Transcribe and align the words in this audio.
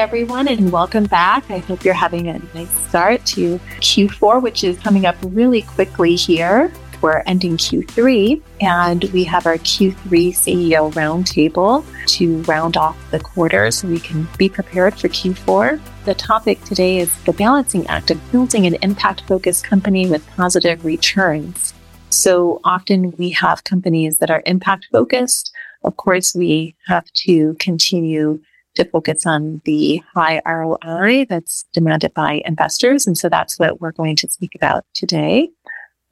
Everyone, 0.00 0.48
and 0.48 0.72
welcome 0.72 1.04
back. 1.04 1.48
I 1.52 1.58
hope 1.58 1.84
you're 1.84 1.94
having 1.94 2.26
a 2.28 2.40
nice 2.52 2.68
start 2.88 3.24
to 3.26 3.60
Q4, 3.78 4.42
which 4.42 4.64
is 4.64 4.76
coming 4.80 5.06
up 5.06 5.14
really 5.22 5.62
quickly 5.62 6.16
here. 6.16 6.72
We're 7.00 7.22
ending 7.26 7.56
Q3, 7.56 8.42
and 8.60 9.04
we 9.12 9.22
have 9.22 9.46
our 9.46 9.56
Q3 9.56 10.30
CEO 10.30 10.92
roundtable 10.94 11.86
to 12.08 12.42
round 12.42 12.76
off 12.76 12.98
the 13.12 13.20
quarter 13.20 13.70
so 13.70 13.86
we 13.86 14.00
can 14.00 14.26
be 14.36 14.48
prepared 14.48 14.98
for 14.98 15.08
Q4. 15.08 15.80
The 16.06 16.14
topic 16.14 16.62
today 16.64 16.98
is 16.98 17.16
the 17.22 17.32
balancing 17.32 17.86
act 17.86 18.10
of 18.10 18.32
building 18.32 18.66
an 18.66 18.74
impact 18.82 19.22
focused 19.28 19.64
company 19.64 20.10
with 20.10 20.26
positive 20.30 20.84
returns. 20.84 21.72
So 22.10 22.60
often 22.64 23.12
we 23.12 23.30
have 23.30 23.62
companies 23.62 24.18
that 24.18 24.30
are 24.30 24.42
impact 24.44 24.88
focused. 24.90 25.54
Of 25.84 25.96
course, 25.96 26.34
we 26.34 26.74
have 26.88 27.10
to 27.12 27.54
continue 27.60 28.40
to 28.74 28.84
focus 28.84 29.26
on 29.26 29.60
the 29.64 30.02
high 30.14 30.40
ROI 30.46 31.26
that's 31.28 31.64
demanded 31.72 32.12
by 32.14 32.42
investors. 32.44 33.06
And 33.06 33.16
so 33.16 33.28
that's 33.28 33.58
what 33.58 33.80
we're 33.80 33.92
going 33.92 34.16
to 34.16 34.28
speak 34.28 34.54
about 34.54 34.84
today. 34.94 35.50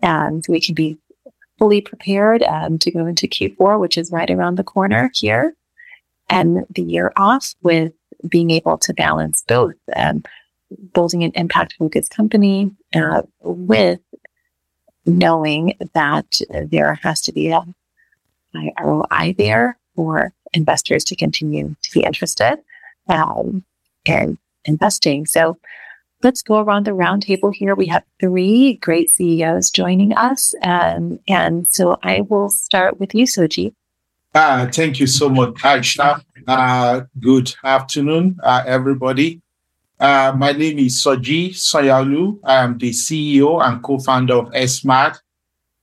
And 0.01 0.45
we 0.49 0.61
can 0.61 0.75
be 0.75 0.99
fully 1.59 1.81
prepared 1.81 2.43
um, 2.43 2.79
to 2.79 2.91
go 2.91 3.07
into 3.07 3.27
Q4, 3.27 3.79
which 3.81 3.99
is 3.99 4.11
right 4.11 4.31
around 4.31 4.57
the 4.57 4.65
corner 4.65 5.11
here, 5.15 5.55
and 6.29 6.65
the 6.71 6.83
year 6.83 7.13
off 7.17 7.55
with 7.63 7.93
being 8.29 8.51
able 8.51 8.79
to 8.79 8.95
balance 8.95 9.45
both 9.47 9.75
um, 9.97 10.23
building 10.95 11.25
an 11.25 11.33
impact 11.35 11.75
focused 11.79 12.15
company 12.15 12.71
uh, 12.95 13.23
with 13.41 14.01
knowing 15.05 15.75
that 15.95 16.41
there 16.71 16.95
has 17.03 17.21
to 17.23 17.33
be 17.33 17.49
a 17.49 17.61
high 18.55 18.73
ROI 18.81 19.35
there 19.37 19.79
for 19.95 20.33
investors 20.55 21.05
to 21.05 21.17
continue 21.17 21.75
to 21.83 21.93
be 21.93 22.05
interested 22.05 22.59
um, 23.09 23.65
in 24.05 24.39
investing. 24.65 25.27
So 25.27 25.59
let's 26.23 26.43
go 26.43 26.59
around 26.59 26.87
the 26.87 26.93
roundtable 26.93 27.55
here. 27.55 27.75
We 27.75 27.87
have 27.87 28.05
three 28.21 28.75
great 28.75 29.11
CEOs 29.11 29.71
joining 29.71 30.13
us. 30.15 30.55
Um, 30.63 31.19
and 31.29 31.69
so 31.69 31.99
I 32.03 32.23
will 32.23 32.49
start 32.49 33.01
with 33.01 33.15
you, 33.15 33.27
Soji. 33.27 33.75
Uh, 34.35 34.67
thank 34.71 34.99
you 34.99 35.07
so 35.07 35.29
much, 35.29 35.55
Aisha. 35.57 36.23
Uh, 36.47 37.03
good 37.21 37.55
afternoon, 37.63 38.39
uh, 38.43 38.63
everybody. 38.67 39.43
Uh, 40.01 40.33
my 40.37 40.53
name 40.53 40.79
is 40.79 41.03
Soji 41.05 41.51
Sanyaolu. 41.51 42.41
I 42.43 42.65
am 42.65 42.79
the 42.79 42.91
CEO 42.91 43.63
and 43.63 43.83
co-founder 43.83 44.35
of 44.35 44.69
SMART. 44.69 45.21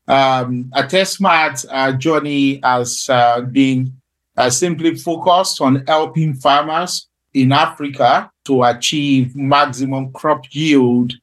Um, 0.08 0.72
at 0.76 0.92
SMART, 0.92 1.66
our 1.70 1.94
journey 1.94 2.60
has 2.64 3.08
uh, 3.10 3.42
been 3.42 3.94
uh, 4.40 4.50
simply 4.50 4.96
focused 4.96 5.60
on 5.60 5.84
helping 5.86 6.34
farmers 6.34 7.08
in 7.34 7.52
Africa 7.52 8.32
to 8.46 8.64
achieve 8.64 9.36
maximum 9.36 10.14
crop 10.14 10.46
yield 10.52 11.14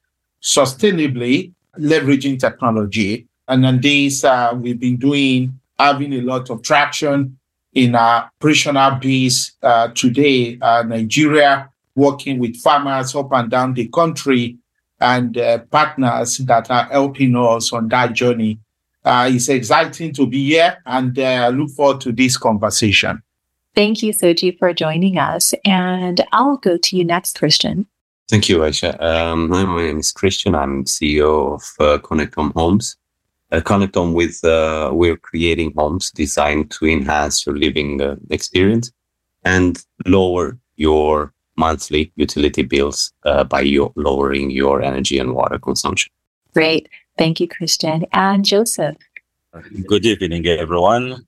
sustainably, 0.41 1.51
leveraging 1.79 2.39
technology. 2.39 3.27
And 3.47 3.65
on 3.65 3.81
this, 3.81 4.23
uh, 4.23 4.53
we've 4.55 4.79
been 4.79 4.97
doing, 4.97 5.59
having 5.79 6.13
a 6.13 6.21
lot 6.21 6.49
of 6.51 6.61
traction 6.61 7.39
in 7.73 7.95
our 7.95 8.29
operational 8.39 8.91
base 8.91 9.53
uh, 9.63 9.87
today, 9.89 10.59
uh, 10.61 10.83
Nigeria, 10.83 11.69
working 11.95 12.37
with 12.37 12.55
farmers 12.57 13.15
up 13.15 13.31
and 13.31 13.49
down 13.49 13.73
the 13.73 13.87
country 13.87 14.57
and 14.99 15.37
uh, 15.37 15.57
partners 15.71 16.37
that 16.39 16.69
are 16.69 16.85
helping 16.85 17.35
us 17.35 17.73
on 17.73 17.87
that 17.87 18.13
journey. 18.13 18.59
Uh, 19.07 19.29
it's 19.31 19.47
exciting 19.47 20.11
to 20.11 20.27
be 20.27 20.49
here 20.49 20.81
and 20.85 21.17
uh, 21.17 21.49
look 21.53 21.69
forward 21.69 22.01
to 22.01 22.11
this 22.11 22.35
conversation. 22.35 23.23
Thank 23.73 24.03
you, 24.03 24.11
Soji, 24.11 24.57
for 24.59 24.73
joining 24.73 25.17
us. 25.17 25.53
And 25.63 26.19
I'll 26.33 26.57
go 26.57 26.77
to 26.77 26.97
you 26.97 27.05
next, 27.05 27.39
Cristian. 27.39 27.85
Thank 28.27 28.49
you, 28.49 28.57
Aisha. 28.57 29.01
Um, 29.01 29.47
my 29.47 29.63
name 29.63 29.99
is 29.99 30.11
Cristian. 30.11 30.57
I'm 30.57 30.83
CEO 30.83 31.53
of 31.53 31.63
uh, 31.79 32.01
Connectome 32.01 32.51
Homes. 32.53 32.97
Uh, 33.49 33.61
Connectome 33.61 34.13
with, 34.13 34.43
uh, 34.43 34.91
we're 34.93 35.15
creating 35.15 35.71
homes 35.77 36.11
designed 36.11 36.69
to 36.71 36.85
enhance 36.85 37.45
your 37.45 37.55
living 37.55 38.01
uh, 38.01 38.17
experience 38.29 38.91
and 39.45 39.85
lower 40.05 40.59
your 40.75 41.33
monthly 41.55 42.11
utility 42.17 42.61
bills 42.61 43.13
uh, 43.23 43.45
by 43.45 43.61
your, 43.61 43.93
lowering 43.95 44.51
your 44.51 44.81
energy 44.81 45.17
and 45.17 45.33
water 45.33 45.57
consumption. 45.57 46.11
Great. 46.53 46.89
Thank 47.17 47.39
you, 47.39 47.47
Cristian. 47.47 48.07
And 48.13 48.45
Joseph. 48.45 48.97
Good 49.87 50.05
evening, 50.05 50.45
everyone. 50.45 51.25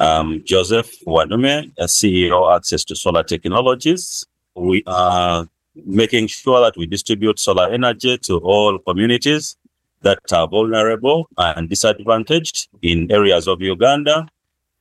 I'm 0.00 0.42
Joseph 0.44 0.90
Wanume, 1.06 1.72
CEO 1.80 2.42
of 2.42 2.56
Access 2.56 2.84
to 2.84 2.96
Solar 2.96 3.22
Technologies. 3.22 4.24
We 4.54 4.82
are 4.86 5.46
making 5.74 6.28
sure 6.28 6.60
that 6.60 6.76
we 6.76 6.86
distribute 6.86 7.38
solar 7.38 7.70
energy 7.70 8.16
to 8.18 8.38
all 8.38 8.78
communities 8.78 9.56
that 10.02 10.20
are 10.32 10.48
vulnerable 10.48 11.28
and 11.36 11.68
disadvantaged 11.68 12.68
in 12.82 13.10
areas 13.10 13.46
of 13.46 13.60
Uganda 13.60 14.26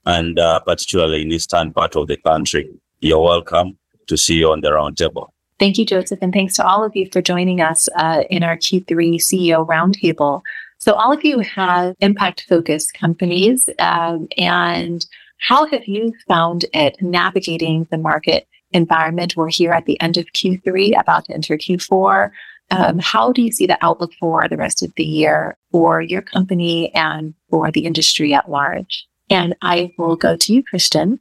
and 0.06 0.40
uh, 0.40 0.60
particularly 0.62 1.22
in 1.22 1.30
the 1.30 1.36
eastern 1.36 1.74
part 1.74 1.96
of 1.96 2.08
the 2.08 2.18
country. 2.18 2.70
You're 3.00 3.22
welcome 3.22 3.78
to 4.08 4.18
see 4.18 4.36
you 4.36 4.52
on 4.52 4.62
the 4.62 4.70
roundtable. 4.70 5.30
Thank 5.60 5.78
you, 5.78 5.86
Joseph, 5.86 6.20
and 6.22 6.34
thanks 6.34 6.56
to 6.56 6.66
all 6.66 6.84
of 6.84 6.96
you 6.96 7.08
for 7.12 7.22
joining 7.22 7.62
us 7.62 7.88
uh, 7.96 8.24
in 8.30 8.44
our 8.44 8.58
Q3 8.58 9.16
CEO 9.16 9.66
Roundtable. 9.68 10.42
So 10.78 10.94
all 10.94 11.14
of 11.14 11.24
you 11.24 11.40
have 11.40 11.96
impact 12.00 12.46
focused 12.50 12.94
companies. 12.94 13.70
Um, 13.80 14.28
and 14.38 15.06
how 15.38 15.66
have 15.68 15.88
you 15.88 16.14
found 16.28 16.66
it 16.74 17.02
navigating 17.02 17.88
the 17.90 17.98
market 17.98 18.48
environment? 18.72 19.38
We're 19.38 19.50
here 19.50 19.72
at 19.72 19.86
the 19.86 20.00
end 20.02 20.18
of 20.18 20.26
Q3, 20.34 21.00
about 21.00 21.26
to 21.26 21.34
enter 21.34 21.58
Q4. 21.58 22.32
Um, 22.72 23.00
how 23.00 23.32
do 23.32 23.42
you 23.42 23.52
see 23.52 23.68
the 23.68 23.78
outlook 23.82 24.12
for 24.20 24.48
the 24.50 24.58
rest 24.58 24.82
of 24.84 24.94
the 24.96 25.04
year 25.04 25.56
for 25.72 26.02
your 26.02 26.22
company 26.22 26.94
and 26.96 27.34
for 27.50 27.72
the 27.72 27.86
industry 27.86 28.34
at 28.34 28.50
large? 28.50 29.06
And 29.30 29.56
I 29.62 29.94
will 29.98 30.16
go 30.16 30.36
to 30.36 30.54
you, 30.54 30.64
Cristian. 30.64 31.20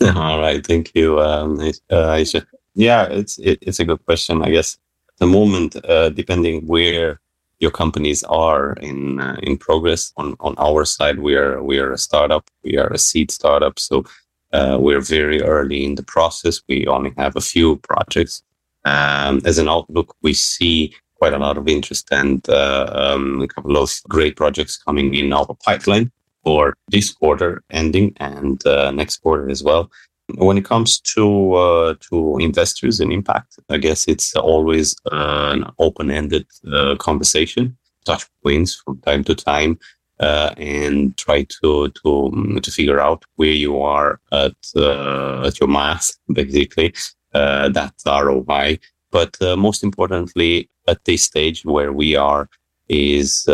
All 0.14 0.40
right, 0.40 0.64
thank 0.64 0.94
you, 0.94 1.20
um, 1.20 1.58
Aisha. 1.90 2.46
Yeah, 2.74 3.04
it's 3.04 3.38
it, 3.38 3.58
it's 3.62 3.80
a 3.80 3.84
good 3.84 4.04
question. 4.04 4.42
I 4.42 4.50
guess 4.50 4.78
the 5.18 5.26
moment, 5.26 5.76
uh, 5.84 6.10
depending 6.10 6.66
where 6.66 7.20
your 7.60 7.70
companies 7.70 8.24
are 8.24 8.72
in 8.80 9.20
uh, 9.20 9.36
in 9.42 9.56
progress. 9.58 10.12
On 10.16 10.34
on 10.40 10.54
our 10.58 10.84
side, 10.84 11.18
we 11.20 11.36
are 11.36 11.62
we 11.62 11.78
are 11.78 11.92
a 11.92 11.98
startup. 11.98 12.50
We 12.64 12.78
are 12.78 12.92
a 12.92 12.98
seed 12.98 13.30
startup, 13.30 13.78
so 13.78 14.04
uh, 14.52 14.78
we're 14.80 15.02
very 15.02 15.42
early 15.42 15.84
in 15.84 15.94
the 15.94 16.02
process. 16.02 16.62
We 16.68 16.86
only 16.86 17.12
have 17.16 17.36
a 17.36 17.40
few 17.40 17.76
projects. 17.76 18.42
Um, 18.84 19.42
as 19.44 19.58
an 19.58 19.68
outlook, 19.68 20.16
we 20.22 20.32
see 20.32 20.94
quite 21.16 21.34
a 21.34 21.38
lot 21.38 21.58
of 21.58 21.68
interest 21.68 22.08
and 22.10 22.48
uh, 22.48 22.90
um, 22.94 23.42
a 23.42 23.46
couple 23.46 23.76
of 23.76 23.90
great 24.08 24.36
projects 24.36 24.78
coming 24.78 25.14
in 25.14 25.34
our 25.34 25.54
pipeline 25.66 26.10
for 26.42 26.74
this 26.88 27.10
quarter 27.12 27.62
ending 27.70 28.16
and 28.16 28.66
uh, 28.66 28.90
next 28.90 29.18
quarter 29.18 29.50
as 29.50 29.62
well. 29.62 29.90
When 30.36 30.58
it 30.58 30.64
comes 30.64 31.00
to 31.14 31.52
uh, 31.54 31.94
to 32.08 32.38
investors 32.38 33.00
and 33.00 33.12
impact, 33.12 33.58
I 33.68 33.78
guess 33.78 34.06
it's 34.08 34.34
always 34.36 34.96
an 35.10 35.70
open-ended 35.78 36.46
uh, 36.72 36.96
conversation. 36.96 37.76
Touch 38.04 38.24
points 38.42 38.74
from 38.74 38.98
time 39.00 39.24
to 39.24 39.34
time, 39.34 39.78
uh, 40.20 40.54
and 40.56 41.16
try 41.16 41.46
to 41.62 41.88
to 41.88 42.26
um, 42.26 42.60
to 42.62 42.70
figure 42.70 43.00
out 43.00 43.24
where 43.36 43.52
you 43.64 43.80
are 43.80 44.20
at 44.32 44.56
uh, 44.76 45.46
at 45.46 45.60
your 45.60 45.68
math, 45.68 46.10
basically. 46.32 46.94
Uh, 47.32 47.68
that's 47.68 48.04
ROI. 48.06 48.78
But 49.12 49.36
most 49.40 49.82
importantly, 49.82 50.68
at 50.86 51.04
this 51.04 51.24
stage 51.24 51.64
where 51.64 51.92
we 51.92 52.14
are, 52.14 52.48
is 52.88 53.48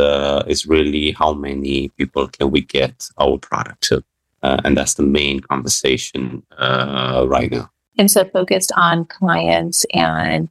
is 0.47 0.67
really 0.67 1.13
how 1.13 1.33
many 1.33 1.89
people 1.97 2.29
can 2.29 2.51
we 2.51 2.61
get 2.61 3.09
our 3.19 3.39
product 3.39 3.83
to. 3.85 4.05
Uh, 4.43 4.61
and 4.65 4.77
that's 4.77 4.95
the 4.95 5.03
main 5.03 5.41
conversation 5.41 6.43
uh, 6.59 7.25
right 7.29 7.51
now. 7.51 7.71
And 7.99 8.11
so 8.11 8.25
focused 8.25 8.73
on 8.77 9.07
clients 9.07 9.87
and 9.93 10.49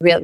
re- 0.00 0.20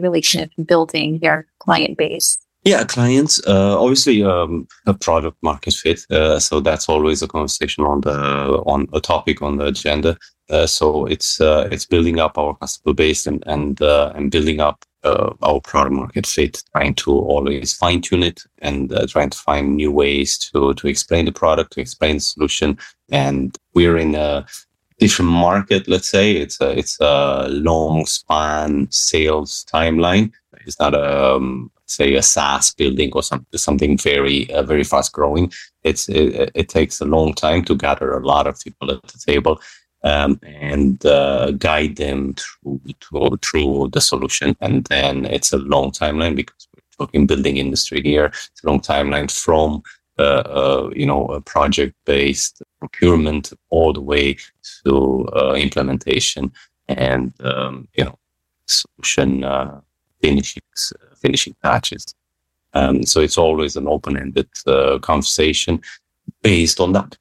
building 0.64 1.20
your 1.22 1.46
client 1.58 1.96
base. 1.96 2.38
Yeah, 2.64 2.82
clients. 2.84 3.46
Uh, 3.46 3.78
obviously, 3.78 4.22
um, 4.22 4.66
a 4.86 4.94
product 4.94 5.36
market 5.42 5.74
fit. 5.74 6.00
Uh, 6.10 6.40
so 6.40 6.60
that's 6.60 6.88
always 6.88 7.20
a 7.20 7.28
conversation 7.28 7.84
on 7.84 8.00
the 8.00 8.14
on 8.64 8.88
a 8.94 9.00
topic 9.00 9.42
on 9.42 9.58
the 9.58 9.66
agenda. 9.66 10.16
Uh, 10.48 10.66
so 10.66 11.04
it's 11.04 11.42
uh, 11.42 11.68
it's 11.70 11.84
building 11.84 12.18
up 12.18 12.38
our 12.38 12.56
customer 12.56 12.94
base 12.94 13.26
and 13.26 13.44
and 13.46 13.82
and 13.82 14.30
building 14.30 14.60
up 14.60 14.82
uh, 15.04 15.34
our 15.42 15.60
product 15.60 15.94
market 15.94 16.26
fit, 16.26 16.62
trying 16.72 16.94
to 16.94 17.12
always 17.12 17.74
fine 17.74 18.00
tune 18.00 18.22
it 18.22 18.40
and 18.60 18.92
uh, 18.92 19.06
trying 19.06 19.30
to 19.30 19.38
find 19.38 19.76
new 19.76 19.92
ways 19.92 20.38
to 20.38 20.72
to 20.74 20.88
explain 20.88 21.26
the 21.26 21.32
product, 21.32 21.72
to 21.74 21.80
explain 21.80 22.16
the 22.16 22.20
solution. 22.20 22.78
And 23.10 23.56
we're 23.74 23.98
in 23.98 24.14
a 24.14 24.46
different 24.98 25.30
market. 25.30 25.86
Let's 25.86 26.08
say 26.08 26.32
it's 26.32 26.60
a 26.62 26.70
it's 26.78 26.98
a 27.00 27.46
long 27.50 28.06
span 28.06 28.88
sales 28.90 29.66
timeline. 29.70 30.32
It's 30.66 30.80
not 30.80 30.94
a 30.94 31.34
um, 31.34 31.70
say 31.86 32.14
a 32.14 32.22
SaaS 32.22 32.72
building 32.74 33.10
or 33.12 33.22
something 33.22 33.58
something 33.58 33.98
very 33.98 34.52
uh, 34.52 34.62
very 34.62 34.84
fast 34.84 35.12
growing. 35.12 35.52
It's 35.82 36.08
it, 36.08 36.50
it 36.54 36.68
takes 36.68 37.00
a 37.00 37.04
long 37.04 37.34
time 37.34 37.64
to 37.64 37.76
gather 37.76 38.12
a 38.12 38.26
lot 38.26 38.46
of 38.46 38.60
people 38.60 38.90
at 38.90 39.02
the 39.02 39.18
table 39.18 39.60
um, 40.02 40.38
and 40.42 41.04
uh, 41.06 41.52
guide 41.52 41.96
them 41.96 42.34
through, 42.34 42.80
through 43.00 43.38
through 43.42 43.90
the 43.92 44.00
solution. 44.00 44.56
And 44.60 44.84
then 44.84 45.24
it's 45.26 45.52
a 45.52 45.58
long 45.58 45.90
timeline 45.90 46.36
because 46.36 46.68
we're 46.74 47.06
talking 47.06 47.26
building 47.26 47.56
industry 47.56 48.02
here. 48.02 48.26
It's 48.26 48.62
a 48.62 48.66
long 48.66 48.80
timeline 48.80 49.30
from 49.30 49.82
uh, 50.18 50.22
uh, 50.22 50.90
you 50.94 51.06
know 51.06 51.26
a 51.26 51.40
project 51.40 51.94
based 52.04 52.62
procurement 52.78 53.52
all 53.70 53.92
the 53.92 54.00
way 54.00 54.36
to 54.84 55.28
uh, 55.34 55.54
implementation 55.54 56.52
and 56.86 57.32
um, 57.40 57.88
you 57.94 58.04
know 58.04 58.16
solution 58.66 59.42
uh, 59.42 59.80
finishing 60.22 60.62
finishing 61.24 61.56
patches. 61.62 62.04
Um, 62.74 63.04
so 63.04 63.20
it's 63.20 63.38
always 63.38 63.76
an 63.76 63.88
open 63.88 64.16
ended 64.16 64.48
uh, 64.66 64.98
conversation 64.98 65.80
based 66.42 66.80
on 66.80 66.92
that. 66.92 67.16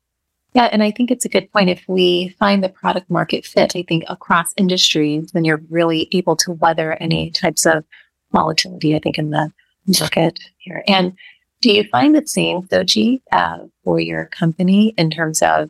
Yeah, 0.54 0.70
and 0.72 0.84
I 0.84 0.92
think 0.92 1.10
it's 1.10 1.26
a 1.26 1.30
good 1.30 1.52
point. 1.52 1.70
If 1.70 1.84
we 1.88 2.36
find 2.40 2.64
the 2.64 2.70
product 2.70 3.10
market 3.10 3.46
fit, 3.46 3.76
I 3.76 3.84
think 3.88 4.04
across 4.08 4.54
industries, 4.58 5.32
then 5.32 5.46
you're 5.46 5.64
really 5.70 6.10
able 6.12 6.36
to 6.38 6.52
weather 6.52 6.98
any 7.00 7.32
types 7.32 7.66
of 7.66 7.86
volatility, 8.32 8.96
I 8.96 9.00
think, 9.00 9.18
in 9.18 9.30
the 9.32 9.52
market 10.00 10.40
here. 10.58 10.84
And 10.88 11.14
do 11.62 11.72
you 11.72 11.84
find 11.86 12.14
the 12.14 12.28
same, 12.28 12.64
Soji, 12.64 13.22
uh, 13.32 13.60
for 13.84 14.00
your 14.00 14.26
company 14.26 14.94
in 14.98 15.10
terms 15.10 15.42
of 15.42 15.70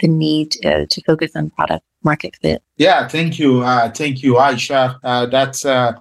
the 0.00 0.08
need 0.08 0.56
uh, 0.64 0.86
to 0.88 1.02
focus 1.02 1.36
on 1.36 1.50
product 1.50 1.84
market 2.02 2.36
fit? 2.42 2.62
Yeah, 2.78 3.06
thank 3.06 3.38
you. 3.38 3.62
Uh, 3.62 3.90
thank 3.90 4.22
you, 4.22 4.34
Aisha. 4.34 4.98
Uh, 5.04 5.26
that's 5.26 5.64
uh, 5.64 5.92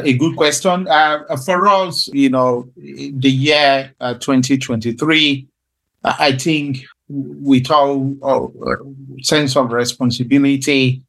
a 0.00 0.12
good 0.16 0.36
question. 0.36 0.88
Uh, 0.88 1.36
for 1.44 1.66
us, 1.68 2.08
you 2.12 2.30
know, 2.30 2.68
the 2.76 3.30
year 3.30 3.94
2023, 4.00 5.46
I 6.04 6.32
think 6.32 6.84
with 7.08 7.70
all 7.70 8.16
uh, 8.22 8.76
sense 9.22 9.56
of 9.56 9.70
responsibility 9.72 11.02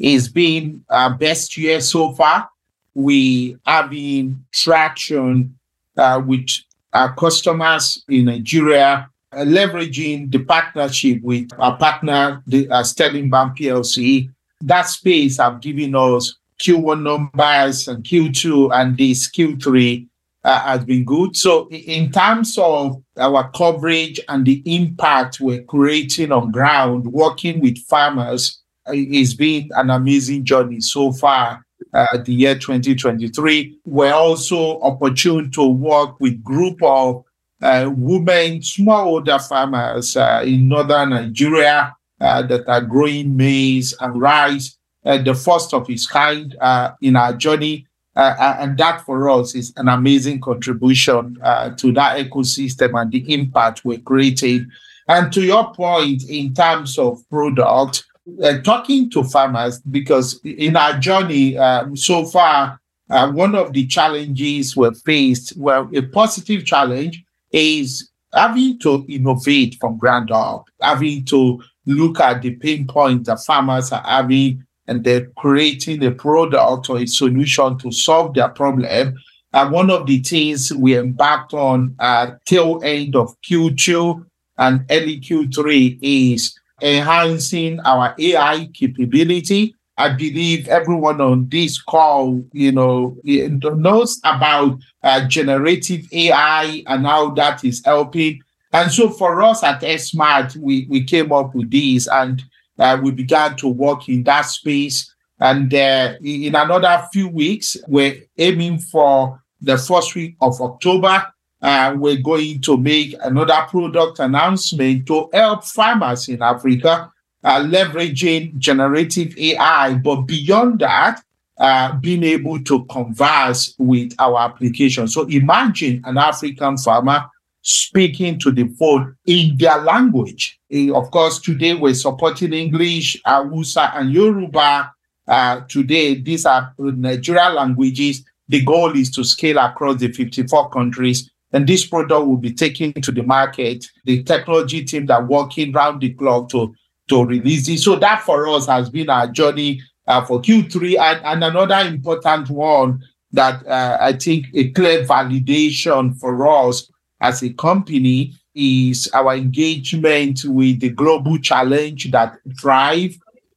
it's 0.00 0.28
been 0.28 0.82
our 0.88 1.12
best 1.14 1.58
year 1.58 1.78
so 1.82 2.14
far. 2.14 2.48
We 2.94 3.58
have 3.66 3.90
been 3.90 4.42
traction 4.50 5.58
uh, 5.96 6.22
with 6.26 6.48
our 6.94 7.14
customers 7.14 8.02
in 8.08 8.24
Nigeria, 8.24 9.10
uh, 9.30 9.36
leveraging 9.40 10.32
the 10.32 10.38
partnership 10.38 11.20
with 11.22 11.50
our 11.58 11.76
partner, 11.76 12.42
the 12.46 12.66
uh, 12.70 12.82
Sterling 12.82 13.28
Bank 13.28 13.58
PLC. 13.58 14.30
That 14.62 14.88
space 14.88 15.36
have 15.36 15.60
given 15.60 15.94
us 15.94 16.36
Q1 16.60 17.02
numbers 17.02 17.88
and 17.88 18.04
Q2 18.04 18.70
and 18.72 18.96
this 18.96 19.30
Q3 19.30 20.06
uh, 20.44 20.60
has 20.60 20.84
been 20.84 21.04
good. 21.04 21.36
So, 21.36 21.68
in 21.70 22.10
terms 22.10 22.56
of 22.58 23.02
our 23.18 23.50
coverage 23.50 24.20
and 24.28 24.44
the 24.44 24.62
impact 24.64 25.40
we're 25.40 25.62
creating 25.64 26.32
on 26.32 26.50
ground, 26.50 27.06
working 27.06 27.60
with 27.60 27.78
farmers, 27.78 28.60
uh, 28.88 28.92
it's 28.94 29.34
been 29.34 29.68
an 29.72 29.90
amazing 29.90 30.44
journey 30.44 30.80
so 30.80 31.12
far. 31.12 31.64
Uh, 31.92 32.18
the 32.24 32.32
year 32.32 32.54
2023, 32.54 33.78
we're 33.84 34.12
also 34.12 34.80
opportune 34.82 35.50
to 35.50 35.66
work 35.66 36.20
with 36.20 36.42
group 36.44 36.80
of 36.82 37.24
uh, 37.62 37.90
women, 37.94 38.60
smallholder 38.60 39.46
farmers 39.48 40.16
uh, 40.16 40.42
in 40.44 40.68
northern 40.68 41.10
Nigeria 41.10 41.94
uh, 42.20 42.42
that 42.42 42.68
are 42.68 42.82
growing 42.82 43.36
maize 43.36 43.94
and 44.00 44.20
rice, 44.20 44.78
the 45.04 45.34
first 45.34 45.72
of 45.74 45.88
its 45.88 46.06
kind 46.06 46.54
in 47.00 47.16
our 47.16 47.32
journey 47.34 47.86
uh, 48.16 48.34
uh, 48.38 48.56
and 48.58 48.76
that 48.76 49.04
for 49.06 49.30
us 49.30 49.54
is 49.54 49.72
an 49.76 49.88
amazing 49.88 50.40
contribution 50.40 51.38
uh, 51.42 51.70
to 51.70 51.92
that 51.92 52.18
ecosystem 52.18 53.00
and 53.00 53.12
the 53.12 53.32
impact 53.32 53.84
we're 53.84 53.98
creating. 53.98 54.68
And 55.08 55.32
to 55.32 55.42
your 55.42 55.72
point, 55.72 56.24
in 56.28 56.52
terms 56.52 56.98
of 56.98 57.26
product, 57.30 58.04
uh, 58.42 58.58
talking 58.58 59.10
to 59.10 59.24
farmers, 59.24 59.80
because 59.80 60.40
in 60.44 60.76
our 60.76 60.98
journey 60.98 61.56
um, 61.56 61.96
so 61.96 62.26
far, 62.26 62.80
uh, 63.10 63.30
one 63.30 63.54
of 63.54 63.72
the 63.72 63.86
challenges 63.86 64.76
we've 64.76 64.96
faced, 64.98 65.56
well, 65.56 65.88
a 65.94 66.02
positive 66.02 66.64
challenge 66.64 67.24
is 67.52 68.10
having 68.32 68.78
to 68.80 69.04
innovate 69.08 69.76
from 69.80 69.98
ground 69.98 70.30
up, 70.30 70.68
having 70.80 71.24
to 71.26 71.62
look 71.86 72.20
at 72.20 72.42
the 72.42 72.54
pain 72.56 72.86
points 72.86 73.28
that 73.28 73.40
farmers 73.40 73.90
are 73.92 74.02
having 74.04 74.64
and 74.90 75.04
they're 75.04 75.26
creating 75.36 76.04
a 76.04 76.10
product 76.10 76.90
or 76.90 76.98
a 76.98 77.06
solution 77.06 77.78
to 77.78 77.92
solve 77.92 78.34
their 78.34 78.48
problem. 78.48 79.16
And 79.52 79.72
one 79.72 79.88
of 79.88 80.06
the 80.06 80.18
things 80.18 80.72
we 80.72 80.98
embarked 80.98 81.54
on 81.54 81.94
at 82.00 82.44
tail 82.44 82.80
end 82.82 83.14
of 83.14 83.34
Q2 83.42 84.26
and 84.58 84.84
early 84.90 85.20
Q3 85.20 85.98
is 86.02 86.58
enhancing 86.82 87.78
our 87.80 88.16
AI 88.18 88.68
capability. 88.74 89.76
I 89.96 90.08
believe 90.08 90.66
everyone 90.66 91.20
on 91.20 91.48
this 91.48 91.80
call, 91.80 92.42
you 92.52 92.72
know, 92.72 93.16
knows 93.24 94.18
about 94.24 94.78
uh, 95.04 95.26
generative 95.28 96.06
AI 96.12 96.82
and 96.86 97.06
how 97.06 97.30
that 97.34 97.64
is 97.64 97.80
helping. 97.84 98.40
And 98.72 98.90
so 98.90 99.10
for 99.10 99.42
us 99.42 99.62
at 99.62 99.82
SMART, 99.82 100.56
we, 100.56 100.86
we 100.88 101.04
came 101.04 101.32
up 101.32 101.54
with 101.54 101.70
this 101.70 102.08
and 102.08 102.42
uh, 102.80 102.98
we 103.00 103.12
began 103.12 103.54
to 103.56 103.68
work 103.68 104.08
in 104.08 104.24
that 104.24 104.42
space. 104.42 105.14
And 105.38 105.72
uh, 105.72 106.14
in 106.22 106.54
another 106.54 107.06
few 107.12 107.28
weeks, 107.28 107.76
we're 107.86 108.22
aiming 108.36 108.78
for 108.78 109.40
the 109.60 109.76
first 109.76 110.14
week 110.14 110.36
of 110.40 110.60
October. 110.60 111.32
Uh, 111.62 111.94
we're 111.96 112.20
going 112.20 112.60
to 112.62 112.78
make 112.78 113.14
another 113.22 113.66
product 113.68 114.18
announcement 114.18 115.06
to 115.06 115.28
help 115.32 115.64
farmers 115.64 116.28
in 116.28 116.42
Africa 116.42 117.12
uh, 117.44 117.60
leveraging 117.60 118.56
generative 118.58 119.36
AI. 119.38 119.94
But 119.94 120.22
beyond 120.22 120.80
that, 120.80 121.22
uh, 121.58 121.92
being 121.96 122.24
able 122.24 122.62
to 122.64 122.84
converse 122.86 123.74
with 123.78 124.14
our 124.18 124.38
application. 124.40 125.06
So 125.08 125.26
imagine 125.26 126.00
an 126.04 126.16
African 126.16 126.78
farmer 126.78 127.26
speaking 127.62 128.38
to 128.40 128.50
the 128.50 128.68
phone 128.78 129.16
in 129.26 129.56
their 129.56 129.78
language. 129.82 130.58
Eh, 130.70 130.90
of 130.90 131.10
course, 131.10 131.38
today 131.40 131.74
we're 131.74 131.94
supporting 131.94 132.52
English, 132.52 133.20
Hausa, 133.24 133.92
and 133.94 134.12
Yoruba. 134.12 134.92
Uh, 135.28 135.60
today, 135.68 136.14
these 136.14 136.46
are 136.46 136.74
Nigerian 136.78 137.54
languages. 137.54 138.24
The 138.48 138.64
goal 138.64 138.96
is 138.96 139.10
to 139.12 139.24
scale 139.24 139.58
across 139.58 140.00
the 140.00 140.08
54 140.10 140.70
countries. 140.70 141.30
And 141.52 141.66
this 141.66 141.86
product 141.86 142.26
will 142.26 142.36
be 142.36 142.52
taken 142.52 142.92
to 142.94 143.12
the 143.12 143.22
market. 143.22 143.84
The 144.04 144.22
technology 144.22 144.84
team 144.84 145.06
that 145.06 145.26
working 145.26 145.72
round 145.72 146.00
the 146.00 146.10
clock 146.14 146.48
to, 146.50 146.74
to 147.08 147.24
release 147.24 147.68
it. 147.68 147.78
So 147.78 147.96
that 147.96 148.22
for 148.22 148.48
us 148.48 148.66
has 148.66 148.88
been 148.88 149.10
our 149.10 149.26
journey 149.26 149.82
uh, 150.06 150.24
for 150.24 150.40
Q3. 150.40 150.98
And, 150.98 151.24
and 151.24 151.44
another 151.44 151.88
important 151.88 152.50
one 152.50 153.02
that 153.32 153.64
uh, 153.66 153.98
I 154.00 154.14
think 154.14 154.46
a 154.54 154.70
clear 154.70 155.04
validation 155.04 156.18
for 156.18 156.46
us 156.48 156.89
as 157.20 157.42
a 157.42 157.52
company 157.52 158.34
is 158.54 159.08
our 159.12 159.34
engagement 159.34 160.40
with 160.44 160.80
the 160.80 160.90
global 160.90 161.38
challenge 161.38 162.10
that 162.10 162.38
Thrive 162.58 163.16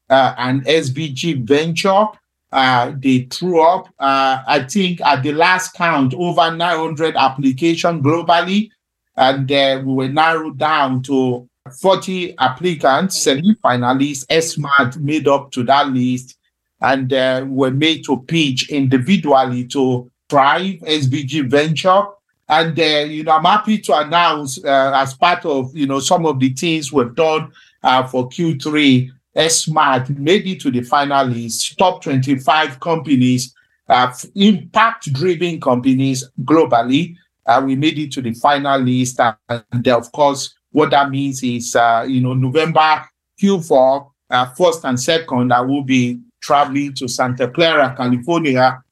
uh, 0.10 0.36
and 0.38 0.64
SVG 0.66 1.44
Venture. 1.44 2.06
Uh, 2.52 2.94
they 2.98 3.28
threw 3.32 3.62
up, 3.62 3.88
uh, 4.00 4.44
I 4.48 4.64
think, 4.70 5.02
at 5.02 5.24
the 5.24 5.32
last 5.32 5.74
count, 5.74 6.14
over 6.14 6.56
900 6.56 7.16
applications 7.16 8.04
globally. 8.04 8.70
And 9.16 9.52
uh, 9.52 9.82
we 9.84 9.94
were 9.94 10.10
narrowed 10.10 10.60
down 10.60 11.02
to 11.04 11.50
40 11.82 12.38
applicants, 12.38 13.24
semi-finalists, 13.24 14.26
SMART 14.44 14.98
made 14.98 15.28
up 15.28 15.52
to 15.52 15.64
that 15.64 15.88
list, 15.90 16.38
and 16.82 17.10
were 17.56 17.72
made 17.72 18.04
to 18.06 18.22
pitch 18.22 18.70
individually 18.70 19.66
to 19.68 20.12
Thrive, 20.30 20.80
SVG 20.82 21.50
Venture, 21.50 22.04
and 22.50 22.78
uh, 22.78 22.84
you 22.84 23.24
know, 23.24 23.32
I'm 23.32 23.44
happy 23.44 23.80
to 23.80 23.98
announce 23.98 24.64
uh, 24.64 24.92
as 24.96 25.14
part 25.14 25.46
of 25.46 25.76
you 25.76 25.88
know 25.88 26.00
some 26.00 26.26
of 26.26 26.40
the 26.40 26.50
things 26.50 26.92
we've 26.92 27.16
done 27.16 27.52
uh, 27.82 28.06
for 28.06 28.30
Q3, 28.30 29.10
SMART 29.48 30.10
made 30.12 30.48
it 30.48 30.62
to 30.62 30.72
the 30.72 30.82
finalists, 30.82 31.76
top 31.78 32.04
25 32.04 32.80
companies, 32.80 33.54
uh, 33.90 34.14
impact-driven 34.36 35.60
companies 35.60 36.30
globally. 36.44 37.16
Uh, 37.46 37.62
we 37.66 37.76
made 37.76 38.00
it 38.00 38.12
to 38.14 38.22
the 38.22 38.32
finalist, 38.32 39.36
and 39.50 39.88
of 39.88 40.12
course, 40.12 40.54
what 40.72 40.92
that 40.92 41.10
means 41.10 41.44
is 41.44 41.76
uh, 41.76 42.06
you 42.08 42.22
know 42.22 42.34
November 42.34 43.04
Q4, 43.42 44.10
first 44.56 44.84
and 44.84 45.00
second, 45.00 45.54
I 45.54 45.62
will 45.62 45.84
be 45.84 46.20
traveling 46.42 46.94
to 46.96 47.08
Santa 47.08 47.48
Clara, 47.48 47.96
California, 47.96 48.84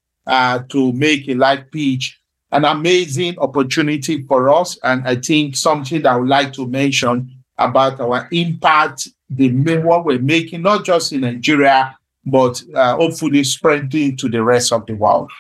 to 0.70 0.93
make 0.93 1.27
a 1.27 1.34
live 1.34 1.70
pitch 1.70 2.20
an 2.51 2.65
amazing 2.65 3.38
opportunity 3.39 4.24
for 4.24 4.50
us. 4.50 4.77
And 4.84 5.08
I 5.08 5.15
think 5.15 5.55
something 5.55 6.01
that 6.01 6.12
I 6.12 6.17
would 6.17 6.27
like 6.27 6.53
to 6.53 6.67
mention 6.67 7.43
about 7.58 8.00
our 8.00 8.27
impact, 8.31 9.08
the 9.29 9.50
what 9.79 10.05
we're 10.05 10.20
making, 10.20 10.63
not 10.63 10.84
just 10.84 11.13
in 11.13 11.22
Nigeria, 11.22 11.98
but 12.25 12.62
uh, 12.75 12.96
hopefully 12.96 13.43
spreading 13.43 14.17
to 14.17 14.29
the 14.29 14.43
rest 14.43 14.72
of 14.72 14.86
the 14.86 14.93
world. 14.93 15.31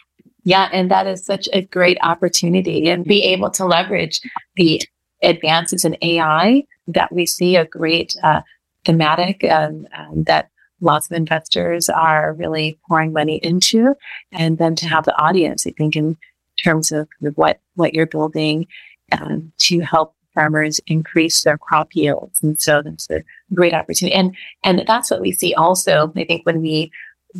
Yeah, 0.43 0.69
and 0.71 0.89
that 0.89 1.05
is 1.05 1.23
such 1.23 1.47
a 1.53 1.61
great 1.61 1.97
opportunity 2.01 2.89
and 2.89 3.05
be 3.05 3.23
able 3.23 3.51
to 3.51 3.65
leverage 3.65 4.21
the 4.55 4.81
advances 5.21 5.85
in 5.85 5.97
AI 6.01 6.63
that 6.87 7.11
we 7.11 7.25
see 7.25 7.55
a 7.55 7.65
great 7.65 8.15
uh, 8.23 8.41
thematic 8.85 9.43
um, 9.43 9.87
um, 9.95 10.23
that 10.23 10.49
lots 10.79 11.09
of 11.09 11.15
investors 11.15 11.89
are 11.89 12.33
really 12.33 12.79
pouring 12.87 13.13
money 13.13 13.37
into. 13.37 13.93
And 14.31 14.57
then 14.57 14.75
to 14.77 14.87
have 14.87 15.05
the 15.05 15.15
audience, 15.21 15.67
I 15.67 15.71
think, 15.71 15.95
in 15.95 16.17
terms 16.63 16.91
of 16.91 17.07
what, 17.35 17.59
what 17.75 17.93
you're 17.93 18.05
building 18.05 18.67
um, 19.11 19.51
to 19.59 19.79
help 19.79 20.15
farmers 20.33 20.79
increase 20.87 21.43
their 21.43 21.57
crop 21.57 21.89
yields. 21.93 22.41
And 22.41 22.59
so 22.61 22.81
that's 22.81 23.09
a 23.09 23.23
great 23.53 23.73
opportunity. 23.73 24.15
And, 24.15 24.35
and 24.63 24.83
that's 24.87 25.11
what 25.11 25.21
we 25.21 25.31
see 25.31 25.53
also, 25.53 26.11
I 26.15 26.23
think, 26.23 26.45
when 26.45 26.61
we, 26.61 26.91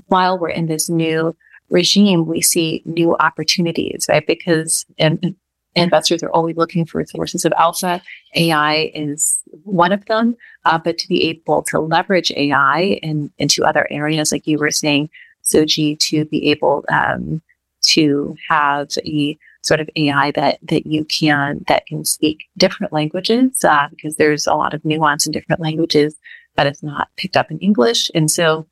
while 0.07 0.37
we're 0.37 0.49
in 0.49 0.67
this 0.67 0.89
new 0.89 1.35
regime, 1.69 2.25
we 2.25 2.41
see 2.41 2.81
new 2.85 3.15
opportunities, 3.17 4.05
right? 4.09 4.25
Because 4.27 4.85
and 4.97 5.35
investors 5.75 6.21
are 6.21 6.31
always 6.31 6.57
looking 6.57 6.85
for 6.85 7.03
sources 7.05 7.45
of 7.45 7.53
alpha. 7.57 8.01
AI 8.35 8.91
is 8.93 9.41
one 9.63 9.91
of 9.91 10.05
them, 10.05 10.35
uh, 10.65 10.77
but 10.77 10.97
to 10.97 11.07
be 11.07 11.29
able 11.29 11.63
to 11.63 11.79
leverage 11.79 12.31
AI 12.35 12.99
in, 13.01 13.31
into 13.37 13.63
other 13.63 13.87
areas, 13.89 14.31
like 14.31 14.47
you 14.47 14.57
were 14.57 14.71
saying, 14.71 15.09
Soji, 15.43 15.97
to 15.99 16.25
be 16.25 16.51
able 16.51 16.83
um, 16.91 17.41
to 17.81 18.35
have 18.49 18.89
a 19.05 19.37
sort 19.61 19.79
of 19.79 19.89
AI 19.95 20.31
that 20.31 20.59
that 20.63 20.85
you 20.85 21.05
can 21.05 21.63
that 21.67 21.85
can 21.85 22.03
speak 22.03 22.45
different 22.57 22.91
languages 22.91 23.63
uh, 23.63 23.87
because 23.89 24.15
there's 24.15 24.47
a 24.47 24.53
lot 24.53 24.73
of 24.73 24.83
nuance 24.83 25.25
in 25.25 25.31
different 25.31 25.61
languages 25.61 26.15
that 26.55 26.67
is 26.67 26.83
not 26.83 27.09
picked 27.17 27.37
up 27.37 27.51
in 27.51 27.59
English, 27.59 28.11
and 28.13 28.29
so 28.29 28.65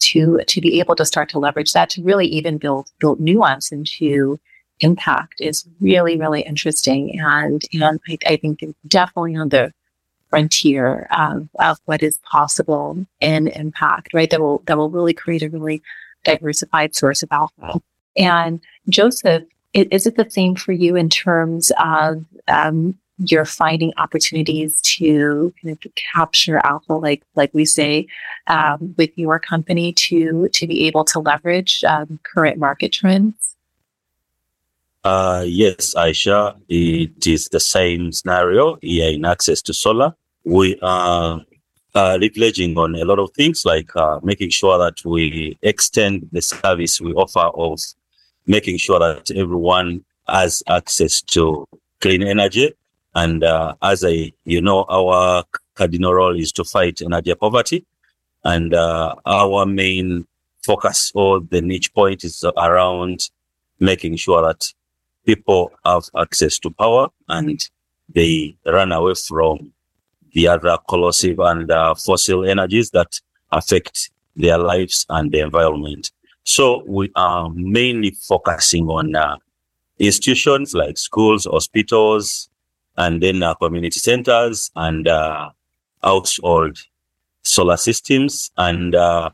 to 0.00 0.40
to 0.46 0.60
be 0.60 0.80
able 0.80 0.96
to 0.96 1.04
start 1.04 1.28
to 1.30 1.38
leverage 1.38 1.72
that 1.72 1.90
to 1.90 2.02
really 2.02 2.26
even 2.26 2.58
build 2.58 2.90
build 3.00 3.20
nuance 3.20 3.72
into 3.72 4.38
impact 4.80 5.40
is 5.40 5.66
really 5.80 6.18
really 6.18 6.42
interesting. 6.42 7.18
And 7.20 7.62
and 7.72 8.00
I, 8.08 8.18
I 8.26 8.36
think 8.36 8.64
definitely 8.86 9.36
on 9.36 9.50
the 9.50 9.72
frontier 10.30 11.08
of, 11.10 11.48
of 11.58 11.78
what 11.86 12.02
is 12.02 12.18
possible 12.18 13.06
in 13.20 13.48
impact 13.48 14.12
right? 14.14 14.30
That 14.30 14.40
will 14.40 14.62
that 14.66 14.76
will 14.76 14.90
really 14.90 15.14
create 15.14 15.42
a 15.42 15.48
really 15.48 15.82
diversified 16.24 16.94
source 16.94 17.22
of 17.22 17.30
alpha 17.32 17.80
and 18.18 18.60
joseph 18.88 19.44
is 19.74 20.06
it 20.06 20.16
the 20.16 20.28
same 20.28 20.54
for 20.54 20.72
you 20.72 20.96
in 20.96 21.08
terms 21.08 21.70
of 21.78 22.24
um, 22.48 22.98
you're 23.18 23.44
finding 23.44 23.92
opportunities 23.96 24.80
to 24.80 25.52
kind 25.60 25.72
of 25.72 25.92
capture 25.94 26.60
alpha, 26.64 26.92
like 26.92 27.22
like 27.34 27.52
we 27.52 27.64
say, 27.64 28.06
um, 28.46 28.94
with 28.96 29.10
your 29.16 29.38
company 29.38 29.92
to 29.92 30.48
to 30.52 30.66
be 30.66 30.86
able 30.86 31.04
to 31.04 31.18
leverage 31.18 31.84
um, 31.84 32.18
current 32.22 32.58
market 32.58 32.92
trends? 32.92 33.56
Uh, 35.04 35.44
yes, 35.46 35.94
Aisha, 35.94 36.56
it 36.68 37.26
is 37.26 37.48
the 37.48 37.60
same 37.60 38.12
scenario 38.12 38.76
here 38.82 39.10
in 39.10 39.24
access 39.24 39.62
to 39.62 39.72
solar. 39.72 40.14
We 40.44 40.78
are 40.82 41.40
uh, 41.94 42.18
leveraging 42.20 42.76
on 42.76 42.94
a 42.94 43.04
lot 43.04 43.18
of 43.18 43.30
things 43.32 43.64
like 43.64 43.94
uh, 43.96 44.20
making 44.22 44.50
sure 44.50 44.78
that 44.78 45.04
we 45.04 45.58
extend 45.62 46.28
the 46.32 46.42
service 46.42 47.00
we 47.00 47.12
offer 47.14 47.50
of 47.54 47.78
making 48.48 48.78
sure 48.78 48.98
that 48.98 49.30
everyone 49.30 50.04
has 50.26 50.62
access 50.68 51.22
to 51.22 51.66
clean 52.00 52.22
energy 52.22 52.74
and 53.14 53.42
uh, 53.42 53.74
as 53.82 54.04
I, 54.04 54.32
you 54.44 54.60
know, 54.60 54.84
our 54.88 55.44
cardinal 55.74 56.14
role 56.14 56.38
is 56.38 56.52
to 56.52 56.64
fight 56.64 57.00
energy 57.02 57.34
poverty. 57.34 57.84
And 58.44 58.74
uh, 58.74 59.16
our 59.26 59.66
main 59.66 60.24
focus 60.64 61.10
or 61.14 61.40
the 61.40 61.60
niche 61.60 61.92
point 61.94 62.22
is 62.22 62.44
around 62.56 63.28
making 63.80 64.16
sure 64.16 64.42
that 64.42 64.72
people 65.26 65.72
have 65.84 66.04
access 66.16 66.58
to 66.60 66.70
power 66.70 67.08
and 67.28 67.58
they 68.08 68.56
run 68.64 68.92
away 68.92 69.14
from 69.14 69.72
the 70.32 70.46
other 70.46 70.78
corrosive 70.88 71.40
and 71.40 71.70
uh, 71.70 71.94
fossil 71.94 72.44
energies 72.44 72.90
that 72.90 73.20
affect 73.50 74.10
their 74.36 74.58
lives 74.58 75.06
and 75.08 75.32
the 75.32 75.40
environment. 75.40 76.12
So 76.48 76.82
we 76.86 77.12
are 77.14 77.50
mainly 77.50 78.12
focusing 78.12 78.88
on 78.88 79.14
uh, 79.14 79.36
institutions 79.98 80.72
like 80.72 80.96
schools, 80.96 81.44
hospitals, 81.44 82.48
and 82.96 83.22
then 83.22 83.42
uh, 83.42 83.52
community 83.52 84.00
centers 84.00 84.70
and 84.74 85.06
uh, 85.06 85.50
household 86.02 86.78
solar 87.42 87.76
systems. 87.76 88.50
And 88.56 88.94
uh, 88.94 89.28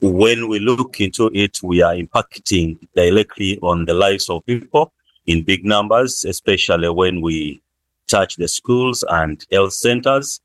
when 0.00 0.48
we 0.48 0.58
look 0.58 1.00
into 1.00 1.30
it, 1.32 1.62
we 1.62 1.82
are 1.82 1.94
impacting 1.94 2.78
directly 2.96 3.60
on 3.62 3.84
the 3.84 3.94
lives 3.94 4.28
of 4.28 4.44
people 4.44 4.92
in 5.26 5.44
big 5.44 5.64
numbers, 5.64 6.24
especially 6.24 6.90
when 6.90 7.20
we 7.20 7.62
touch 8.08 8.34
the 8.34 8.48
schools 8.48 9.04
and 9.08 9.46
health 9.52 9.72
centers. 9.72 10.40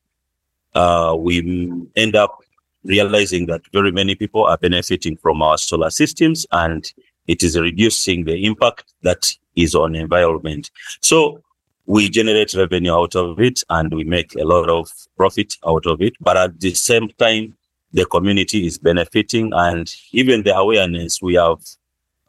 Uh, 0.75 1.16
we 1.18 1.72
end 1.96 2.16
up 2.16 2.41
realizing 2.84 3.46
that 3.48 3.62
very 3.72 3.92
many 3.92 4.16
people 4.16 4.46
are 4.46 4.58
benefiting 4.58 5.18
from 5.18 5.42
our 5.42 5.58
solar 5.58 5.90
systems 5.90 6.46
and 6.52 6.92
it 7.28 7.44
is 7.44 7.60
reducing 7.60 8.26
the 8.26 8.46
impact 8.46 8.94
that 9.04 9.32
is 9.56 9.76
on 9.76 9.96
environment. 9.96 10.72
So 11.02 11.42
we 11.86 12.10
generate 12.10 12.54
revenue 12.54 12.94
out 12.94 13.16
of 13.16 13.40
it 13.40 13.64
and 13.70 13.94
we 13.94 14.04
make 14.04 14.36
a 14.36 14.44
lot 14.44 14.70
of 14.70 14.90
profit 15.18 15.56
out 15.66 15.86
of 15.86 16.02
it. 16.02 16.14
But 16.20 16.38
at 16.38 16.60
the 16.60 16.74
same 16.74 17.10
time, 17.18 17.56
the 17.94 18.06
community 18.06 18.66
is 18.66 18.78
benefiting 18.78 19.52
and 19.54 19.94
even 20.12 20.44
the 20.44 20.56
awareness 20.56 21.22
we 21.22 21.36
have 21.36 21.60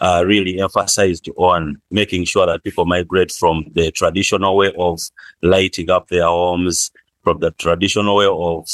uh, 0.00 0.24
really 0.26 0.60
emphasized 0.60 1.28
on 1.36 1.80
making 1.90 2.24
sure 2.24 2.44
that 2.44 2.64
people 2.64 2.84
migrate 2.84 3.30
from 3.30 3.64
the 3.72 3.92
traditional 3.92 4.56
way 4.56 4.72
of 4.76 4.98
lighting 5.42 5.90
up 5.90 6.08
their 6.08 6.24
homes, 6.24 6.90
from 7.22 7.38
the 7.38 7.52
traditional 7.52 8.16
way 8.16 8.26
of 8.26 8.68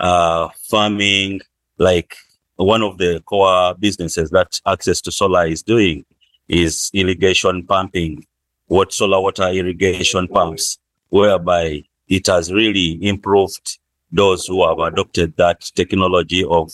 uh, 0.00 0.48
farming, 0.68 1.40
like 1.78 2.16
one 2.56 2.82
of 2.82 2.98
the 2.98 3.20
core 3.26 3.74
businesses 3.74 4.30
that 4.30 4.60
access 4.66 5.00
to 5.02 5.12
solar 5.12 5.46
is 5.46 5.62
doing 5.62 6.04
is 6.48 6.90
irrigation 6.92 7.66
pumping 7.66 8.24
what 8.66 8.92
solar 8.92 9.20
water 9.20 9.48
irrigation 9.48 10.28
pumps, 10.28 10.78
whereby 11.10 11.82
it 12.08 12.26
has 12.26 12.52
really 12.52 12.98
improved 13.06 13.78
those 14.10 14.46
who 14.46 14.66
have 14.66 14.78
adopted 14.78 15.36
that 15.36 15.60
technology 15.74 16.44
of 16.44 16.72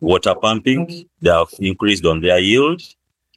water 0.00 0.34
pumping. 0.34 1.08
They 1.20 1.30
have 1.30 1.48
increased 1.58 2.04
on 2.04 2.20
their 2.20 2.38
yield 2.38 2.82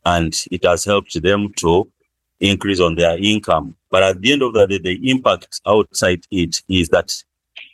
and 0.05 0.37
it 0.51 0.63
has 0.63 0.85
helped 0.85 1.21
them 1.21 1.53
to 1.57 1.91
increase 2.39 2.79
on 2.79 2.95
their 2.95 3.17
income. 3.17 3.75
But 3.89 4.03
at 4.03 4.21
the 4.21 4.33
end 4.33 4.41
of 4.41 4.53
the 4.53 4.67
day, 4.67 4.77
the 4.77 5.09
impact 5.09 5.61
outside 5.65 6.25
it 6.31 6.61
is 6.69 6.89
that 6.89 7.11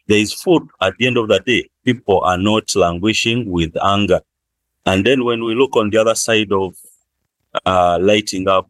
there 0.08 0.18
is 0.18 0.34
food 0.34 0.68
at 0.82 0.96
the 0.98 1.08
end 1.08 1.18
of 1.18 1.28
the 1.28 1.40
day. 1.40 1.70
People 1.86 2.22
are 2.22 2.38
not 2.38 2.76
languishing 2.76 3.50
with 3.50 3.76
anger. 3.84 4.22
And 4.86 5.06
then 5.06 5.24
when 5.24 5.44
we 5.44 5.56
look 5.56 5.76
on 5.76 5.90
the 5.90 5.98
other 5.98 6.16
side 6.16 6.52
of 6.52 6.76
uh, 7.66 7.98
lighting 8.02 8.48
up 8.48 8.70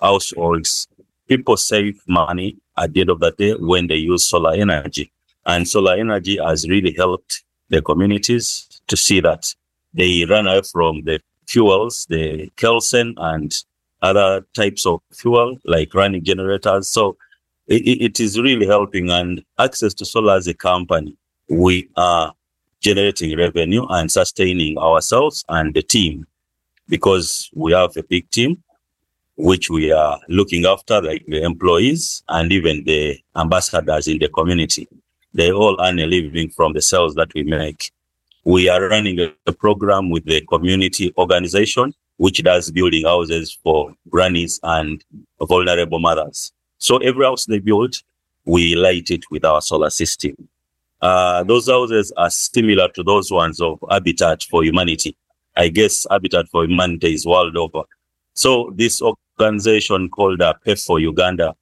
households, 0.00 0.86
people 1.26 1.56
save 1.56 2.00
money 2.06 2.56
at 2.76 2.92
the 2.92 3.00
end 3.00 3.10
of 3.10 3.20
the 3.20 3.32
day 3.32 3.54
when 3.54 3.88
they 3.88 3.96
use 3.96 4.24
solar 4.24 4.54
energy. 4.54 5.10
And 5.46 5.66
solar 5.66 5.94
energy 5.94 6.38
has 6.38 6.68
really 6.68 6.94
helped 6.96 7.42
the 7.68 7.82
communities 7.82 8.80
to 8.86 8.96
see 8.96 9.20
that 9.20 9.54
they 9.94 10.24
run 10.24 10.46
away 10.46 10.62
from 10.72 11.02
the 11.04 11.20
fuels, 11.46 12.06
the 12.08 12.50
kerosene 12.56 13.14
and 13.16 13.52
other 14.02 14.46
types 14.54 14.86
of 14.86 15.00
fuel 15.12 15.58
like 15.64 15.94
running 15.94 16.22
generators. 16.22 16.88
So 16.88 17.16
it, 17.68 18.02
it 18.02 18.20
is 18.20 18.38
really 18.38 18.66
helping 18.66 19.10
and 19.10 19.44
access 19.58 19.94
to 19.94 20.04
solar 20.04 20.36
as 20.36 20.46
a 20.46 20.54
company. 20.54 21.16
We 21.48 21.88
are 21.96 22.34
generating 22.80 23.36
revenue 23.36 23.86
and 23.88 24.10
sustaining 24.10 24.78
ourselves 24.78 25.44
and 25.48 25.74
the 25.74 25.82
team 25.82 26.26
because 26.88 27.50
we 27.54 27.72
have 27.72 27.96
a 27.96 28.02
big 28.02 28.30
team 28.30 28.62
which 29.36 29.70
we 29.70 29.92
are 29.92 30.18
looking 30.28 30.66
after, 30.66 31.00
like 31.00 31.24
the 31.26 31.42
employees 31.42 32.24
and 32.28 32.50
even 32.50 32.82
the 32.84 33.18
ambassadors 33.36 34.08
in 34.08 34.18
the 34.18 34.28
community. 34.28 34.88
They 35.32 35.52
all 35.52 35.76
earn 35.80 36.00
a 36.00 36.06
living 36.06 36.50
from 36.50 36.72
the 36.72 36.82
sales 36.82 37.14
that 37.14 37.32
we 37.34 37.44
make. 37.44 37.92
We 38.44 38.68
are 38.68 38.88
running 38.88 39.20
a, 39.20 39.32
a 39.46 39.52
program 39.52 40.10
with 40.10 40.24
the 40.24 40.40
community 40.40 41.12
organization, 41.16 41.94
which 42.16 42.42
does 42.42 42.70
building 42.70 43.04
houses 43.04 43.56
for 43.62 43.94
grannies 44.08 44.58
and 44.64 45.04
vulnerable 45.40 46.00
mothers. 46.00 46.52
So 46.78 46.98
every 46.98 47.24
house 47.24 47.46
they 47.46 47.58
build, 47.58 47.96
we 48.44 48.74
light 48.74 49.10
it 49.10 49.24
with 49.30 49.44
our 49.44 49.60
solar 49.60 49.90
system. 49.90 50.48
Uh, 51.00 51.44
those 51.44 51.68
houses 51.68 52.12
are 52.16 52.30
similar 52.30 52.88
to 52.88 53.02
those 53.02 53.30
ones 53.30 53.60
of 53.60 53.78
Habitat 53.90 54.42
for 54.44 54.64
Humanity. 54.64 55.16
I 55.56 55.68
guess 55.68 56.06
Habitat 56.10 56.48
for 56.48 56.64
Humanity 56.64 57.14
is 57.14 57.26
world 57.26 57.56
over. 57.56 57.82
So 58.34 58.72
this 58.76 59.02
organization 59.02 60.08
called 60.08 60.40
uh, 60.40 60.54
Pay 60.64 60.76
for 60.76 61.00
Uganda. 61.00 61.54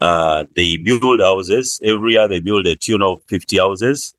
Uh, 0.00 0.44
they 0.54 0.76
build 0.76 1.20
houses 1.20 1.80
every 1.82 2.12
year. 2.12 2.28
They 2.28 2.40
build 2.40 2.66
a 2.66 2.76
tune 2.76 3.02
of 3.02 3.22
50 3.28 3.58
houses. 3.58 4.14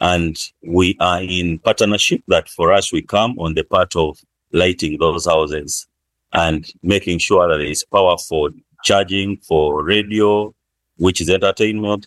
And 0.00 0.36
we 0.62 0.96
are 1.00 1.22
in 1.22 1.58
partnership 1.60 2.22
that 2.28 2.48
for 2.48 2.72
us, 2.72 2.92
we 2.92 3.02
come 3.02 3.38
on 3.38 3.54
the 3.54 3.62
part 3.62 3.94
of 3.94 4.18
lighting 4.52 4.98
those 4.98 5.26
houses 5.26 5.86
and 6.32 6.68
making 6.82 7.18
sure 7.18 7.48
that 7.48 7.58
there 7.58 7.66
is 7.66 7.84
power 7.84 8.16
for 8.18 8.50
charging, 8.84 9.38
for 9.38 9.82
radio, 9.82 10.54
which 10.98 11.20
is 11.20 11.28
entertainment 11.28 12.06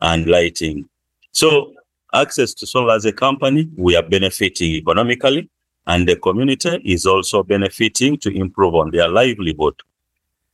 and 0.00 0.26
lighting. 0.26 0.88
So 1.32 1.74
access 2.14 2.54
to 2.54 2.66
solar 2.66 2.94
as 2.94 3.04
a 3.04 3.12
company, 3.12 3.68
we 3.76 3.96
are 3.96 4.02
benefiting 4.02 4.72
economically, 4.72 5.50
and 5.86 6.08
the 6.08 6.16
community 6.16 6.80
is 6.84 7.06
also 7.06 7.42
benefiting 7.42 8.18
to 8.18 8.30
improve 8.30 8.74
on 8.74 8.90
their 8.90 9.08
livelihood. 9.08 9.74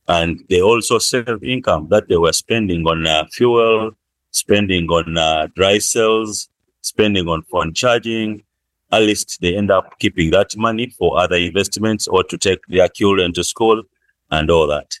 And 0.07 0.43
they 0.49 0.61
also 0.61 0.99
save 0.99 1.43
income 1.43 1.87
that 1.89 2.07
they 2.07 2.17
were 2.17 2.33
spending 2.33 2.85
on 2.87 3.05
uh, 3.07 3.25
fuel, 3.31 3.91
spending 4.31 4.87
on 4.89 5.17
uh, 5.17 5.47
dry 5.55 5.79
cells, 5.79 6.49
spending 6.81 7.27
on 7.27 7.41
phone 7.43 7.73
charging. 7.73 8.43
At 8.91 9.01
least 9.01 9.41
they 9.41 9.57
end 9.57 9.71
up 9.71 9.97
keeping 9.99 10.31
that 10.31 10.55
money 10.55 10.89
for 10.97 11.17
other 11.17 11.35
investments 11.35 12.07
or 12.07 12.23
to 12.25 12.37
take 12.37 12.59
their 12.67 12.87
children 12.87 13.33
to 13.33 13.43
school 13.43 13.81
and 14.29 14.49
all 14.51 14.67
that. 14.67 14.99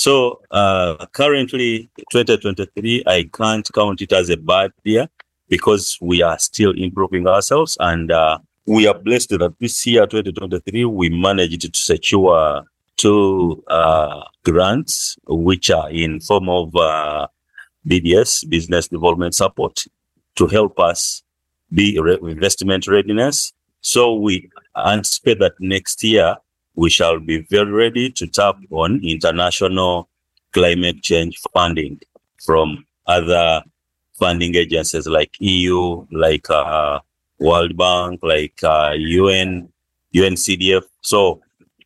So 0.00 0.40
uh, 0.50 1.04
currently, 1.12 1.90
2023, 2.10 3.02
I 3.06 3.28
can't 3.34 3.68
count 3.74 4.00
it 4.00 4.10
as 4.12 4.30
a 4.30 4.38
bad 4.38 4.72
year 4.82 5.10
because 5.50 5.98
we 6.00 6.22
are 6.22 6.38
still 6.38 6.70
improving 6.70 7.26
ourselves. 7.26 7.76
And 7.80 8.10
uh, 8.10 8.38
we 8.64 8.86
are 8.86 8.98
blessed 8.98 9.28
that 9.28 9.54
this 9.60 9.86
year, 9.86 10.06
2023, 10.06 10.86
we 10.86 11.10
managed 11.10 11.60
to 11.60 11.78
secure 11.78 12.64
two 12.96 13.62
uh, 13.68 14.22
grants, 14.42 15.18
which 15.28 15.70
are 15.70 15.90
in 15.90 16.20
form 16.20 16.48
of 16.48 16.74
uh, 16.74 17.26
BDS, 17.86 18.48
Business 18.48 18.88
Development 18.88 19.34
Support, 19.34 19.84
to 20.36 20.46
help 20.46 20.80
us 20.80 21.22
be 21.74 22.00
re- 22.00 22.18
investment 22.22 22.86
readiness. 22.86 23.52
So 23.82 24.14
we 24.14 24.48
anticipate 24.74 25.40
that 25.40 25.60
next 25.60 26.02
year 26.02 26.38
we 26.74 26.90
shall 26.90 27.18
be 27.18 27.40
very 27.50 27.70
ready 27.70 28.10
to 28.10 28.26
tap 28.26 28.56
on 28.70 29.00
international 29.04 30.08
climate 30.52 31.02
change 31.02 31.38
funding 31.52 32.00
from 32.44 32.84
other 33.06 33.62
funding 34.18 34.54
agencies 34.54 35.06
like 35.06 35.34
EU, 35.40 36.06
like 36.12 36.48
uh, 36.50 37.00
World 37.38 37.76
Bank, 37.76 38.20
like 38.22 38.62
uh, 38.62 38.92
UN, 38.96 39.72
UNCDF. 40.14 40.82
So 41.00 41.40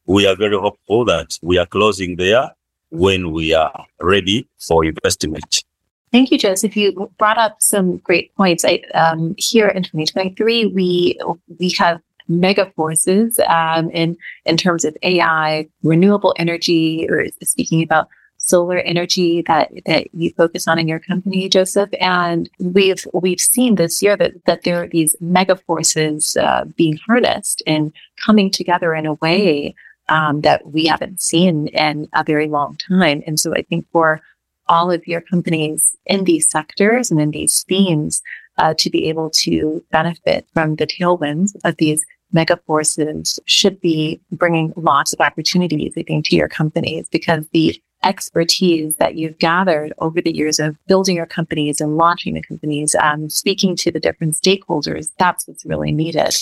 we 0.07 0.27
are 0.27 0.37
very 0.37 0.57
hopeful 0.57 1.05
that 1.07 1.39
we 1.43 1.59
are 1.59 1.67
closing 1.67 2.17
there 2.17 2.51
when 2.91 3.33
we 3.33 3.55
are 3.55 3.87
ready 4.01 4.49
for 4.59 4.85
investment. 4.85 5.65
Thank 6.13 6.31
you, 6.31 6.39
Joseph. 6.39 6.77
You 6.77 7.11
brought 7.19 7.39
up 7.39 7.57
some 7.61 7.97
great 7.99 8.35
points. 8.37 8.65
I, 8.65 8.83
um, 8.95 9.35
here 9.37 9.67
in 9.67 9.83
2023, 9.83 10.67
we 10.67 11.19
we 11.59 11.71
have 11.71 12.01
mega 12.29 12.71
forces 12.77 13.39
um, 13.49 13.91
in 13.91 14.17
in 14.45 14.57
terms 14.57 14.85
of 14.85 14.97
AI, 15.03 15.69
renewable 15.83 16.35
energy, 16.39 17.07
or 17.09 17.27
speaking 17.43 17.83
about 17.83 18.09
solar 18.39 18.79
energy 18.79 19.43
that 19.43 19.73
that 19.87 20.09
you 20.15 20.31
focus 20.37 20.69
on 20.69 20.79
in 20.79 20.89
your 20.89 20.99
company, 20.99 21.49
Joseph. 21.49 21.91
And 22.01 22.49
we've 22.59 23.07
we've 23.13 23.41
seen 23.41 23.77
this 23.77 24.03
year 24.03 24.17
that 24.17 24.33
that 24.47 24.63
there 24.63 24.83
are 24.83 24.89
these 24.89 25.17
mega 25.21 25.57
forces 25.57 26.37
uh, 26.37 26.65
being 26.77 26.99
harnessed 27.07 27.63
and 27.67 27.93
coming 28.25 28.51
together 28.51 28.95
in 28.95 29.07
a 29.07 29.15
way 29.15 29.75
um, 30.09 30.43
that 30.43 30.73
we 30.73 30.87
haven't 30.87 31.23
seen 31.23 31.69
in 31.69 32.09
a 32.13 32.25
very 32.25 32.49
long 32.49 32.77
time. 32.77 33.23
And 33.27 33.41
so 33.41 33.55
I 33.55 33.63
think 33.63 33.87
for 33.91 34.21
all 34.67 34.91
of 34.91 35.07
your 35.07 35.21
companies 35.21 35.97
in 36.07 36.25
these 36.25 36.51
sectors 36.51 37.11
and 37.11 37.21
in 37.21 37.31
these 37.31 37.65
themes 37.65 38.23
uh, 38.59 38.75
to 38.79 38.91
be 38.91 39.09
able 39.09 39.31
to 39.31 39.85
benefit 39.91 40.47
from 40.53 40.77
the 40.77 40.87
tailwinds 40.87 41.53
of 41.65 41.77
these 41.77 42.05
mega 42.33 42.57
forces 42.67 43.39
should 43.47 43.81
be 43.81 44.21
bringing 44.33 44.73
lots 44.77 45.13
of 45.13 45.21
opportunities, 45.21 45.95
I 45.97 46.03
think, 46.03 46.27
to 46.27 46.37
your 46.37 46.49
companies 46.49 47.09
because 47.09 47.47
the 47.53 47.81
expertise 48.03 48.97
that 48.97 49.17
you've 49.17 49.39
gathered 49.39 49.93
over 49.99 50.21
the 50.21 50.35
years 50.35 50.59
of 50.59 50.77
building 50.87 51.17
your 51.17 51.27
companies 51.27 51.81
and 51.81 51.97
launching 51.97 52.35
the 52.35 52.43
companies, 52.43 52.95
um, 52.97 53.31
speaking 53.31 53.75
to 53.77 53.91
the 53.91 54.01
different 54.01 54.35
stakeholders, 54.35 55.11
that's 55.19 55.49
what's 55.49 55.65
really 55.65 55.91
needed 55.91 56.35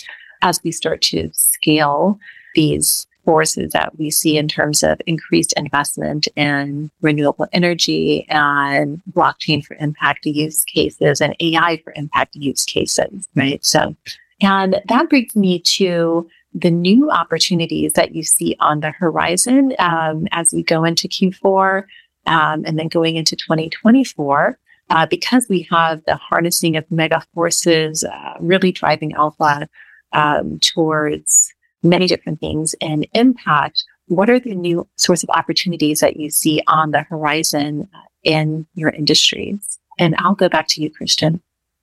as 0.42 0.61
we 0.64 0.73
start 0.73 1.00
to 1.02 1.31
scale 1.33 2.19
these 2.54 3.07
forces 3.24 3.72
that 3.72 3.98
we 3.98 4.10
see 4.10 4.36
in 4.36 4.48
terms 4.48 4.82
of 4.82 5.00
increased 5.06 5.52
investment 5.56 6.28
in 6.37 6.90
renewable 7.00 7.46
energy 7.52 8.26
and 8.28 9.00
blockchain 9.12 9.64
for 9.64 9.76
impact 9.80 10.26
use 10.26 10.64
cases 10.64 11.20
and 11.20 11.37
AI 11.40 11.80
for 11.85 11.92
impact 11.96 12.35
use 12.35 12.64
cases, 12.64 13.28
right? 13.35 13.64
So 13.64 13.94
and 14.40 14.82
that 14.88 15.08
brings 15.08 15.37
me 15.37 15.61
to 15.61 16.28
the 16.54 16.70
new 16.70 17.11
opportunities 17.11 17.92
that 17.94 18.14
you 18.14 18.22
see 18.22 18.56
on 18.61 18.80
the 18.80 18.90
horizon 18.90 19.74
um, 19.78 20.26
as 20.32 20.52
we 20.52 20.62
go 20.62 20.85
into 20.85 21.08
Q4 21.08 21.85
um, 22.26 22.64
and 22.66 22.78
then 22.78 22.88
going 22.88 23.16
into 23.16 23.37
2024. 23.37 24.58
Uh, 24.90 25.06
because 25.06 25.46
we 25.48 25.66
have 25.70 26.04
the 26.04 26.16
harnessing 26.16 26.76
of 26.76 26.85
mega 26.90 27.22
forces 27.35 28.04
uh, 28.04 28.35
really 28.40 28.72
driving 28.72 29.14
alpha 29.14 29.66
um, 30.12 30.58
towards 30.58 31.51
many 31.83 32.07
different 32.07 32.40
things 32.40 32.75
and 32.81 33.07
impact, 33.12 33.85
what 34.07 34.29
are 34.31 34.38
the 34.38 34.55
new 34.55 34.87
sorts 34.97 35.23
of 35.23 35.31
opportunities 35.31 36.01
that 36.01 36.16
you 36.16 36.31
see 36.31 36.62
on 36.66 36.90
the 36.90 37.03
horizon 37.03 37.88
uh, 37.95 37.99
in 38.23 38.66
your 38.75 38.90
industries? 38.90 39.79
And 39.99 40.14
I'll 40.18 40.35
go 40.35 40.49
back 40.49 40.68
to 40.68 40.83
you, 40.83 40.90
Cristian. 40.90 41.40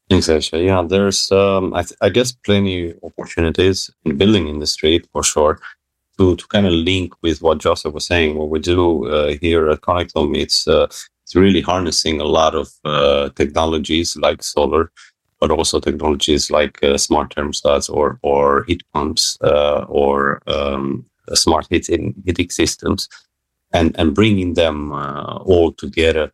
Thanks, 0.09 0.27
Exactly. 0.27 0.65
Yeah, 0.65 0.81
there's 0.81 1.31
um, 1.31 1.73
I, 1.73 1.83
th- 1.83 1.97
I 2.01 2.09
guess 2.09 2.31
plenty 2.31 2.95
opportunities 3.03 3.91
in 4.03 4.09
the 4.11 4.17
building 4.17 4.47
industry 4.47 5.03
for 5.11 5.23
sure. 5.23 5.59
To 6.17 6.35
to 6.35 6.47
kind 6.47 6.65
of 6.65 6.73
link 6.73 7.13
with 7.21 7.41
what 7.41 7.59
Joseph 7.59 7.93
was 7.93 8.05
saying, 8.05 8.35
what 8.35 8.49
we 8.49 8.59
do 8.59 9.07
uh, 9.07 9.35
here 9.39 9.69
at 9.69 9.81
Connectome, 9.81 10.35
it's 10.35 10.67
uh, 10.67 10.87
it's 11.23 11.35
really 11.35 11.61
harnessing 11.61 12.19
a 12.19 12.25
lot 12.25 12.55
of 12.55 12.67
uh, 12.83 13.29
technologies 13.35 14.17
like 14.17 14.41
solar, 14.41 14.91
but 15.39 15.51
also 15.51 15.79
technologies 15.79 16.51
like 16.51 16.83
uh, 16.83 16.97
smart 16.97 17.35
thermostats 17.35 17.89
or 17.89 18.19
or 18.21 18.63
heat 18.67 18.83
pumps 18.93 19.37
uh, 19.41 19.85
or 19.87 20.41
um, 20.47 21.05
smart 21.33 21.67
heating 21.69 22.13
heating 22.25 22.49
systems, 22.49 23.07
and 23.73 23.95
and 23.99 24.15
bringing 24.15 24.53
them 24.53 24.91
uh, 24.91 25.37
all 25.45 25.71
together 25.71 26.31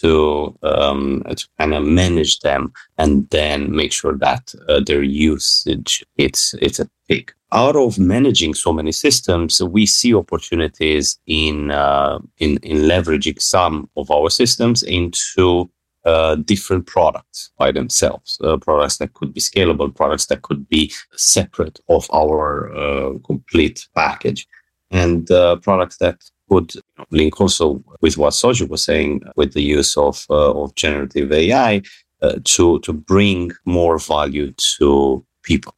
to 0.00 0.56
um, 0.62 1.22
to 1.36 1.46
kind 1.58 1.74
of 1.74 1.84
manage 1.84 2.40
them 2.40 2.72
and 2.98 3.28
then 3.30 3.74
make 3.74 3.92
sure 3.92 4.16
that 4.16 4.54
uh, 4.68 4.80
their 4.80 5.02
usage 5.02 6.04
it's 6.16 6.54
it's 6.54 6.80
a 6.80 6.88
peak. 7.08 7.32
Out 7.52 7.76
of 7.76 7.98
managing 7.98 8.54
so 8.54 8.72
many 8.72 8.90
systems, 8.90 9.62
we 9.62 9.86
see 9.86 10.14
opportunities 10.14 11.18
in 11.26 11.70
uh, 11.70 12.18
in 12.38 12.58
in 12.62 12.78
leveraging 12.88 13.40
some 13.40 13.88
of 13.96 14.10
our 14.10 14.30
systems 14.30 14.82
into 14.82 15.70
uh, 16.04 16.36
different 16.36 16.86
products 16.86 17.50
by 17.58 17.72
themselves, 17.72 18.38
uh, 18.42 18.56
products 18.56 18.98
that 18.98 19.14
could 19.14 19.32
be 19.32 19.40
scalable, 19.40 19.94
products 19.94 20.26
that 20.26 20.42
could 20.42 20.68
be 20.68 20.92
separate 21.16 21.80
of 21.88 22.08
our 22.12 22.74
uh, 22.74 23.18
complete 23.24 23.86
package, 23.94 24.46
and 24.90 25.30
uh, 25.30 25.56
products 25.56 25.96
that 25.98 26.16
could 26.48 26.72
link 27.10 27.40
also 27.40 27.82
with 28.00 28.18
what 28.18 28.32
Soji 28.32 28.68
was 28.68 28.84
saying 28.84 29.22
with 29.36 29.54
the 29.54 29.62
use 29.62 29.96
of, 29.96 30.26
uh, 30.30 30.52
of 30.52 30.74
generative 30.74 31.32
AI 31.32 31.82
uh, 32.22 32.36
to, 32.44 32.80
to 32.80 32.92
bring 32.92 33.50
more 33.64 33.98
value 33.98 34.52
to 34.78 35.24
people 35.42 35.74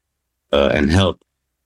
uh, 0.53 0.71
and 0.73 0.91
help 0.91 1.23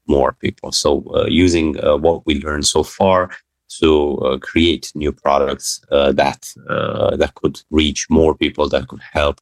more 0.07 0.33
people. 0.33 0.73
So 0.73 1.05
uh, 1.15 1.27
using 1.27 1.83
uh, 1.83 1.97
what 1.97 2.27
we 2.27 2.43
learned 2.43 2.67
so 2.67 2.83
far 2.83 3.31
to 3.79 4.17
uh, 4.19 4.39
create 4.39 4.93
new 4.95 5.13
products 5.13 5.81
that 5.91 6.53
that 7.21 7.33
could 7.35 7.61
reach 7.71 8.09
more 8.11 8.35
people, 8.35 8.69
that 8.69 8.89
could 8.89 9.03
help. 9.13 9.41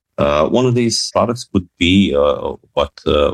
one 0.58 0.66
of 0.66 0.74
these 0.74 1.10
products 1.12 1.44
could 1.44 1.68
be 1.78 2.12
what 2.74 2.92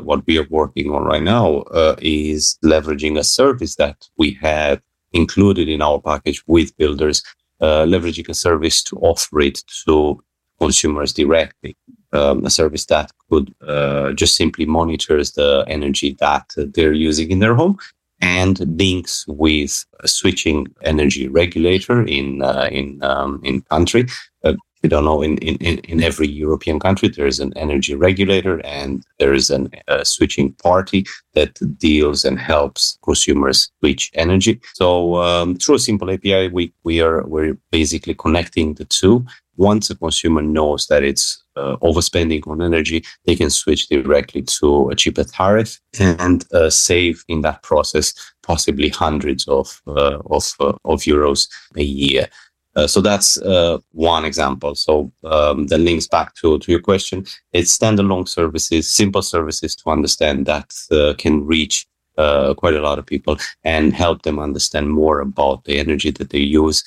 what 0.08 0.26
we 0.26 0.38
are 0.38 0.46
working 0.50 0.90
on 0.90 1.04
right 1.04 1.22
now 1.22 1.64
is 2.00 2.58
leveraging 2.64 3.18
a 3.18 3.24
service 3.24 3.76
that 3.76 4.08
we 4.16 4.32
have 4.40 4.80
included 5.14 5.68
in 5.68 5.80
our 5.80 6.00
package 6.00 6.42
with 6.46 6.76
builders, 6.76 7.22
uh, 7.60 7.84
leveraging 7.84 8.28
a 8.28 8.34
service 8.34 8.82
to 8.82 8.96
offer 8.96 9.40
it 9.40 9.62
to 9.86 10.22
consumers 10.60 11.12
directly. 11.12 11.76
Um, 12.12 12.44
a 12.44 12.50
service 12.50 12.86
that 12.86 13.10
could 13.28 13.52
uh, 13.66 14.12
just 14.12 14.36
simply 14.36 14.66
monitors 14.66 15.32
the 15.32 15.64
energy 15.66 16.16
that 16.20 16.52
they're 16.56 16.92
using 16.92 17.32
in 17.32 17.40
their 17.40 17.56
home 17.56 17.76
and 18.24 18.58
links 18.80 19.24
with 19.28 19.84
a 20.00 20.08
switching 20.08 20.66
energy 20.82 21.28
regulator 21.28 22.02
in 22.18 22.42
uh, 22.42 22.68
in 22.70 22.86
um, 23.02 23.40
in 23.44 23.60
country 23.62 24.06
uh, 24.44 24.54
we 24.84 24.88
don't 24.90 25.06
know 25.06 25.22
in, 25.22 25.38
in, 25.38 25.78
in 25.78 26.02
every 26.02 26.28
European 26.28 26.78
country 26.78 27.08
there 27.08 27.26
is 27.26 27.40
an 27.40 27.52
energy 27.56 27.94
regulator 27.94 28.60
and 28.66 29.02
there 29.18 29.32
is 29.32 29.50
a 29.50 30.04
switching 30.04 30.52
party 30.62 31.06
that 31.32 31.58
deals 31.78 32.24
and 32.24 32.38
helps 32.38 32.98
consumers 33.02 33.70
switch 33.80 34.10
energy. 34.14 34.60
So 34.74 35.16
um, 35.16 35.56
through 35.56 35.76
a 35.76 35.86
simple 35.88 36.10
API, 36.10 36.48
we 36.48 36.72
we 36.84 37.00
are 37.00 37.26
we're 37.26 37.56
basically 37.70 38.14
connecting 38.14 38.74
the 38.74 38.84
two. 38.84 39.24
Once 39.56 39.90
a 39.90 39.94
consumer 39.94 40.42
knows 40.42 40.86
that 40.86 41.02
it's 41.02 41.42
uh, 41.56 41.76
overspending 41.76 42.46
on 42.48 42.62
energy, 42.62 43.04
they 43.26 43.36
can 43.36 43.50
switch 43.50 43.88
directly 43.88 44.42
to 44.42 44.90
a 44.90 44.94
cheaper 44.94 45.24
tariff 45.24 45.80
and 46.00 46.44
uh, 46.52 46.68
save 46.70 47.24
in 47.28 47.42
that 47.42 47.62
process 47.62 48.12
possibly 48.42 48.88
hundreds 48.88 49.46
of 49.48 49.80
uh, 49.86 50.18
of 50.30 50.52
uh, 50.60 50.72
of 50.84 51.00
euros 51.02 51.48
a 51.76 51.82
year. 51.82 52.28
Uh, 52.76 52.88
so 52.88 53.00
that's 53.00 53.36
uh, 53.42 53.78
one 53.92 54.24
example. 54.24 54.74
So 54.74 55.12
um, 55.22 55.68
that 55.68 55.78
links 55.78 56.08
back 56.08 56.34
to, 56.36 56.58
to 56.58 56.72
your 56.72 56.80
question. 56.80 57.24
It's 57.52 57.76
standalone 57.76 58.28
services, 58.28 58.90
simple 58.90 59.22
services 59.22 59.76
to 59.76 59.90
understand 59.90 60.46
that 60.46 60.74
can 61.18 61.46
reach 61.46 61.86
quite 62.16 62.74
a 62.74 62.80
lot 62.80 62.98
of 62.98 63.06
people 63.06 63.36
and 63.62 63.92
help 63.92 64.22
them 64.22 64.40
understand 64.40 64.90
more 64.90 65.20
about 65.20 65.64
the 65.64 65.78
energy 65.78 66.10
that 66.10 66.30
they 66.30 66.40
use, 66.40 66.82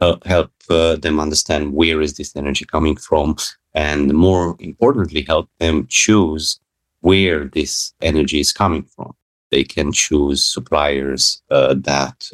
help 0.00 0.50
uh, 0.70 0.96
them 0.96 1.20
understand 1.20 1.72
where 1.72 2.00
is 2.00 2.16
this 2.16 2.36
energy 2.36 2.64
coming 2.64 2.96
from, 2.96 3.36
and 3.74 4.12
more 4.12 4.56
importantly, 4.58 5.22
help 5.22 5.48
them 5.58 5.86
choose 5.88 6.60
where 7.00 7.44
this 7.46 7.92
energy 8.00 8.40
is 8.40 8.52
coming 8.52 8.82
from. 8.82 9.14
They 9.50 9.64
can 9.64 9.92
choose 9.92 10.44
suppliers 10.44 11.42
that 11.48 12.28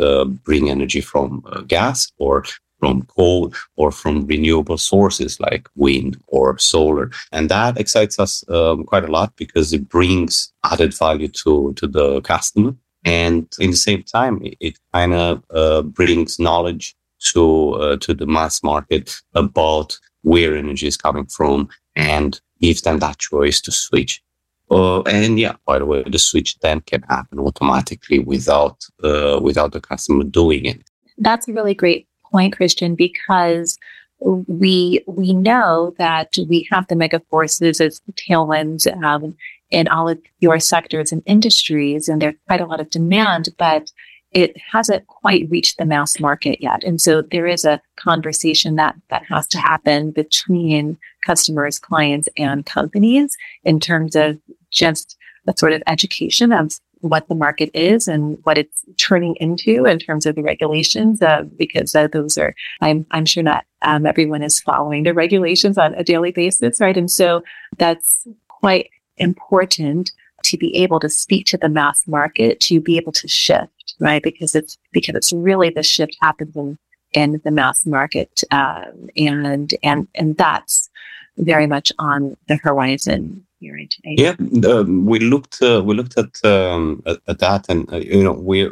bring 0.44 0.70
energy 0.70 1.00
from 1.00 1.44
gas 1.66 2.10
or 2.18 2.44
from 2.80 3.02
coal 3.02 3.52
or 3.76 3.92
from 3.92 4.26
renewable 4.26 4.78
sources 4.78 5.38
like 5.38 5.68
wind 5.76 6.16
or 6.26 6.58
solar. 6.58 7.10
And 7.30 7.48
that 7.50 7.78
excites 7.78 8.18
us 8.18 8.42
um, 8.48 8.84
quite 8.84 9.04
a 9.04 9.12
lot 9.12 9.36
because 9.36 9.72
it 9.72 9.88
brings 9.88 10.52
added 10.64 10.96
value 10.96 11.28
to, 11.28 11.74
to 11.74 11.86
the 11.86 12.22
customer. 12.22 12.74
And 13.04 13.46
in 13.58 13.70
the 13.70 13.76
same 13.76 14.02
time, 14.02 14.42
it, 14.42 14.56
it 14.60 14.78
kind 14.92 15.14
of 15.14 15.44
uh, 15.50 15.82
brings 15.82 16.38
knowledge 16.38 16.96
to, 17.32 17.72
uh, 17.74 17.96
to 17.98 18.14
the 18.14 18.26
mass 18.26 18.62
market 18.62 19.20
about 19.34 19.98
where 20.22 20.56
energy 20.56 20.86
is 20.86 20.96
coming 20.96 21.26
from 21.26 21.68
and 21.96 22.40
gives 22.60 22.82
them 22.82 22.98
that 22.98 23.18
choice 23.18 23.60
to 23.62 23.72
switch. 23.72 24.22
Uh, 24.70 25.02
and 25.02 25.38
yeah, 25.38 25.56
by 25.66 25.78
the 25.78 25.86
way, 25.86 26.02
the 26.04 26.18
switch 26.18 26.58
then 26.60 26.80
can 26.82 27.02
happen 27.02 27.40
automatically 27.40 28.20
without 28.20 28.84
uh, 29.02 29.38
without 29.42 29.72
the 29.72 29.80
customer 29.80 30.22
doing 30.22 30.64
it. 30.64 30.80
That's 31.18 31.48
a 31.48 31.52
really 31.52 31.74
great 31.74 32.06
point, 32.30 32.56
Cristian, 32.56 32.96
because 32.96 33.76
we 34.20 35.02
we 35.06 35.32
know 35.32 35.94
that 35.98 36.36
we 36.48 36.68
have 36.70 36.86
the 36.86 36.94
mega 36.94 37.20
forces 37.30 37.80
as 37.80 38.00
tailwinds 38.12 38.86
um, 39.02 39.36
in 39.70 39.88
all 39.88 40.08
of 40.08 40.18
your 40.38 40.60
sectors 40.60 41.10
and 41.10 41.22
industries, 41.26 42.08
and 42.08 42.22
there's 42.22 42.36
quite 42.46 42.60
a 42.60 42.66
lot 42.66 42.80
of 42.80 42.90
demand, 42.90 43.48
but 43.58 43.90
it 44.32 44.56
hasn't 44.72 45.06
quite 45.06 45.48
reached 45.50 45.78
the 45.78 45.84
mass 45.84 46.20
market 46.20 46.60
yet. 46.60 46.84
And 46.84 47.00
so 47.00 47.22
there 47.22 47.46
is 47.46 47.64
a 47.64 47.80
conversation 47.96 48.76
that 48.76 48.94
that 49.08 49.24
has 49.28 49.46
to 49.48 49.58
happen 49.58 50.12
between 50.12 50.98
customers, 51.24 51.78
clients, 51.78 52.28
and 52.36 52.64
companies 52.64 53.36
in 53.64 53.80
terms 53.80 54.14
of 54.14 54.38
just 54.70 55.16
the 55.46 55.54
sort 55.56 55.72
of 55.72 55.82
education 55.86 56.52
of 56.52 56.78
what 57.00 57.28
the 57.28 57.34
market 57.34 57.70
is 57.72 58.06
and 58.06 58.38
what 58.44 58.58
it's 58.58 58.84
turning 58.98 59.34
into 59.36 59.86
in 59.86 59.98
terms 59.98 60.26
of 60.26 60.34
the 60.34 60.42
regulations, 60.42 61.22
uh, 61.22 61.42
because 61.56 61.94
uh, 61.94 62.06
those 62.08 62.36
are, 62.36 62.54
I'm, 62.82 63.06
I'm 63.10 63.24
sure 63.24 63.42
not 63.42 63.64
um, 63.82 64.04
everyone 64.04 64.42
is 64.42 64.60
following 64.60 65.04
the 65.04 65.14
regulations 65.14 65.78
on 65.78 65.94
a 65.94 66.04
daily 66.04 66.30
basis, 66.30 66.78
right? 66.78 66.96
And 66.96 67.10
so 67.10 67.42
that's 67.78 68.26
quite 68.48 68.90
important 69.16 70.12
to 70.42 70.58
be 70.58 70.74
able 70.76 71.00
to 71.00 71.08
speak 71.08 71.46
to 71.46 71.56
the 71.56 71.68
mass 71.68 72.06
market, 72.06 72.60
to 72.60 72.80
be 72.80 72.96
able 72.96 73.12
to 73.12 73.28
shift, 73.28 73.72
right? 73.98 74.22
Because 74.22 74.54
it's, 74.54 74.78
because 74.92 75.14
it's 75.14 75.32
really 75.32 75.70
the 75.70 75.82
shift 75.82 76.16
happens 76.20 76.56
in, 76.56 76.78
in 77.12 77.40
the 77.44 77.50
mass 77.50 77.86
market. 77.86 78.42
Um, 78.50 79.08
and, 79.16 79.74
and, 79.82 80.08
and 80.14 80.36
that's 80.36 80.90
very 81.38 81.66
much 81.66 81.92
on 81.98 82.36
the 82.48 82.56
horizon 82.56 83.46
here 83.60 83.76
in 83.76 83.88
today. 83.88 84.14
Yeah, 84.16 84.34
um, 84.68 85.04
we 85.06 85.20
looked 85.20 85.62
uh, 85.62 85.82
we 85.84 85.94
looked 85.94 86.18
at, 86.18 86.44
um, 86.44 87.02
at, 87.06 87.18
at 87.28 87.38
that, 87.38 87.66
and 87.68 87.90
uh, 87.92 87.96
you 87.96 88.24
know 88.24 88.32
we 88.32 88.68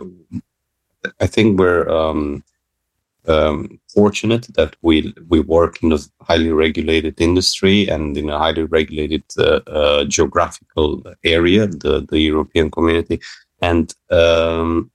I 1.21 1.27
think 1.27 1.59
we're 1.59 1.89
um, 1.89 2.43
um, 3.27 3.79
fortunate 3.95 4.49
that 4.55 4.77
we 4.83 5.15
we 5.29 5.41
work 5.41 5.83
in 5.83 5.93
a 5.93 5.99
highly 6.23 6.51
regulated 6.51 7.21
industry 7.21 7.89
and 7.89 8.17
in 8.17 8.31
a 8.31 8.39
highly 8.39 8.65
regulated 8.65 9.25
uh, 9.39 9.61
uh, 9.67 10.05
geographical 10.05 11.03
area, 11.25 11.67
the 11.67 12.07
the 12.09 12.21
European 12.21 12.71
community, 12.71 13.21
and 13.61 13.95
um, 14.11 14.91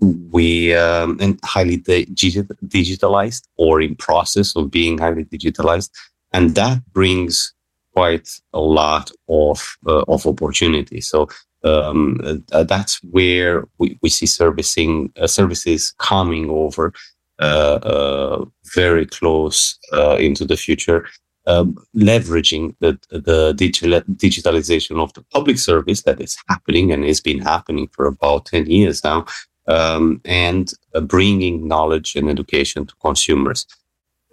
we 0.00 0.74
um, 0.74 1.18
and 1.20 1.38
highly 1.44 1.78
digitalized 1.78 3.42
or 3.56 3.80
in 3.80 3.96
process 3.96 4.54
of 4.56 4.70
being 4.70 4.98
highly 4.98 5.24
digitalized, 5.24 5.90
and 6.32 6.54
that 6.54 6.80
brings 6.92 7.54
quite 7.94 8.28
a 8.52 8.60
lot 8.60 9.10
of 9.28 9.76
uh, 9.86 10.04
of 10.08 10.26
opportunity. 10.26 11.00
So 11.00 11.28
um, 11.64 12.20
uh, 12.52 12.64
that's 12.64 13.00
where 13.02 13.64
we, 13.78 13.98
we 14.02 14.08
see 14.08 14.26
servicing 14.26 15.12
uh, 15.16 15.26
services 15.26 15.94
coming 15.98 16.48
over 16.48 16.92
uh, 17.40 17.78
uh, 17.82 18.44
very 18.74 19.06
close 19.06 19.78
uh, 19.92 20.16
into 20.16 20.44
the 20.44 20.56
future. 20.56 21.08
Um, 21.46 21.78
leveraging 21.96 22.74
the 22.80 22.98
the 23.08 23.54
digital, 23.54 24.02
digitalization 24.02 25.02
of 25.02 25.14
the 25.14 25.24
public 25.32 25.58
service 25.58 26.02
that 26.02 26.20
is 26.20 26.36
happening 26.46 26.92
and 26.92 27.04
has 27.04 27.22
been 27.22 27.38
happening 27.38 27.88
for 27.88 28.06
about 28.06 28.44
ten 28.44 28.66
years 28.66 29.02
now, 29.02 29.24
um, 29.68 30.20
and 30.24 30.72
bringing 31.02 31.68
knowledge 31.68 32.16
and 32.16 32.28
education 32.28 32.86
to 32.86 32.94
consumers 32.96 33.66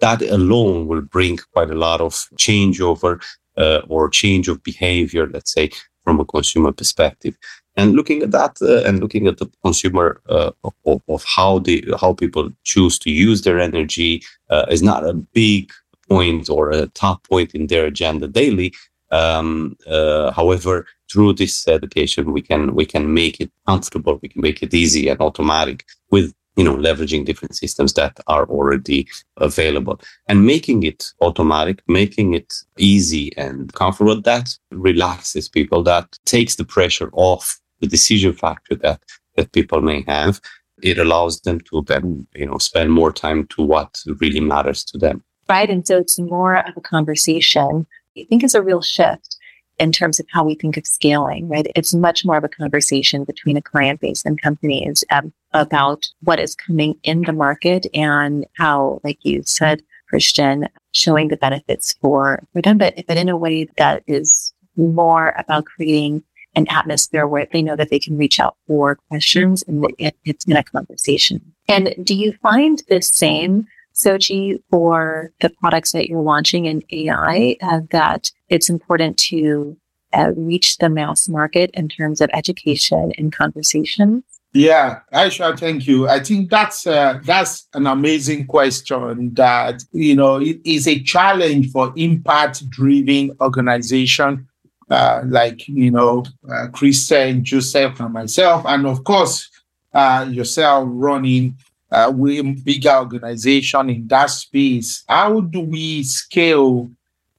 that 0.00 0.22
alone 0.22 0.86
will 0.86 1.00
bring 1.00 1.38
quite 1.52 1.70
a 1.70 1.74
lot 1.74 2.00
of 2.00 2.12
changeover 2.36 3.22
uh, 3.56 3.80
or 3.88 4.08
change 4.08 4.48
of 4.48 4.62
behavior, 4.62 5.26
let's 5.28 5.52
say, 5.52 5.70
from 6.04 6.20
a 6.20 6.24
consumer 6.24 6.72
perspective. 6.72 7.36
And 7.76 7.94
looking 7.94 8.22
at 8.22 8.30
that 8.30 8.56
uh, 8.62 8.88
and 8.88 9.00
looking 9.00 9.26
at 9.26 9.38
the 9.38 9.50
consumer 9.62 10.20
uh, 10.28 10.50
of, 10.64 11.02
of, 11.08 11.24
how 11.24 11.58
the 11.58 11.84
how 12.00 12.14
people 12.14 12.50
choose 12.64 12.98
to 13.00 13.10
use 13.10 13.42
their 13.42 13.58
energy 13.58 14.22
uh, 14.50 14.66
is 14.70 14.82
not 14.82 15.06
a 15.06 15.12
big 15.12 15.70
point 16.08 16.48
or 16.48 16.70
a 16.70 16.86
top 16.88 17.22
point 17.24 17.54
in 17.54 17.66
their 17.66 17.86
agenda 17.86 18.28
daily. 18.28 18.72
Um, 19.10 19.76
uh, 19.86 20.32
however, 20.32 20.86
through 21.10 21.34
this 21.34 21.68
education, 21.68 22.32
we 22.32 22.42
can 22.42 22.74
we 22.74 22.84
can 22.84 23.14
make 23.14 23.40
it 23.40 23.50
comfortable, 23.66 24.18
we 24.22 24.28
can 24.28 24.42
make 24.42 24.62
it 24.62 24.74
easy 24.74 25.08
and 25.08 25.20
automatic 25.20 25.84
with 26.10 26.34
you 26.56 26.64
know, 26.64 26.74
leveraging 26.74 27.24
different 27.24 27.54
systems 27.54 27.92
that 27.92 28.18
are 28.26 28.46
already 28.46 29.06
available 29.36 30.00
and 30.26 30.46
making 30.46 30.82
it 30.82 31.12
automatic, 31.20 31.82
making 31.86 32.32
it 32.32 32.52
easy 32.78 33.36
and 33.36 33.72
comfortable. 33.74 34.20
That 34.20 34.48
relaxes 34.70 35.48
people. 35.48 35.82
That 35.82 36.18
takes 36.24 36.56
the 36.56 36.64
pressure 36.64 37.10
off 37.12 37.60
the 37.80 37.86
decision 37.86 38.32
factor 38.32 38.74
that, 38.76 39.02
that 39.36 39.52
people 39.52 39.82
may 39.82 40.02
have. 40.08 40.40
It 40.82 40.98
allows 40.98 41.40
them 41.42 41.60
to 41.70 41.82
then, 41.86 42.26
you 42.34 42.46
know, 42.46 42.58
spend 42.58 42.90
more 42.90 43.12
time 43.12 43.46
to 43.48 43.62
what 43.62 44.02
really 44.20 44.40
matters 44.40 44.82
to 44.86 44.98
them. 44.98 45.22
Right. 45.48 45.68
And 45.68 45.86
so 45.86 45.98
it's 45.98 46.18
more 46.18 46.56
of 46.56 46.76
a 46.76 46.80
conversation. 46.80 47.86
I 48.16 48.24
think 48.28 48.44
is 48.44 48.54
a 48.54 48.62
real 48.62 48.82
shift 48.82 49.36
in 49.78 49.92
terms 49.92 50.18
of 50.18 50.26
how 50.30 50.44
we 50.44 50.54
think 50.54 50.76
of 50.76 50.86
scaling, 50.86 51.48
right? 51.48 51.66
It's 51.76 51.94
much 51.94 52.24
more 52.24 52.36
of 52.36 52.44
a 52.44 52.48
conversation 52.48 53.24
between 53.24 53.56
a 53.56 53.62
client 53.62 54.00
base 54.00 54.24
and 54.24 54.40
companies 54.40 55.04
um, 55.10 55.32
about 55.52 56.06
what 56.22 56.40
is 56.40 56.54
coming 56.54 56.98
in 57.02 57.22
the 57.22 57.32
market 57.32 57.86
and 57.92 58.46
how, 58.54 59.00
like 59.04 59.18
you 59.22 59.42
said, 59.44 59.82
Cristian, 60.10 60.68
showing 60.92 61.28
the 61.28 61.36
benefits 61.36 61.94
for, 62.00 62.42
for 62.52 62.62
them, 62.62 62.78
but, 62.78 62.94
but 63.06 63.18
in 63.18 63.28
a 63.28 63.36
way 63.36 63.68
that 63.76 64.02
is 64.06 64.54
more 64.76 65.34
about 65.36 65.66
creating 65.66 66.22
an 66.54 66.66
atmosphere 66.70 67.26
where 67.26 67.46
they 67.52 67.60
know 67.60 67.76
that 67.76 67.90
they 67.90 67.98
can 67.98 68.16
reach 68.16 68.40
out 68.40 68.56
for 68.66 68.96
questions 69.08 69.62
and 69.68 69.86
it, 69.98 70.16
it's 70.24 70.46
in 70.46 70.56
a 70.56 70.62
conversation. 70.62 71.40
And 71.68 71.94
do 72.02 72.14
you 72.14 72.32
find 72.42 72.82
the 72.88 73.02
same 73.02 73.66
Soji, 73.96 74.62
for 74.70 75.32
the 75.40 75.50
products 75.50 75.92
that 75.92 76.08
you're 76.08 76.20
launching 76.20 76.66
in 76.66 76.82
AI, 76.90 77.56
uh, 77.62 77.80
that 77.90 78.30
it's 78.48 78.68
important 78.68 79.16
to 79.18 79.76
uh, 80.12 80.32
reach 80.36 80.78
the 80.78 80.88
mass 80.88 81.28
market 81.28 81.70
in 81.74 81.88
terms 81.88 82.20
of 82.20 82.30
education 82.32 83.12
and 83.18 83.32
conversation? 83.32 84.22
Yeah, 84.52 85.00
Aisha, 85.12 85.58
thank 85.58 85.86
you. 85.86 86.08
I 86.08 86.20
think 86.20 86.50
that's 86.50 86.86
uh, 86.86 87.20
that's 87.24 87.68
an 87.74 87.86
amazing 87.86 88.46
question. 88.46 89.34
That 89.34 89.82
you 89.92 90.14
know, 90.14 90.36
it 90.36 90.60
is 90.64 90.88
a 90.88 91.02
challenge 91.02 91.70
for 91.72 91.92
impact-driven 91.96 93.36
organization 93.40 94.48
uh, 94.90 95.22
like 95.26 95.66
you 95.68 95.90
know, 95.90 96.24
uh, 96.48 96.68
and 97.10 97.44
Joseph, 97.44 98.00
and 98.00 98.12
myself, 98.12 98.64
and 98.66 98.86
of 98.86 99.04
course, 99.04 99.50
uh, 99.92 100.26
yourself 100.30 100.84
running 100.88 101.56
uh, 101.90 102.12
we 102.14 102.42
bigger 102.42 102.94
organization 102.94 103.90
in 103.90 104.08
that 104.08 104.30
space. 104.30 105.04
How 105.08 105.40
do 105.40 105.60
we 105.60 106.02
scale 106.02 106.90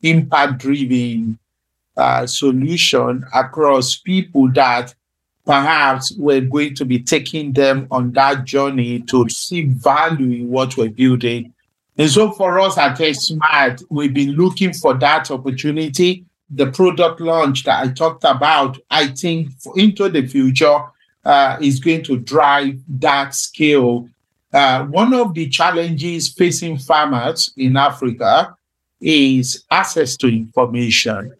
impact 0.01 0.60
driven 0.60 1.38
uh, 1.95 2.25
solution 2.27 3.25
across 3.33 3.95
people 3.97 4.51
that 4.53 4.93
perhaps 5.45 6.13
we're 6.17 6.41
going 6.41 6.75
to 6.75 6.86
be 6.86 6.99
taking 6.99 7.53
them 7.53 7.88
on 7.91 8.12
that 8.12 8.45
journey 8.45 8.99
to 9.01 9.27
see 9.29 9.65
value 9.65 10.43
in 10.43 10.49
what 10.49 10.77
we're 10.77 10.89
building? 10.89 11.53
And 11.97 12.10
so 12.10 12.31
for 12.31 12.60
us 12.60 12.77
at 12.77 12.97
Smart, 13.15 13.81
we've 13.89 14.13
been 14.13 14.33
looking 14.33 14.73
for 14.73 14.93
that 14.95 15.31
opportunity. 15.31 16.25
The 16.49 16.67
product 16.67 17.19
launch 17.19 17.63
that 17.63 17.83
I 17.83 17.89
talked 17.89 18.23
about, 18.23 18.77
I 18.89 19.07
think 19.07 19.49
into 19.75 20.07
the 20.07 20.25
future 20.25 20.79
uh, 21.25 21.57
is 21.60 21.79
going 21.79 22.03
to 22.03 22.17
drive 22.17 22.79
that 22.88 23.33
scale 23.36 24.07
uh, 24.57 24.85
one 24.85 25.13
of 25.13 25.35
the 25.35 25.47
challenges 25.47 26.29
facing 26.29 26.79
farmers 26.79 27.53
in 27.57 27.77
Africa 27.77 28.55
is 28.99 29.63
access 29.69 30.17
to 30.17 30.27
information. 30.27 31.31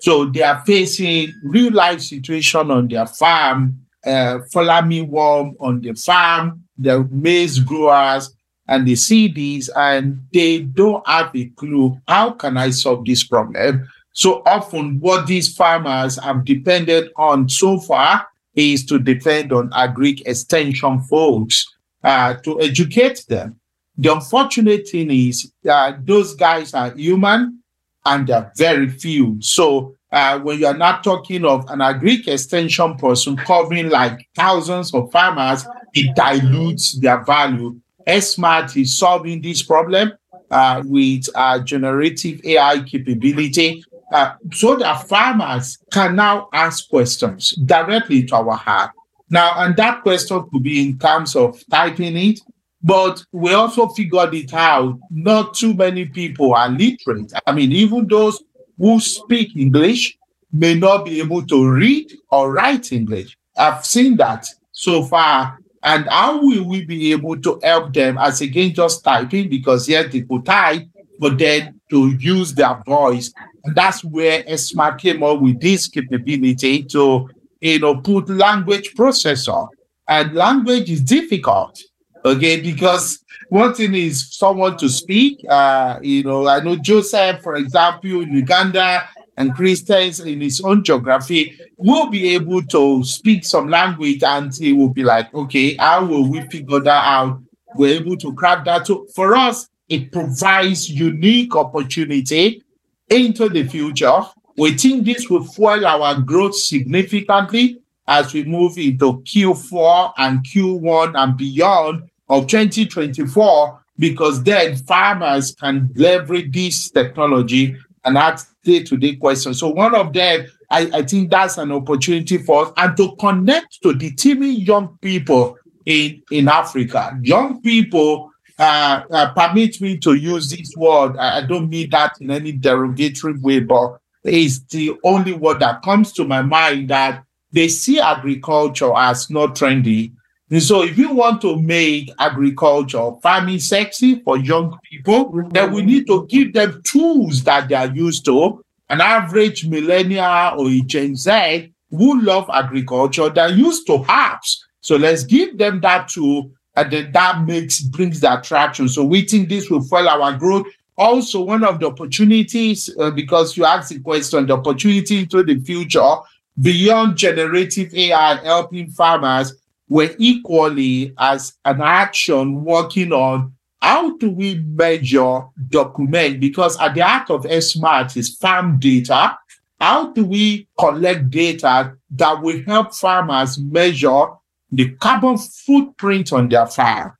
So 0.00 0.24
they 0.24 0.40
are 0.42 0.64
facing 0.64 1.34
real 1.44 1.74
life 1.74 2.00
situation 2.00 2.70
on 2.70 2.88
their 2.88 3.04
farm, 3.04 3.78
uh, 4.06 4.38
fall 4.50 4.68
armyworm 4.68 5.54
on 5.60 5.82
the 5.82 5.92
farm, 5.92 6.64
the 6.78 7.06
maize 7.10 7.58
growers, 7.58 8.34
and 8.66 8.88
they 8.88 8.94
see 8.94 9.28
these 9.28 9.68
and 9.76 10.22
they 10.32 10.60
don't 10.60 11.06
have 11.06 11.30
a 11.36 11.44
clue 11.50 12.00
how 12.08 12.30
can 12.30 12.56
I 12.56 12.70
solve 12.70 13.04
this 13.04 13.22
problem. 13.22 13.86
So 14.14 14.40
often, 14.46 14.98
what 14.98 15.26
these 15.26 15.54
farmers 15.54 16.18
have 16.18 16.46
depended 16.46 17.10
on 17.18 17.50
so 17.50 17.78
far 17.78 18.26
is 18.54 18.86
to 18.86 18.98
depend 18.98 19.52
on 19.52 19.70
agri 19.74 20.22
extension 20.24 21.02
folks 21.02 21.66
uh, 22.02 22.34
to 22.34 22.60
educate 22.60 23.24
them. 23.28 23.58
The 23.96 24.12
unfortunate 24.12 24.88
thing 24.88 25.10
is 25.10 25.52
uh, 25.68 25.92
those 26.02 26.34
guys 26.34 26.74
are 26.74 26.90
human 26.90 27.62
and 28.04 28.26
they're 28.26 28.50
very 28.56 28.88
few. 28.88 29.36
So 29.40 29.94
uh, 30.10 30.38
when 30.40 30.58
you're 30.58 30.76
not 30.76 31.04
talking 31.04 31.44
of 31.44 31.68
an 31.68 31.80
agri 31.80 32.22
extension 32.26 32.96
person 32.96 33.36
covering 33.36 33.90
like 33.90 34.28
thousands 34.34 34.92
of 34.94 35.10
farmers, 35.10 35.66
it 35.94 36.14
dilutes 36.16 36.98
their 37.00 37.22
value. 37.24 37.80
SMART 38.06 38.76
is 38.76 38.98
solving 38.98 39.40
this 39.40 39.62
problem 39.62 40.12
uh, 40.50 40.82
with 40.84 41.28
uh, 41.34 41.58
generative 41.60 42.44
AI 42.44 42.80
capability 42.80 43.84
uh, 44.12 44.34
so 44.52 44.76
that 44.76 45.08
farmers 45.08 45.78
can 45.90 46.16
now 46.16 46.48
ask 46.52 46.88
questions 46.90 47.50
directly 47.64 48.24
to 48.24 48.36
our 48.36 48.56
heart. 48.56 48.90
Now, 49.32 49.64
and 49.64 49.74
that 49.78 50.02
question 50.02 50.44
could 50.52 50.62
be 50.62 50.86
in 50.86 50.98
terms 50.98 51.34
of 51.36 51.58
typing 51.70 52.18
it, 52.18 52.40
but 52.82 53.24
we 53.32 53.54
also 53.54 53.88
figured 53.88 54.34
it 54.34 54.52
out. 54.52 54.98
Not 55.10 55.54
too 55.54 55.72
many 55.72 56.04
people 56.04 56.54
are 56.54 56.68
literate. 56.68 57.32
I 57.46 57.52
mean, 57.52 57.72
even 57.72 58.06
those 58.06 58.44
who 58.76 59.00
speak 59.00 59.56
English 59.56 60.18
may 60.52 60.74
not 60.74 61.06
be 61.06 61.18
able 61.18 61.46
to 61.46 61.66
read 61.66 62.12
or 62.30 62.52
write 62.52 62.92
English. 62.92 63.38
I've 63.56 63.86
seen 63.86 64.18
that 64.18 64.44
so 64.72 65.02
far. 65.02 65.58
And 65.82 66.06
how 66.10 66.38
will 66.38 66.68
we 66.68 66.84
be 66.84 67.12
able 67.12 67.40
to 67.40 67.58
help 67.62 67.94
them 67.94 68.18
as 68.18 68.42
again 68.42 68.74
just 68.74 69.02
typing 69.02 69.48
because 69.48 69.88
yes, 69.88 70.12
they 70.12 70.20
could 70.20 70.44
type, 70.44 70.86
but 71.18 71.38
then 71.38 71.80
to 71.88 72.10
use 72.18 72.52
their 72.52 72.82
voice. 72.84 73.32
And 73.64 73.74
that's 73.74 74.04
where 74.04 74.42
AirSmat 74.42 74.98
came 74.98 75.22
up 75.22 75.40
with 75.40 75.58
this 75.58 75.88
capability 75.88 76.82
to 76.82 77.30
you 77.62 77.78
know 77.78 77.96
put 77.96 78.28
language 78.28 78.94
processor. 78.94 79.68
And 80.08 80.34
language 80.34 80.90
is 80.90 81.00
difficult, 81.00 81.80
okay, 82.24 82.60
because 82.60 83.24
one 83.48 83.72
thing 83.72 83.94
is 83.94 84.34
someone 84.36 84.76
to 84.78 84.88
speak. 84.88 85.44
Uh, 85.48 85.98
you 86.02 86.24
know, 86.24 86.46
I 86.48 86.60
know 86.60 86.76
Joseph, 86.76 87.40
for 87.40 87.54
example, 87.54 88.20
in 88.20 88.32
Uganda, 88.32 89.08
and 89.36 89.54
Christians 89.54 90.20
in 90.20 90.40
his 90.40 90.60
own 90.60 90.84
geography 90.84 91.58
will 91.76 92.10
be 92.10 92.34
able 92.34 92.62
to 92.64 93.02
speak 93.04 93.44
some 93.44 93.68
language 93.68 94.22
and 94.22 94.54
he 94.54 94.72
will 94.72 94.90
be 94.90 95.02
like, 95.02 95.32
okay, 95.34 95.76
how 95.76 96.04
will 96.04 96.28
we 96.28 96.42
figure 96.48 96.80
that 96.80 97.04
out? 97.04 97.40
We're 97.74 98.00
able 98.00 98.16
to 98.18 98.34
craft 98.34 98.66
that. 98.66 98.86
So 98.86 99.06
for 99.14 99.34
us, 99.34 99.68
it 99.88 100.12
provides 100.12 100.88
unique 100.88 101.56
opportunity 101.56 102.62
into 103.08 103.48
the 103.48 103.66
future. 103.66 104.20
We 104.56 104.76
think 104.76 105.04
this 105.04 105.30
will 105.30 105.44
fuel 105.44 105.86
our 105.86 106.20
growth 106.20 106.56
significantly 106.56 107.78
as 108.06 108.34
we 108.34 108.44
move 108.44 108.76
into 108.76 109.22
Q4 109.22 110.12
and 110.18 110.44
Q1 110.44 111.14
and 111.16 111.36
beyond 111.36 112.10
of 112.28 112.46
2024 112.46 113.84
because 113.98 114.42
then 114.42 114.76
farmers 114.76 115.54
can 115.54 115.90
leverage 115.94 116.52
this 116.52 116.90
technology 116.90 117.76
and 118.04 118.18
ask 118.18 118.54
day-to-day 118.64 119.16
questions. 119.16 119.60
So 119.60 119.68
one 119.68 119.94
of 119.94 120.12
them, 120.12 120.46
I, 120.70 120.90
I 120.92 121.02
think 121.02 121.30
that's 121.30 121.58
an 121.58 121.70
opportunity 121.72 122.38
for 122.38 122.66
us 122.66 122.72
and 122.76 122.96
to 122.96 123.14
connect 123.16 123.82
to 123.82 123.92
the 123.92 124.10
teeming 124.12 124.60
young 124.60 124.98
people 125.00 125.56
in, 125.86 126.22
in 126.30 126.48
Africa. 126.48 127.18
Young 127.22 127.60
people, 127.60 128.30
uh, 128.58 129.02
uh, 129.10 129.32
permit 129.32 129.80
me 129.80 129.98
to 129.98 130.14
use 130.14 130.50
this 130.50 130.74
word. 130.76 131.16
I, 131.16 131.38
I 131.38 131.46
don't 131.46 131.68
mean 131.68 131.90
that 131.90 132.14
in 132.20 132.30
any 132.30 132.52
derogatory 132.52 133.38
way, 133.38 133.60
but 133.60 133.98
it's 134.24 134.60
the 134.60 134.92
only 135.04 135.32
word 135.32 135.60
that 135.60 135.82
comes 135.82 136.12
to 136.12 136.24
my 136.24 136.42
mind 136.42 136.88
that 136.90 137.24
they 137.52 137.68
see 137.68 138.00
agriculture 138.00 138.92
as 138.96 139.28
not 139.30 139.54
trendy 139.54 140.12
and 140.52 140.62
so 140.62 140.82
if 140.82 140.98
you 140.98 141.14
want 141.14 141.40
to 141.40 141.58
make 141.62 142.10
agriculture, 142.18 143.12
farming 143.22 143.58
sexy 143.58 144.20
for 144.20 144.36
young 144.36 144.78
people, 144.84 145.48
then 145.48 145.72
we 145.72 145.80
need 145.80 146.06
to 146.08 146.26
give 146.26 146.52
them 146.52 146.82
tools 146.84 147.42
that 147.44 147.70
they 147.70 147.74
are 147.74 147.86
used 147.86 148.26
to. 148.26 148.62
An 148.90 149.00
average 149.00 149.66
millennial 149.66 150.60
or 150.60 150.68
a 150.68 150.80
Gen 150.80 151.16
Z 151.16 151.72
who 151.88 152.20
love 152.20 152.50
agriculture, 152.52 153.30
they're 153.30 153.48
used 153.48 153.86
to 153.86 154.00
apps. 154.00 154.58
So 154.82 154.96
let's 154.96 155.24
give 155.24 155.56
them 155.56 155.80
that 155.80 156.08
tool 156.08 156.50
and 156.76 156.92
then 156.92 157.12
that 157.12 157.46
makes 157.46 157.80
brings 157.80 158.20
the 158.20 158.38
attraction. 158.38 158.90
So 158.90 159.04
we 159.06 159.22
think 159.22 159.48
this 159.48 159.70
will 159.70 159.82
fuel 159.82 160.06
our 160.06 160.36
growth. 160.36 160.66
Also, 160.96 161.40
one 161.42 161.64
of 161.64 161.80
the 161.80 161.86
opportunities, 161.86 162.90
uh, 162.98 163.10
because 163.10 163.56
you 163.56 163.64
asked 163.64 163.90
the 163.90 164.00
question, 164.00 164.46
the 164.46 164.52
opportunity 164.52 165.20
into 165.20 165.42
the 165.42 165.58
future 165.60 166.16
beyond 166.60 167.16
generative 167.16 167.94
AI 167.94 168.36
helping 168.44 168.90
farmers 168.90 169.54
we're 169.92 170.14
equally 170.18 171.12
as 171.18 171.52
an 171.66 171.82
action 171.82 172.64
working 172.64 173.12
on 173.12 173.52
how 173.82 174.16
do 174.16 174.30
we 174.30 174.54
measure, 174.54 175.42
document? 175.68 176.40
Because 176.40 176.80
at 176.80 176.94
the 176.94 177.04
heart 177.04 177.30
of 177.30 177.44
SMART 177.62 178.16
is 178.16 178.36
farm 178.36 178.78
data. 178.78 179.36
How 179.78 180.12
do 180.12 180.24
we 180.24 180.68
collect 180.78 181.28
data 181.28 181.94
that 182.12 182.40
will 182.40 182.62
help 182.64 182.94
farmers 182.94 183.58
measure 183.58 184.26
the 184.70 184.90
carbon 184.92 185.36
footprint 185.36 186.32
on 186.32 186.48
their 186.48 186.66
farm? 186.66 187.12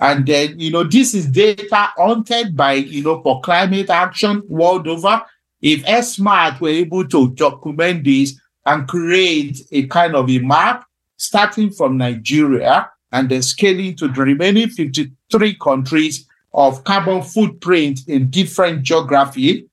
And 0.00 0.26
then, 0.26 0.58
you 0.58 0.70
know, 0.70 0.84
this 0.84 1.14
is 1.14 1.26
data 1.26 1.92
hunted 1.96 2.56
by, 2.56 2.72
you 2.74 3.02
know, 3.02 3.22
for 3.22 3.40
climate 3.42 3.90
action 3.90 4.42
world 4.48 4.88
over. 4.88 5.22
If 5.60 5.84
SMART 6.06 6.60
were 6.60 6.70
able 6.70 7.06
to 7.08 7.30
document 7.32 8.04
this 8.04 8.40
and 8.64 8.88
create 8.88 9.60
a 9.70 9.86
kind 9.88 10.16
of 10.16 10.30
a 10.30 10.38
map 10.38 10.86
starting 11.18 11.70
from 11.70 11.98
Nigeria 11.98 12.90
and 13.12 13.28
then 13.28 13.42
scaling 13.42 13.94
to 13.96 14.08
the 14.08 14.22
remaining 14.22 14.70
53 14.70 15.54
countries 15.56 16.26
of 16.54 16.82
carbon 16.84 17.22
footprint 17.22 18.00
in 18.08 18.30
different 18.30 18.82
geography. 18.82 19.68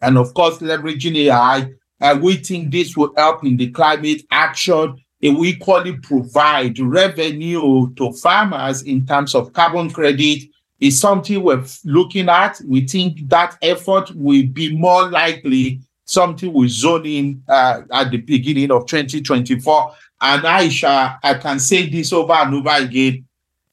And 0.00 0.18
of 0.18 0.34
course, 0.34 0.58
leveraging 0.58 1.16
AI. 1.16 1.70
Uh, 2.00 2.18
we 2.20 2.34
think 2.34 2.72
this 2.72 2.96
will 2.96 3.14
help 3.16 3.44
in 3.44 3.56
the 3.56 3.70
climate 3.70 4.22
action. 4.32 4.96
It 5.22 5.30
will 5.30 5.46
equally 5.46 5.96
provide 5.96 6.78
revenue 6.80 7.94
to 7.94 8.12
farmers 8.12 8.82
in 8.82 9.06
terms 9.06 9.34
of 9.34 9.52
carbon 9.52 9.90
credit. 9.90 10.48
Is 10.80 10.98
something 10.98 11.40
we're 11.40 11.64
looking 11.84 12.28
at. 12.28 12.60
We 12.66 12.88
think 12.88 13.28
that 13.28 13.56
effort 13.62 14.10
will 14.16 14.44
be 14.48 14.76
more 14.76 15.08
likely 15.08 15.80
something 16.04 16.52
we 16.52 16.66
zone 16.66 17.06
in 17.06 17.42
uh, 17.48 17.82
at 17.92 18.10
the 18.10 18.16
beginning 18.16 18.72
of 18.72 18.86
2024 18.86 19.92
and 20.22 20.42
Aisha, 20.44 21.18
I 21.20 21.34
can 21.34 21.58
say 21.58 21.88
this 21.90 22.12
over 22.12 22.32
and 22.32 22.54
over 22.54 22.84
again. 22.84 23.26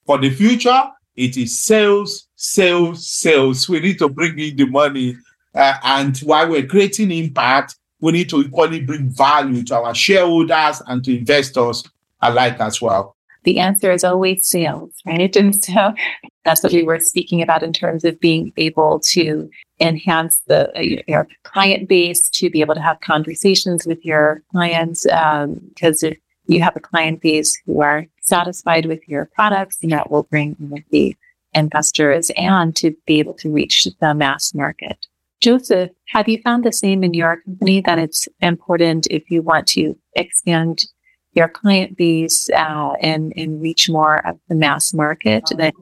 For 0.06 0.18
the 0.18 0.32
future, 0.32 0.82
it 1.16 1.38
is 1.38 1.60
sales, 1.60 2.28
sales, 2.36 3.08
sales. 3.08 3.70
We 3.70 3.80
need 3.80 4.00
to 4.00 4.10
bring 4.10 4.38
in 4.40 4.56
the 4.56 4.66
money. 4.66 5.16
Uh, 5.54 5.76
and 5.84 6.18
while 6.20 6.50
we're 6.50 6.66
creating 6.66 7.12
impact, 7.12 7.76
we 8.02 8.12
need 8.12 8.30
to 8.30 8.42
equally 8.42 8.82
bring 8.82 9.10
value 9.10 9.64
to 9.64 9.76
our 9.76 9.96
shareholders 9.96 10.82
and 10.88 11.04
to 11.04 11.18
investors 11.18 11.84
alike 12.22 12.60
as 12.60 12.82
well. 12.82 13.16
The 13.44 13.60
answer 13.60 13.92
is 13.92 14.04
always 14.04 14.46
sales, 14.46 14.92
right? 15.06 15.34
And 15.36 15.64
so 15.64 15.94
that's 16.46 16.64
what 16.64 16.74
we 16.74 16.84
were 16.84 17.00
speaking 17.00 17.42
about 17.42 17.64
in 17.64 17.74
terms 17.74 18.04
of 18.04 18.20
being 18.20 18.52
able 18.58 19.00
to 19.12 19.50
enhance 19.80 20.42
the 20.48 20.78
uh, 20.78 21.02
your 21.08 21.28
client 21.44 21.88
base 21.88 22.30
to 22.30 22.50
be 22.50 22.62
able 22.62 22.76
to 22.76 22.82
have 22.82 23.00
conversations 23.00 23.86
with 23.86 24.04
your 24.06 24.44
clients 24.52 25.04
because 25.04 26.04
um, 26.04 26.10
if 26.10 26.18
you 26.48 26.62
have 26.62 26.76
a 26.76 26.82
client 26.82 27.22
base 27.22 27.58
who 27.66 27.82
are 27.82 28.08
satisfied 28.22 28.86
with 28.86 29.08
your 29.08 29.30
products, 29.34 29.78
and 29.82 29.92
that 29.92 30.12
will 30.12 30.24
bring 30.24 30.56
the 30.90 31.16
investors 31.54 32.32
and 32.36 32.76
to 32.76 32.96
be 33.06 33.20
able 33.20 33.34
to 33.34 33.52
reach 33.52 33.88
the 34.00 34.14
mass 34.14 34.54
market. 34.54 35.08
Joseph, 35.42 35.92
have 36.08 36.28
you 36.28 36.42
found 36.42 36.66
the 36.66 36.74
same 36.74 37.04
in 37.04 37.14
your 37.14 37.38
company 37.42 37.82
that 37.82 37.98
it's 37.98 38.28
important 38.42 39.08
if 39.10 39.30
you 39.32 39.42
want 39.42 39.68
to 39.68 39.98
expand 40.16 40.86
your 41.34 41.48
client 41.48 41.96
base 41.96 42.50
uh, 42.50 42.94
and 43.02 43.32
and 43.38 43.62
reach 43.62 43.90
more 43.90 44.26
of 44.28 44.38
the 44.50 44.56
mass 44.56 44.94
market 44.94 45.44
that 45.58 45.74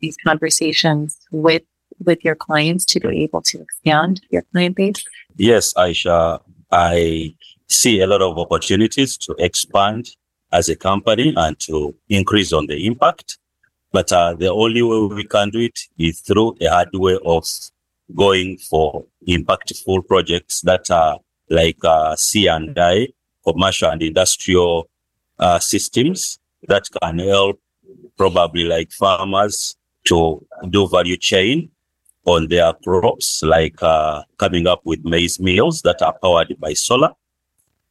these 0.00 0.16
conversations 0.26 1.18
with 1.30 1.62
with 2.04 2.24
your 2.24 2.34
clients 2.34 2.84
to 2.84 3.00
be 3.00 3.22
able 3.22 3.42
to 3.42 3.60
expand 3.60 4.20
your 4.30 4.42
client 4.52 4.76
base? 4.76 5.02
Yes, 5.36 5.72
Aisha. 5.74 6.40
I 6.70 7.34
see 7.68 8.00
a 8.00 8.06
lot 8.06 8.22
of 8.22 8.38
opportunities 8.38 9.16
to 9.18 9.34
expand 9.38 10.10
as 10.52 10.68
a 10.68 10.76
company 10.76 11.32
and 11.36 11.58
to 11.60 11.94
increase 12.08 12.52
on 12.52 12.66
the 12.66 12.86
impact. 12.86 13.38
But 13.90 14.12
uh, 14.12 14.34
the 14.34 14.52
only 14.52 14.82
way 14.82 15.00
we 15.14 15.24
can 15.24 15.50
do 15.50 15.60
it 15.60 15.78
is 15.98 16.20
through 16.20 16.56
a 16.60 16.68
hard 16.68 16.90
way 16.92 17.18
of 17.24 17.46
going 18.14 18.58
for 18.58 19.04
impactful 19.26 20.06
projects 20.06 20.60
that 20.62 20.90
are 20.90 21.18
like 21.50 21.78
uh, 21.84 22.16
C 22.16 22.46
and 22.46 22.78
I, 22.78 23.08
commercial 23.44 23.90
and 23.90 24.02
industrial 24.02 24.88
uh, 25.38 25.58
systems 25.58 26.38
that 26.66 26.88
can 27.00 27.18
help 27.18 27.60
probably 28.16 28.64
like 28.64 28.92
farmers 28.92 29.76
to 30.04 30.44
do 30.70 30.88
value 30.88 31.16
chain 31.16 31.70
on 32.24 32.48
their 32.48 32.72
crops, 32.84 33.42
like 33.42 33.82
uh, 33.82 34.22
coming 34.38 34.66
up 34.66 34.80
with 34.84 35.04
maize 35.04 35.40
mills 35.40 35.82
that 35.82 36.02
are 36.02 36.16
powered 36.22 36.54
by 36.58 36.74
solar, 36.74 37.12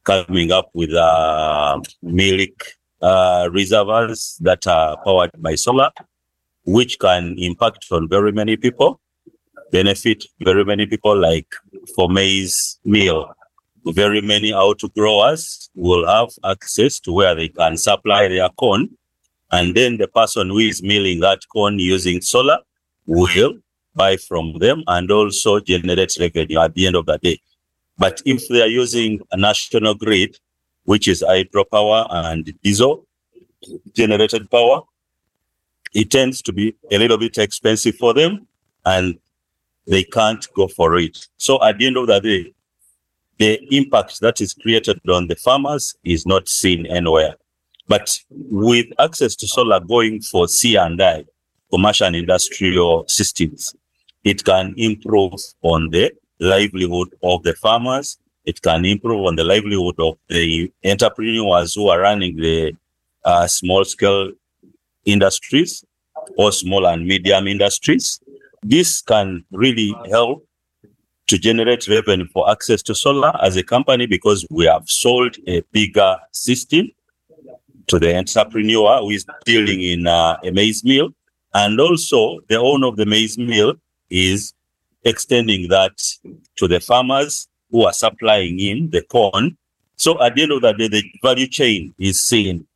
coming 0.04 0.52
up 0.52 0.70
with 0.74 0.92
uh, 0.92 1.80
milk 2.02 2.56
uh, 3.02 3.48
reservoirs 3.52 4.38
that 4.40 4.66
are 4.66 4.96
powered 5.04 5.30
by 5.38 5.54
solar, 5.54 5.90
which 6.64 6.98
can 6.98 7.36
impact 7.38 7.86
on 7.90 8.08
very 8.08 8.32
many 8.32 8.56
people, 8.56 9.00
benefit 9.70 10.24
very 10.40 10.64
many 10.64 10.86
people, 10.86 11.16
like 11.16 11.46
for 11.94 12.08
maize 12.08 12.78
meal. 12.84 13.34
Very 13.86 14.20
many 14.20 14.52
out 14.52 14.80
growers 14.94 15.70
will 15.74 16.06
have 16.06 16.30
access 16.44 17.00
to 17.00 17.12
where 17.12 17.34
they 17.34 17.48
can 17.48 17.76
supply 17.76 18.28
their 18.28 18.48
corn. 18.50 18.90
And 19.50 19.74
then 19.74 19.96
the 19.96 20.08
person 20.08 20.48
who 20.48 20.58
is 20.58 20.82
milling 20.82 21.20
that 21.20 21.40
corn 21.52 21.78
using 21.78 22.20
solar 22.20 22.58
will 23.06 23.54
buy 23.94 24.16
from 24.16 24.58
them 24.58 24.84
and 24.86 25.10
also 25.10 25.60
generate 25.60 26.16
revenue 26.20 26.60
at 26.60 26.74
the 26.74 26.86
end 26.86 26.96
of 26.96 27.06
the 27.06 27.18
day. 27.18 27.40
But 27.96 28.22
if 28.24 28.46
they 28.48 28.62
are 28.62 28.68
using 28.68 29.20
a 29.32 29.36
national 29.36 29.94
grid, 29.94 30.38
which 30.84 31.08
is 31.08 31.22
hydropower 31.22 32.06
and 32.10 32.52
diesel 32.62 33.06
generated 33.94 34.50
power, 34.50 34.82
it 35.94 36.10
tends 36.10 36.42
to 36.42 36.52
be 36.52 36.76
a 36.90 36.98
little 36.98 37.18
bit 37.18 37.38
expensive 37.38 37.96
for 37.96 38.14
them 38.14 38.46
and 38.84 39.18
they 39.88 40.04
can't 40.04 40.46
go 40.54 40.68
for 40.68 40.96
it. 40.98 41.26
So 41.38 41.62
at 41.64 41.78
the 41.78 41.86
end 41.86 41.96
of 41.96 42.06
the 42.06 42.20
day, 42.20 42.52
the 43.38 43.76
impact 43.76 44.20
that 44.20 44.40
is 44.40 44.52
created 44.52 45.00
on 45.08 45.28
the 45.28 45.36
farmers 45.36 45.96
is 46.04 46.26
not 46.26 46.48
seen 46.48 46.86
anywhere. 46.86 47.36
But 47.86 48.20
with 48.30 48.86
access 48.98 49.34
to 49.36 49.48
solar 49.48 49.80
going 49.80 50.20
for 50.20 50.46
C 50.46 50.76
and 50.76 51.00
I, 51.00 51.24
commercial 51.70 52.06
and 52.06 52.16
industrial 52.16 53.06
systems, 53.08 53.74
it 54.24 54.44
can 54.44 54.74
improve 54.76 55.32
on 55.62 55.88
the 55.90 56.12
livelihood 56.38 57.08
of 57.22 57.42
the 57.44 57.54
farmers. 57.54 58.18
It 58.44 58.60
can 58.60 58.84
improve 58.84 59.24
on 59.26 59.36
the 59.36 59.44
livelihood 59.44 59.94
of 59.98 60.18
the 60.28 60.70
entrepreneurs 60.84 61.74
who 61.74 61.88
are 61.88 62.00
running 62.00 62.36
the 62.36 62.76
uh, 63.24 63.46
small 63.46 63.84
scale 63.84 64.32
industries 65.04 65.84
or 66.36 66.52
small 66.52 66.86
and 66.86 67.06
medium 67.06 67.46
industries. 67.46 68.20
This 68.62 69.00
can 69.02 69.44
really 69.50 69.94
help 70.10 70.46
to 71.28 71.38
generate 71.38 71.86
revenue 71.88 72.26
for 72.32 72.50
access 72.50 72.82
to 72.82 72.94
solar 72.94 73.32
as 73.42 73.56
a 73.56 73.62
company 73.62 74.06
because 74.06 74.46
we 74.50 74.64
have 74.64 74.88
sold 74.88 75.36
a 75.46 75.60
bigger 75.72 76.16
system 76.32 76.88
to 77.86 77.98
the 77.98 78.16
entrepreneur 78.16 78.98
who 79.00 79.10
is 79.10 79.26
dealing 79.44 79.80
in 79.82 80.06
uh, 80.06 80.36
a 80.44 80.50
maize 80.50 80.84
mill. 80.84 81.10
And 81.54 81.80
also, 81.80 82.40
the 82.48 82.56
owner 82.56 82.86
of 82.86 82.96
the 82.96 83.06
maize 83.06 83.38
mill 83.38 83.74
is 84.10 84.54
extending 85.04 85.68
that 85.68 85.92
to 86.56 86.68
the 86.68 86.80
farmers 86.80 87.48
who 87.70 87.84
are 87.84 87.92
supplying 87.92 88.58
in 88.58 88.90
the 88.90 89.02
corn. 89.02 89.56
So 89.96 90.22
at 90.22 90.34
the 90.34 90.42
end 90.42 90.52
of 90.52 90.62
the 90.62 90.72
day, 90.72 90.88
the 90.88 91.02
value 91.22 91.46
chain 91.46 91.94
is 91.98 92.20
seen. 92.20 92.66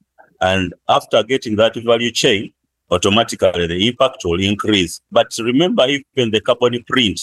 And 0.40 0.74
after 0.88 1.22
getting 1.22 1.56
that 1.56 1.76
value 1.76 2.10
chain, 2.10 2.52
automatically 2.92 3.66
the 3.66 3.88
impact 3.88 4.18
will 4.24 4.40
increase. 4.40 5.00
But 5.10 5.32
remember, 5.38 5.86
even 5.86 6.30
the 6.30 6.40
carbon 6.40 6.84
print 6.86 7.20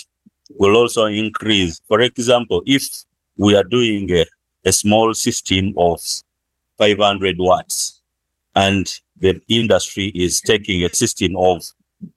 will 0.58 0.76
also 0.76 1.06
increase. 1.06 1.80
For 1.88 2.02
example, 2.02 2.64
if 2.66 2.84
we 3.38 3.56
are 3.56 3.64
doing 3.64 4.12
a, 4.12 4.26
a 4.66 4.72
small 4.72 5.14
system 5.14 5.74
of 5.78 6.02
500 6.78 7.38
watts 7.38 8.02
and 8.56 8.92
the 9.18 9.40
industry 9.48 10.08
is 10.16 10.42
taking 10.42 10.84
a 10.84 10.94
system 10.94 11.38
of 11.38 11.64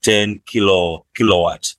10 0.03 0.41
kilo 0.47 1.05
kilowatt, 1.15 1.75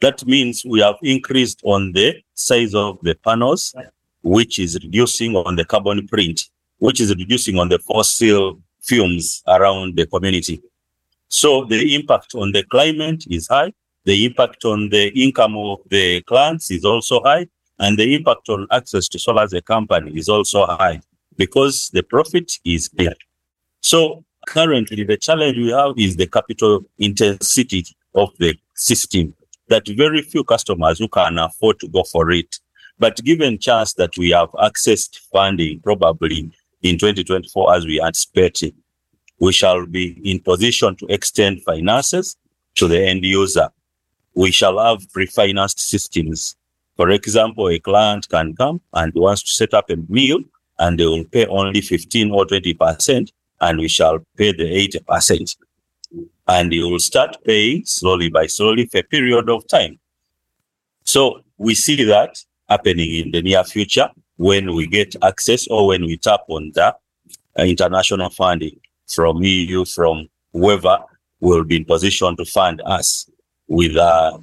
that 0.00 0.26
means 0.26 0.64
we 0.64 0.80
have 0.80 0.96
increased 1.02 1.60
on 1.62 1.92
the 1.92 2.16
size 2.34 2.74
of 2.74 2.98
the 3.02 3.14
panels, 3.14 3.74
which 4.22 4.58
is 4.58 4.74
reducing 4.82 5.36
on 5.36 5.54
the 5.54 5.64
carbon 5.64 6.08
print, 6.08 6.50
which 6.78 7.00
is 7.00 7.10
reducing 7.10 7.58
on 7.58 7.68
the 7.68 7.78
fossil 7.78 8.60
fumes 8.80 9.44
around 9.46 9.96
the 9.96 10.06
community. 10.06 10.60
So 11.32 11.64
the 11.64 11.94
impact 11.94 12.34
on 12.34 12.52
the 12.52 12.62
climate 12.62 13.24
is 13.30 13.48
high. 13.48 13.72
The 14.04 14.26
impact 14.26 14.66
on 14.66 14.90
the 14.90 15.08
income 15.18 15.56
of 15.56 15.78
the 15.88 16.20
clients 16.22 16.70
is 16.70 16.84
also 16.84 17.22
high. 17.22 17.46
And 17.78 17.98
the 17.98 18.14
impact 18.14 18.50
on 18.50 18.66
access 18.70 19.08
to 19.08 19.18
solar 19.18 19.44
as 19.44 19.54
a 19.54 19.62
company 19.62 20.12
is 20.14 20.28
also 20.28 20.66
high 20.66 21.00
because 21.38 21.88
the 21.94 22.02
profit 22.02 22.52
is 22.66 22.90
there. 22.90 23.16
So 23.80 24.24
currently 24.46 25.04
the 25.04 25.16
challenge 25.16 25.56
we 25.56 25.70
have 25.70 25.94
is 25.96 26.16
the 26.16 26.26
capital 26.26 26.84
intensity 26.98 27.86
of 28.14 28.28
the 28.38 28.54
system 28.74 29.34
that 29.68 29.88
very 29.88 30.20
few 30.20 30.44
customers 30.44 30.98
who 30.98 31.08
can 31.08 31.38
afford 31.38 31.80
to 31.80 31.88
go 31.88 32.02
for 32.02 32.30
it. 32.30 32.58
But 32.98 33.16
given 33.24 33.58
chance 33.58 33.94
that 33.94 34.18
we 34.18 34.30
have 34.30 34.50
accessed 34.50 35.18
funding 35.32 35.80
probably 35.80 36.52
in 36.82 36.98
2024 36.98 37.74
as 37.74 37.86
we 37.86 38.02
anticipate, 38.02 38.74
we 39.42 39.52
shall 39.52 39.84
be 39.86 40.04
in 40.30 40.38
position 40.38 40.94
to 40.94 41.04
extend 41.08 41.60
finances 41.62 42.36
to 42.76 42.86
the 42.86 43.00
end 43.10 43.24
user. 43.24 43.68
We 44.36 44.52
shall 44.52 44.78
have 44.78 45.12
pre-financed 45.12 45.80
systems. 45.80 46.54
For 46.96 47.10
example, 47.10 47.68
a 47.68 47.80
client 47.80 48.28
can 48.28 48.54
come 48.54 48.80
and 48.92 49.12
wants 49.16 49.42
to 49.42 49.50
set 49.50 49.74
up 49.74 49.90
a 49.90 49.96
meal 50.08 50.38
and 50.78 50.96
they 50.96 51.06
will 51.06 51.24
pay 51.24 51.46
only 51.46 51.80
15 51.80 52.30
or 52.30 52.46
20% 52.46 53.32
and 53.60 53.78
we 53.80 53.88
shall 53.88 54.20
pay 54.36 54.52
the 54.52 54.88
80%. 54.88 55.56
And 56.46 56.72
you 56.72 56.88
will 56.88 57.00
start 57.00 57.36
paying 57.44 57.84
slowly 57.84 58.28
by 58.28 58.46
slowly 58.46 58.86
for 58.86 58.98
a 58.98 59.02
period 59.02 59.50
of 59.50 59.66
time. 59.66 59.98
So 61.02 61.40
we 61.58 61.74
see 61.74 62.04
that 62.04 62.36
happening 62.68 63.12
in 63.12 63.32
the 63.32 63.42
near 63.42 63.64
future 63.64 64.08
when 64.36 64.72
we 64.72 64.86
get 64.86 65.16
access 65.20 65.66
or 65.66 65.88
when 65.88 66.06
we 66.06 66.16
tap 66.16 66.42
on 66.46 66.70
the 66.76 66.94
international 67.58 68.30
funding 68.30 68.78
from 69.06 69.42
EU, 69.42 69.84
from 69.84 70.28
whoever 70.52 70.98
will 71.40 71.64
be 71.64 71.76
in 71.76 71.84
position 71.84 72.36
to 72.36 72.44
fund 72.44 72.80
us 72.84 73.28
with 73.68 73.96
uh, 73.96 74.38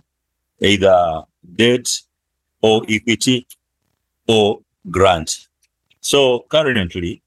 either 0.62 1.24
debt 1.56 1.88
or 2.62 2.84
equity 2.90 3.48
or 4.28 4.60
grant. 4.90 5.48
So 6.02 6.46
currently, 6.50 7.22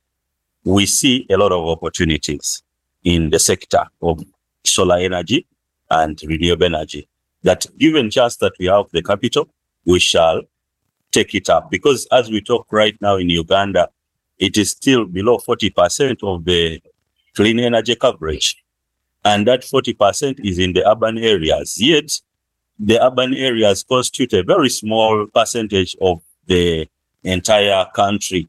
we 0.65 0.87
see 0.87 1.27
a 1.31 1.37
lot 1.37 1.53
of 1.53 1.67
opportunities 1.67 2.63
in 3.05 3.31
the 3.31 3.39
sector 3.39 3.85
of 4.01 4.23
solar 4.65 4.99
energy 4.99 5.47
and 5.91 6.21
renewable 6.27 6.67
energy. 6.67 7.09
That 7.43 7.67
given 7.79 8.11
just 8.11 8.41
that 8.41 8.53
we 8.59 8.67
have 8.67 8.87
the 8.93 9.03
capital, 9.03 9.49
we 9.85 9.99
shall 9.99 10.43
take 11.11 11.35
it 11.35 11.49
up. 11.51 11.71
Because 11.71 12.07
as 12.13 12.31
we 12.31 12.41
talk 12.41 12.67
right 12.71 12.97
now 13.01 13.17
in 13.17 13.29
Uganda, 13.29 13.89
it 14.39 14.57
is 14.57 14.71
still 14.71 15.05
below 15.07 15.39
40% 15.39 16.23
of 16.23 16.45
the 16.45 16.81
clean 17.35 17.59
energy 17.59 17.95
coverage. 17.95 18.57
And 19.25 19.47
that 19.47 19.63
40% 19.63 20.41
is 20.45 20.59
in 20.59 20.73
the 20.73 20.89
urban 20.89 21.19
areas. 21.19 21.81
Yet, 21.81 22.21
the 22.79 23.05
urban 23.05 23.35
areas 23.35 23.85
constitute 23.85 24.33
a 24.33 24.43
very 24.43 24.69
small 24.69 25.27
percentage 25.33 25.97
of 26.01 26.21
the 26.47 26.89
entire 27.23 27.87
country 27.95 28.49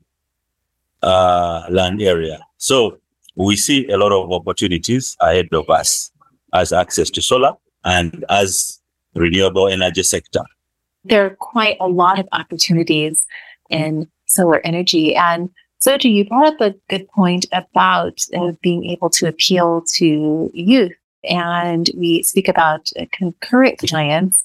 uh, 1.04 1.65
land 1.69 2.02
area. 2.02 2.39
So 2.58 2.98
we 3.36 3.56
see 3.56 3.88
a 3.89 3.98
lot 3.98 4.12
of 4.12 4.32
opportunities 4.32 5.15
ahead 5.19 5.50
of 5.52 5.69
us 5.69 6.12
as 6.54 6.74
access 6.74 7.10
to 7.12 7.22
solar 7.22 7.54
and 7.84 8.26
as 8.30 8.80
renewable 9.15 9.67
energy 9.67 10.04
sector. 10.04 10.41
There 11.04 11.26
are 11.26 11.36
quite 11.36 11.78
a 11.80 11.88
lot 11.88 12.19
of 12.19 12.28
opportunities 12.32 13.26
in 13.70 14.08
solar 14.26 14.60
energy. 14.66 15.16
And 15.16 15.49
Soji, 15.86 16.14
you 16.14 16.26
brought 16.26 16.54
up 16.54 16.62
a 16.62 16.76
good 16.90 17.08
point 17.10 17.46
about 17.52 18.22
uh, 18.34 18.54
being 18.62 18.86
able 18.86 19.10
to 19.10 19.28
appeal 19.28 19.84
to 19.96 20.50
youth. 20.54 20.94
And 21.30 21.90
we 21.96 22.24
speak 22.24 22.48
about 22.48 22.90
uh, 22.98 23.06
concurrent 23.12 23.80
clients, 23.80 24.44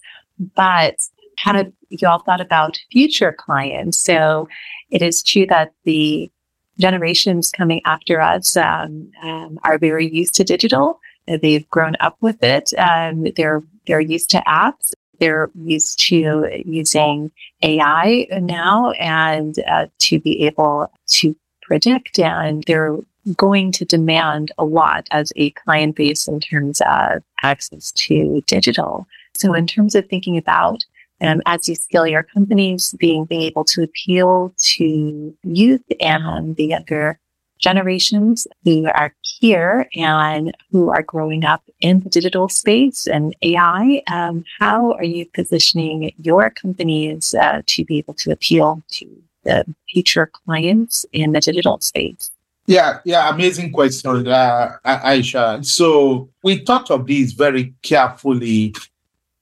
but 0.57 0.97
how 1.37 1.53
do 1.53 1.73
you 1.91 2.09
all 2.09 2.19
thought 2.21 2.41
about 2.41 2.79
future 2.91 3.33
clients? 3.33 3.99
So 3.99 4.49
it 4.91 5.01
is 5.03 5.23
true 5.23 5.47
that 5.47 5.73
the 5.85 6.31
generations 6.79 7.51
coming 7.51 7.83
after 7.85 8.21
us 8.21 8.57
um, 8.57 9.11
um, 9.23 9.59
are 9.63 9.79
very 9.79 10.13
used 10.13 10.35
to 10.37 10.45
digital. 10.45 10.99
They've 11.27 11.69
grown 11.69 11.95
up 12.01 12.17
with 12.21 12.43
it. 12.43 12.73
Um, 12.79 13.27
they're 13.37 13.63
they're 13.87 14.01
used 14.01 14.31
to 14.31 14.43
apps. 14.47 14.93
They're 15.19 15.51
used 15.55 15.99
to 16.09 16.49
using 16.65 17.31
AI 17.63 18.27
now 18.31 18.93
and 18.93 19.59
uh, 19.67 19.87
to 19.99 20.21
be 20.21 20.47
able 20.47 20.93
to 21.09 21.37
predict. 21.63 22.19
And 22.19 22.65
they're 22.67 22.97
going 23.37 23.73
to 23.73 23.85
demand 23.85 24.53
a 24.59 24.65
lot 24.65 25.07
as 25.11 25.33
a 25.37 25.51
client 25.51 25.97
base 25.97 26.29
in 26.29 26.41
terms 26.41 26.81
of 26.87 27.23
access 27.43 27.93
to 27.93 28.43
digital. 28.47 29.07
So, 29.35 29.55
in 29.55 29.67
terms 29.67 29.95
of 29.95 30.09
thinking 30.09 30.37
about 30.37 30.85
um, 31.21 31.43
as 31.47 31.69
you 31.69 31.75
scale 31.75 32.07
your 32.07 32.23
companies, 32.23 32.95
being, 32.99 33.25
being 33.25 33.43
able 33.43 33.65
to 33.65 33.83
appeal 33.83 34.55
to 34.57 35.37
youth 35.43 35.83
and 36.01 36.57
the 36.57 36.67
younger 36.67 37.19
generations 37.59 38.47
who 38.65 38.87
are 38.87 39.15
here 39.23 39.89
and 39.95 40.57
who 40.71 40.91
are 40.91 41.03
growing 41.03 41.45
up 41.45 41.63
in 41.81 42.01
the 42.01 42.11
digital 42.11 42.49
space 42.49 43.07
and 43.07 43.35
AI. 43.43 44.03
Um, 44.11 44.45
how 44.59 44.93
are 44.93 45.05
you 45.05 45.27
positioning 45.27 46.13
your 46.19 46.51
companies 46.51 47.35
uh, 47.35 47.63
to 47.67 47.85
be 47.85 47.99
able 47.99 48.15
to 48.15 48.31
appeal 48.33 48.83
to 48.93 49.07
the 49.45 49.65
future 49.91 50.27
clients 50.27 51.07
in 51.13 51.33
the 51.33 51.41
digital 51.41 51.81
space? 51.81 52.31
Yeah, 52.67 52.99
yeah, 53.05 53.31
amazing 53.31 53.73
question, 53.73 54.29
uh, 54.29 54.77
Aisha. 54.85 55.65
So 55.65 56.29
we 56.45 56.59
thought 56.59 56.91
of 56.91 57.07
this 57.07 57.33
very 57.33 57.75
carefully. 57.83 58.75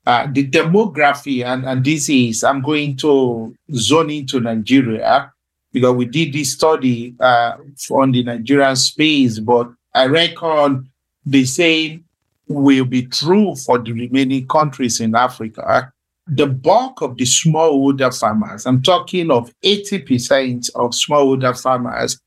Uh, 0.05 0.25
the 0.31 0.47
demography, 0.47 1.43
and, 1.43 1.65
and 1.65 1.83
this 1.83 2.07
is, 2.07 2.41
I'm 2.45 2.61
going 2.61 2.95
to 2.97 3.53
zone 3.73 4.09
into 4.09 4.39
Nigeria 4.39 5.33
because 5.77 5.95
we 5.95 6.05
did 6.05 6.33
this 6.33 6.53
study 6.53 7.13
uh, 7.19 7.53
on 7.91 8.11
the 8.11 8.23
Nigerian 8.23 8.75
space, 8.75 9.37
but 9.39 9.69
I 9.93 10.07
reckon 10.07 10.89
the 11.23 11.45
same 11.45 12.03
will 12.47 12.85
be 12.85 13.05
true 13.05 13.55
for 13.55 13.77
the 13.77 13.91
remaining 13.91 14.47
countries 14.47 14.99
in 14.99 15.13
Africa. 15.13 15.91
The 16.25 16.47
bulk 16.47 17.01
of 17.01 17.15
the 17.17 17.25
smallholder 17.25 18.17
farmers, 18.17 18.65
I'm 18.65 18.81
talking 18.81 19.29
of 19.29 19.53
80% 19.63 20.69
of 20.75 20.91
smallholder 20.91 21.61
farmers 21.61 22.19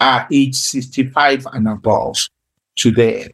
are 0.00 0.26
age 0.32 0.56
65 0.56 1.46
and 1.52 1.68
above 1.68 2.16
today. 2.74 3.28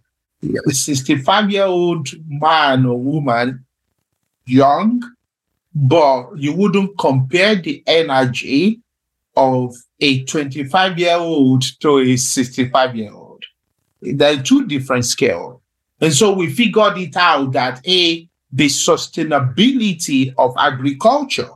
A 0.66 0.70
65 0.70 1.50
year 1.50 1.64
old 1.64 2.08
man 2.28 2.84
or 2.84 2.98
woman, 3.00 3.64
young, 4.44 5.02
but 5.74 6.32
you 6.36 6.52
wouldn't 6.52 6.98
compare 6.98 7.54
the 7.54 7.82
energy 7.86 8.81
of 9.36 9.74
a 10.00 10.24
25 10.24 10.98
year 10.98 11.16
old 11.16 11.62
to 11.80 11.98
a 11.98 12.16
65 12.16 12.96
year 12.96 13.12
old. 13.12 13.44
They're 14.00 14.42
two 14.42 14.66
different 14.66 15.04
scales. 15.04 15.60
And 16.00 16.12
so 16.12 16.32
we 16.32 16.50
figured 16.50 16.98
it 16.98 17.16
out 17.16 17.52
that 17.52 17.80
A, 17.86 18.28
the 18.50 18.66
sustainability 18.66 20.34
of 20.36 20.54
agriculture 20.58 21.48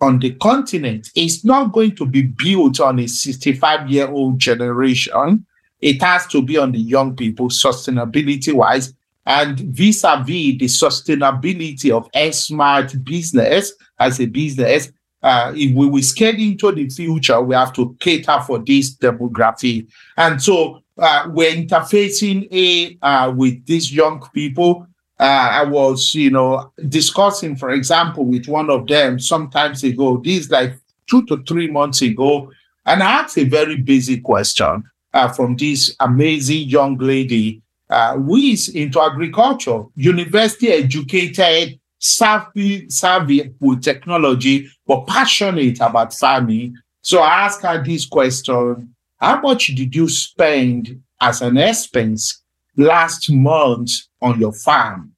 on 0.00 0.18
the 0.20 0.30
continent 0.34 1.10
is 1.14 1.44
not 1.44 1.72
going 1.72 1.94
to 1.96 2.06
be 2.06 2.22
built 2.22 2.80
on 2.80 3.00
a 3.00 3.06
65 3.06 3.90
year 3.90 4.08
old 4.08 4.38
generation. 4.38 5.44
It 5.80 6.00
has 6.02 6.26
to 6.28 6.42
be 6.42 6.56
on 6.56 6.72
the 6.72 6.78
young 6.78 7.16
people, 7.16 7.48
sustainability 7.48 8.52
wise, 8.52 8.94
and 9.26 9.58
vis 9.58 10.04
a 10.04 10.22
vis 10.24 10.58
the 10.58 10.66
sustainability 10.66 11.90
of 11.90 12.08
a 12.14 12.30
smart 12.32 13.04
business 13.04 13.72
as 13.98 14.20
a 14.20 14.26
business 14.26 14.92
uh, 15.22 15.52
if 15.54 15.74
we 15.74 15.86
will 15.86 16.02
scale 16.02 16.34
into 16.34 16.72
the 16.72 16.88
future, 16.88 17.40
we 17.40 17.54
have 17.54 17.72
to 17.74 17.96
cater 18.00 18.40
for 18.46 18.58
this 18.58 18.96
demography. 18.96 19.86
And 20.16 20.42
so 20.42 20.82
uh, 20.98 21.28
we're 21.30 21.52
interfacing 21.52 22.48
a, 22.52 22.98
uh, 23.02 23.30
with 23.30 23.64
these 23.66 23.92
young 23.92 24.26
people. 24.34 24.86
Uh, 25.18 25.48
I 25.52 25.64
was, 25.64 26.14
you 26.14 26.30
know, 26.30 26.72
discussing, 26.88 27.56
for 27.56 27.70
example, 27.70 28.24
with 28.24 28.48
one 28.48 28.70
of 28.70 28.86
them 28.88 29.20
sometimes 29.20 29.84
ago, 29.84 30.20
this 30.24 30.50
like 30.50 30.74
two 31.08 31.24
to 31.26 31.42
three 31.44 31.70
months 31.70 32.02
ago, 32.02 32.50
and 32.84 33.02
I 33.02 33.20
asked 33.20 33.38
a 33.38 33.44
very 33.44 33.76
basic 33.76 34.24
question 34.24 34.82
uh, 35.14 35.28
from 35.28 35.56
this 35.56 35.94
amazing 36.00 36.68
young 36.68 36.98
lady 36.98 37.62
uh, 37.90 38.16
who 38.16 38.36
is 38.36 38.68
into 38.68 39.00
agriculture, 39.00 39.84
university 39.94 40.68
educated, 40.68 41.78
savvy, 42.02 42.90
savvy 42.90 43.54
with 43.60 43.82
technology, 43.82 44.68
but 44.86 45.06
passionate 45.06 45.80
about 45.80 46.12
farming. 46.12 46.76
So 47.00 47.20
I 47.20 47.46
asked 47.46 47.62
her 47.62 47.82
this 47.82 48.04
question 48.06 48.94
How 49.18 49.40
much 49.40 49.68
did 49.68 49.94
you 49.94 50.08
spend 50.08 51.00
as 51.20 51.40
an 51.40 51.56
expense 51.56 52.42
last 52.76 53.30
month 53.30 53.92
on 54.20 54.38
your 54.40 54.52
farm? 54.52 55.12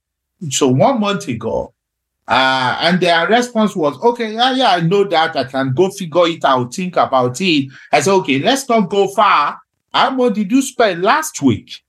So 0.50 0.68
one 0.68 1.00
month 1.00 1.26
ago, 1.26 1.72
uh, 2.28 2.78
and 2.80 3.00
their 3.00 3.26
response 3.28 3.74
was, 3.76 4.00
okay, 4.02 4.32
yeah, 4.32 4.52
yeah, 4.52 4.70
I 4.70 4.80
know 4.80 5.04
that. 5.04 5.36
I 5.36 5.44
can 5.44 5.72
go 5.72 5.90
figure 5.90 6.26
it 6.26 6.44
out, 6.44 6.72
think 6.72 6.96
about 6.96 7.40
it. 7.40 7.70
I 7.92 8.00
said, 8.00 8.12
okay, 8.14 8.38
let's 8.38 8.68
not 8.68 8.88
go 8.90 9.08
far. 9.08 9.58
How 9.92 10.10
much 10.10 10.34
did 10.34 10.50
you 10.50 10.60
spend 10.60 11.02
last 11.02 11.40
week? 11.40 11.83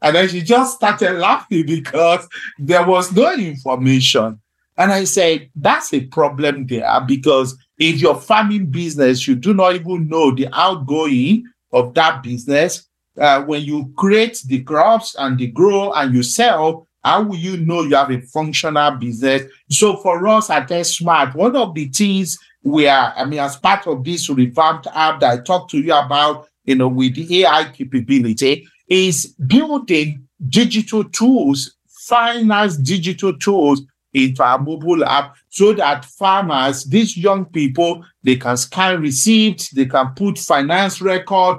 And 0.00 0.14
then 0.14 0.28
she 0.28 0.42
just 0.42 0.76
started 0.76 1.14
laughing 1.14 1.66
because 1.66 2.28
there 2.58 2.86
was 2.86 3.12
no 3.12 3.34
information. 3.34 4.40
And 4.76 4.92
I 4.92 5.04
said, 5.04 5.50
that's 5.56 5.92
a 5.92 6.06
problem 6.06 6.66
there 6.66 7.00
because 7.06 7.56
if 7.78 8.00
your 8.00 8.14
farming 8.14 8.66
business, 8.66 9.26
you 9.26 9.34
do 9.34 9.52
not 9.52 9.74
even 9.74 10.08
know 10.08 10.32
the 10.32 10.48
outgoing 10.52 11.44
of 11.72 11.94
that 11.94 12.22
business. 12.22 12.86
Uh, 13.18 13.42
when 13.42 13.62
you 13.62 13.92
create 13.96 14.40
the 14.46 14.62
crops 14.62 15.16
and 15.18 15.36
the 15.36 15.48
grow 15.48 15.92
and 15.92 16.14
you 16.14 16.22
sell, 16.22 16.86
how 17.02 17.22
will 17.22 17.36
you 17.36 17.56
know 17.56 17.82
you 17.82 17.96
have 17.96 18.12
a 18.12 18.20
functional 18.20 18.92
business? 18.92 19.42
So 19.68 19.96
for 19.96 20.28
us 20.28 20.50
at 20.50 20.68
Smart, 20.86 21.34
one 21.34 21.56
of 21.56 21.74
the 21.74 21.88
things 21.88 22.38
we 22.62 22.86
are, 22.86 23.12
I 23.16 23.24
mean, 23.24 23.40
as 23.40 23.56
part 23.56 23.86
of 23.86 24.04
this 24.04 24.28
revamped 24.28 24.86
app 24.94 25.20
that 25.20 25.32
I 25.32 25.42
talked 25.42 25.70
to 25.72 25.78
you 25.78 25.94
about, 25.94 26.48
you 26.64 26.74
know, 26.74 26.88
with 26.88 27.14
the 27.14 27.44
AI 27.44 27.70
capability, 27.72 28.68
is 28.88 29.34
building 29.46 30.26
digital 30.48 31.04
tools, 31.04 31.76
finance 31.86 32.76
digital 32.76 33.36
tools 33.36 33.82
into 34.14 34.42
our 34.42 34.58
mobile 34.58 35.04
app 35.04 35.36
so 35.48 35.72
that 35.74 36.04
farmers, 36.04 36.84
these 36.84 37.16
young 37.16 37.44
people, 37.44 38.04
they 38.22 38.36
can 38.36 38.56
scan 38.56 39.00
receipts, 39.00 39.70
they 39.70 39.86
can 39.86 40.12
put 40.14 40.38
finance 40.38 41.00
record 41.00 41.58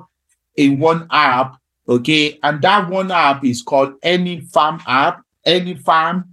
in 0.55 0.79
one 0.79 1.07
app. 1.11 1.55
Okay. 1.87 2.39
And 2.43 2.61
that 2.61 2.89
one 2.89 3.11
app 3.11 3.43
is 3.43 3.61
called 3.61 3.93
Any 4.03 4.41
Farm 4.41 4.81
app, 4.87 5.23
Any 5.45 5.75
Farm, 5.75 6.25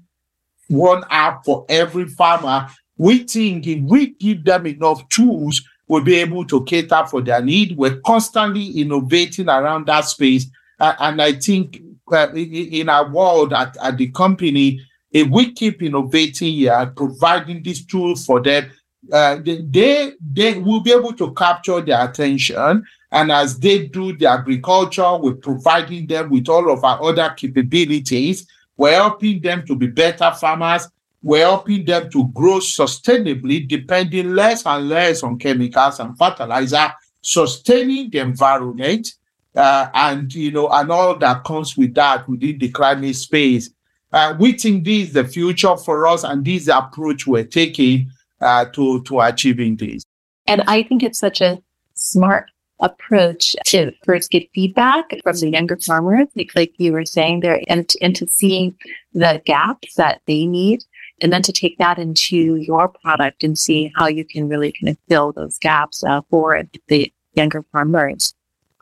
one 0.68 1.04
app 1.10 1.44
for 1.44 1.64
every 1.68 2.06
farmer. 2.06 2.68
We 2.98 3.18
think 3.18 3.66
if 3.66 3.82
we 3.82 4.14
give 4.14 4.44
them 4.44 4.66
enough 4.66 5.08
tools, 5.08 5.62
we'll 5.86 6.02
be 6.02 6.16
able 6.16 6.44
to 6.46 6.64
cater 6.64 7.04
for 7.06 7.20
their 7.22 7.42
need. 7.42 7.76
We're 7.76 8.00
constantly 8.00 8.80
innovating 8.80 9.48
around 9.48 9.86
that 9.86 10.06
space 10.06 10.46
and 10.78 11.22
I 11.22 11.32
think 11.32 11.80
in 12.12 12.88
our 12.88 13.10
world 13.10 13.52
at, 13.52 13.76
at 13.78 13.96
the 13.96 14.08
company, 14.08 14.80
if 15.10 15.28
we 15.28 15.52
keep 15.52 15.82
innovating 15.82 16.52
here, 16.52 16.92
providing 16.94 17.62
these 17.62 17.84
tools 17.86 18.26
for 18.26 18.40
them, 18.42 18.70
uh, 19.12 19.36
they, 19.42 20.12
they 20.20 20.58
will 20.58 20.80
be 20.80 20.92
able 20.92 21.12
to 21.14 21.32
capture 21.34 21.80
their 21.80 22.08
attention. 22.08 22.84
And 23.10 23.32
as 23.32 23.58
they 23.58 23.86
do 23.86 24.16
the 24.16 24.26
agriculture, 24.26 25.16
we're 25.16 25.34
providing 25.34 26.06
them 26.06 26.30
with 26.30 26.48
all 26.48 26.70
of 26.70 26.84
our 26.84 27.02
other 27.02 27.32
capabilities. 27.36 28.46
We're 28.76 28.94
helping 28.94 29.40
them 29.40 29.64
to 29.66 29.76
be 29.76 29.86
better 29.86 30.32
farmers. 30.32 30.88
We're 31.22 31.46
helping 31.46 31.84
them 31.84 32.10
to 32.10 32.28
grow 32.28 32.58
sustainably, 32.58 33.66
depending 33.66 34.34
less 34.34 34.66
and 34.66 34.88
less 34.88 35.22
on 35.22 35.38
chemicals 35.38 35.98
and 35.98 36.16
fertilizer, 36.18 36.92
sustaining 37.22 38.10
the 38.10 38.18
environment, 38.18 39.08
uh, 39.56 39.88
and 39.94 40.32
you 40.34 40.50
know, 40.50 40.68
and 40.68 40.90
all 40.90 41.16
that 41.16 41.44
comes 41.44 41.76
with 41.76 41.94
that 41.94 42.28
within 42.28 42.58
the 42.58 42.68
climate 42.68 43.16
space. 43.16 43.70
Uh, 44.12 44.34
we 44.38 44.52
think 44.52 44.84
this 44.84 45.08
is 45.08 45.14
the 45.14 45.24
future 45.24 45.76
for 45.76 46.06
us, 46.06 46.24
and 46.24 46.44
this 46.44 46.68
approach 46.68 47.26
we're 47.26 47.44
taking 47.44 48.10
uh, 48.40 48.64
to 48.66 49.02
to 49.02 49.20
achieving 49.20 49.76
this. 49.76 50.04
And 50.46 50.62
I 50.66 50.82
think 50.82 51.02
it's 51.02 51.18
such 51.18 51.40
a 51.40 51.60
smart 51.94 52.50
approach 52.80 53.56
to 53.64 53.90
first 54.04 54.30
get 54.30 54.48
feedback 54.54 55.06
from 55.22 55.36
the 55.36 55.50
younger 55.50 55.76
farmers, 55.76 56.28
like, 56.36 56.50
like 56.54 56.72
you 56.76 56.92
were 56.92 57.06
saying 57.06 57.40
there, 57.40 57.60
and, 57.68 57.90
and 58.02 58.14
to 58.16 58.26
seeing 58.28 58.76
the 59.14 59.42
gaps 59.46 59.94
that 59.94 60.20
they 60.26 60.46
need, 60.46 60.84
and 61.20 61.32
then 61.32 61.42
to 61.42 61.52
take 61.52 61.78
that 61.78 61.98
into 61.98 62.56
your 62.56 62.88
product 62.88 63.42
and 63.42 63.58
see 63.58 63.90
how 63.96 64.06
you 64.06 64.24
can 64.24 64.48
really 64.48 64.72
kind 64.72 64.90
of 64.90 64.98
fill 65.08 65.32
those 65.32 65.58
gaps 65.58 66.04
uh, 66.04 66.20
for 66.30 66.62
the 66.88 67.12
younger 67.34 67.64
farmers. 67.72 68.34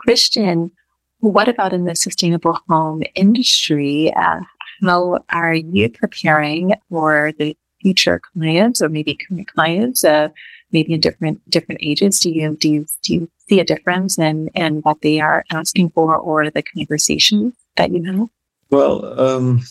Cristian, 0.07 0.70
what 1.20 1.48
about 1.48 1.72
in 1.72 1.84
the 1.84 1.94
sustainable 1.94 2.59
home 2.68 3.02
industry? 3.14 4.12
Uh, 4.14 4.40
how 4.82 5.24
are 5.30 5.55
you 5.55 5.88
preparing 5.88 6.74
for 6.90 7.32
the 7.38 7.57
future 7.80 8.20
clients 8.32 8.82
or 8.82 8.88
maybe 8.88 9.16
current 9.16 9.48
clients, 9.48 10.05
uh, 10.05 10.28
maybe 10.72 10.94
in 10.94 11.00
different 11.00 11.38
different 11.48 11.80
ages? 11.82 12.20
Do 12.20 12.30
you 12.30 12.57
do 12.57 12.68
you 12.68 12.86
do 13.02 13.14
you 13.14 13.30
see 13.48 13.61
a 13.61 13.64
difference 13.64 14.18
in 14.18 14.48
in 14.48 14.78
what 14.78 15.00
they 15.00 15.20
are 15.20 15.44
asking 15.50 15.90
for 15.90 16.16
or 16.16 16.50
the 16.50 16.62
conversations 16.62 17.55
that 17.76 17.90
you 17.92 18.02
have? 18.05 18.28
Well, 18.70 19.20
um, 19.20 19.62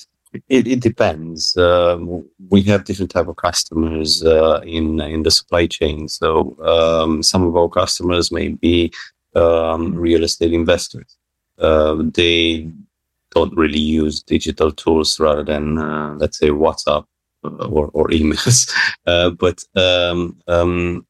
it, 0.49 0.67
it 0.67 0.79
depends. 0.79 1.55
Um, 1.57 2.25
we 2.49 2.61
have 2.63 2.85
different 2.85 3.11
type 3.11 3.27
of 3.27 3.35
customers 3.35 4.23
uh, 4.23 4.61
in 4.63 4.99
in 5.01 5.23
the 5.23 5.31
supply 5.31 5.67
chain. 5.67 6.07
So 6.07 6.57
um, 6.63 7.21
some 7.21 7.43
of 7.43 7.55
our 7.55 7.69
customers 7.69 8.31
may 8.31 8.49
be 8.49 8.91
um, 9.35 9.95
real 9.95 10.23
estate 10.23 10.53
investors. 10.53 11.17
uh, 11.59 11.95
they 12.13 12.71
don't 13.31 13.55
really 13.55 13.79
use 13.79 14.21
digital 14.21 14.71
tools 14.71 15.19
rather 15.19 15.43
than, 15.43 15.77
uh, 15.77 16.13
let's 16.17 16.37
say, 16.37 16.49
WhatsApp 16.49 17.05
or, 17.43 17.89
or 17.93 18.07
emails. 18.09 18.71
Uh, 19.05 19.29
but 19.31 19.61
um, 19.75 20.39
um, 20.47 21.05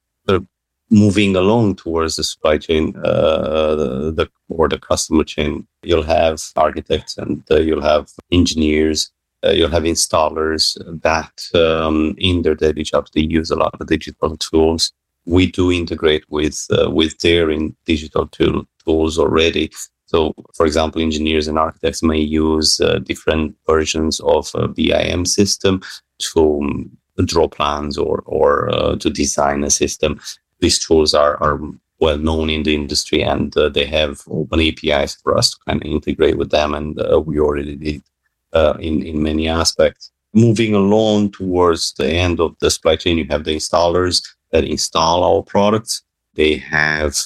moving 0.90 1.36
along 1.36 1.76
towards 1.76 2.16
the 2.16 2.24
supply 2.24 2.58
chain 2.58 2.96
uh, 3.04 3.76
the, 3.76 4.12
the, 4.12 4.30
or 4.50 4.68
the 4.68 4.80
customer 4.80 5.24
chain, 5.24 5.68
you'll 5.84 6.02
have 6.04 6.42
architects 6.56 7.18
and 7.18 7.44
uh, 7.52 7.60
you'll 7.60 7.82
have 7.82 8.10
engineers. 8.32 9.12
Uh, 9.46 9.52
you'll 9.52 9.70
have 9.70 9.84
installers 9.84 10.76
that 11.02 11.34
um, 11.54 12.16
in 12.18 12.42
their 12.44 12.56
daily 12.56 12.82
jobs 12.82 13.12
they 13.12 13.22
use 13.22 13.52
a 13.52 13.56
lot 13.56 13.76
of 13.80 13.88
digital 13.88 14.38
tools. 14.38 14.92
We 15.26 15.52
do 15.52 15.72
integrate 15.72 16.26
with 16.30 16.68
uh, 16.72 16.90
with 16.90 17.18
their 17.20 17.50
in 17.50 17.76
digital 17.86 18.28
tool, 18.28 18.66
tools 18.86 19.18
already. 19.18 19.72
So, 20.06 20.34
for 20.54 20.66
example, 20.66 21.02
engineers 21.02 21.48
and 21.48 21.58
architects 21.58 22.04
may 22.04 22.20
use 22.20 22.80
uh, 22.80 23.00
different 23.00 23.56
versions 23.66 24.20
of 24.20 24.52
a 24.54 24.68
BIM 24.68 25.26
system 25.26 25.82
to 26.20 26.60
um, 26.62 26.98
draw 27.26 27.48
plans 27.48 27.98
or 27.98 28.24
or 28.26 28.70
uh, 28.70 28.96
to 28.98 29.10
design 29.10 29.64
a 29.64 29.70
system 29.70 30.20
these 30.64 30.80
tools 30.80 31.14
are, 31.14 31.36
are 31.44 31.60
well 32.00 32.18
known 32.18 32.50
in 32.50 32.64
the 32.64 32.74
industry 32.74 33.22
and 33.22 33.56
uh, 33.58 33.70
they 33.70 33.86
have 33.86 34.22
open 34.32 34.62
APIs 34.62 35.16
for 35.16 35.38
us 35.38 35.52
to 35.52 35.58
kind 35.68 35.82
of 35.82 35.92
integrate 35.92 36.38
with 36.38 36.52
them. 36.52 36.74
And 36.74 37.00
uh, 37.00 37.20
we 37.20 37.40
already 37.40 37.76
did 37.76 38.02
uh, 38.54 38.76
in, 38.80 39.04
in 39.04 39.22
many 39.22 39.48
aspects. 39.48 40.12
Moving 40.34 40.74
along 40.74 41.32
towards 41.32 41.94
the 41.94 42.08
end 42.08 42.40
of 42.40 42.56
the 42.60 42.72
supply 42.72 42.96
chain, 42.96 43.18
you 43.18 43.28
have 43.30 43.44
the 43.44 43.56
installers 43.56 44.26
that 44.54 44.64
install 44.64 45.24
our 45.24 45.44
products. 45.44 46.04
They 46.36 46.56
have 46.56 47.18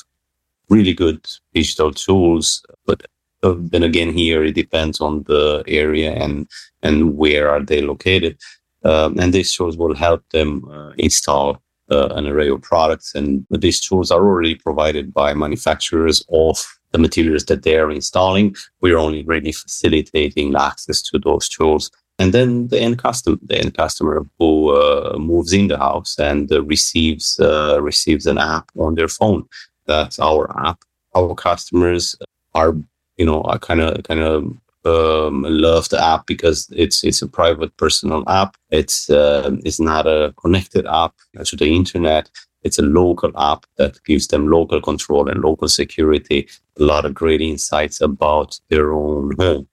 really 0.70 0.94
good 0.94 1.26
digital 1.54 1.92
tools, 1.94 2.66
but 2.88 3.04
uh, 3.44 3.54
then 3.58 3.84
again, 3.84 4.12
here 4.12 4.44
it 4.44 4.56
depends 4.56 5.00
on 5.00 5.24
the 5.24 5.64
area 5.68 6.12
and 6.14 6.48
and 6.82 7.16
where 7.18 7.50
are 7.50 7.64
they 7.64 7.82
located. 7.82 8.38
Um, 8.84 9.20
and 9.20 9.34
these 9.34 9.54
tools 9.56 9.78
will 9.78 9.96
help 9.96 10.24
them 10.30 10.66
uh, 10.72 10.94
install 10.98 11.62
uh, 11.92 12.08
an 12.16 12.28
array 12.28 12.50
of 12.50 12.62
products. 12.62 13.14
And 13.16 13.46
these 13.50 13.80
tools 13.80 14.12
are 14.12 14.26
already 14.26 14.56
provided 14.56 15.14
by 15.14 15.34
manufacturers 15.34 16.24
of 16.32 16.66
the 16.92 17.00
materials 17.00 17.46
that 17.46 17.64
they're 17.64 17.92
installing. 17.92 18.56
We're 18.82 18.98
only 18.98 19.24
really 19.24 19.52
facilitating 19.52 20.56
access 20.56 21.02
to 21.04 21.20
those 21.20 21.50
tools. 21.50 21.92
And 22.20 22.34
then 22.34 22.68
the 22.70 22.80
end 22.80 22.98
customer, 22.98 23.38
the 23.44 23.60
end 23.60 23.76
customer 23.76 24.26
who 24.40 24.72
uh, 24.72 25.18
moves 25.20 25.54
in 25.54 25.68
the 25.68 25.78
house 25.78 26.18
and 26.18 26.52
uh, 26.52 26.64
receives 26.64 27.40
uh, 27.40 27.80
receives 27.82 28.26
an 28.26 28.38
app 28.38 28.72
on 28.78 28.96
their 28.96 29.08
phone. 29.08 29.48
That's 29.86 30.20
our 30.20 30.50
app. 30.66 30.84
Our 31.16 31.36
customers 31.36 32.16
are, 32.56 32.76
you 33.18 33.26
know, 33.26 33.44
kind 33.62 33.82
of 33.82 34.04
kind 34.04 34.22
of 34.22 34.58
um, 34.86 35.44
love 35.44 35.90
the 35.90 36.04
app 36.04 36.26
because 36.26 36.68
it's 36.76 37.04
it's 37.04 37.22
a 37.22 37.28
private 37.28 37.76
personal 37.78 38.24
app. 38.28 38.58
It's 38.72 39.10
uh, 39.10 39.52
it's 39.64 39.80
not 39.80 40.08
a 40.08 40.34
connected 40.42 40.88
app 40.88 41.14
to 41.46 41.56
the 41.56 41.76
internet. 41.76 42.30
It's 42.64 42.80
a 42.80 42.84
local 42.84 43.32
app 43.40 43.66
that 43.78 44.04
gives 44.06 44.28
them 44.28 44.50
local 44.50 44.82
control 44.82 45.30
and 45.30 45.42
local 45.42 45.68
security. 45.68 46.48
A 46.80 46.84
lot 46.84 47.06
of 47.06 47.14
great 47.14 47.42
insights 47.42 48.02
about 48.02 48.60
their 48.70 48.92
own 48.92 49.36
home. 49.38 49.68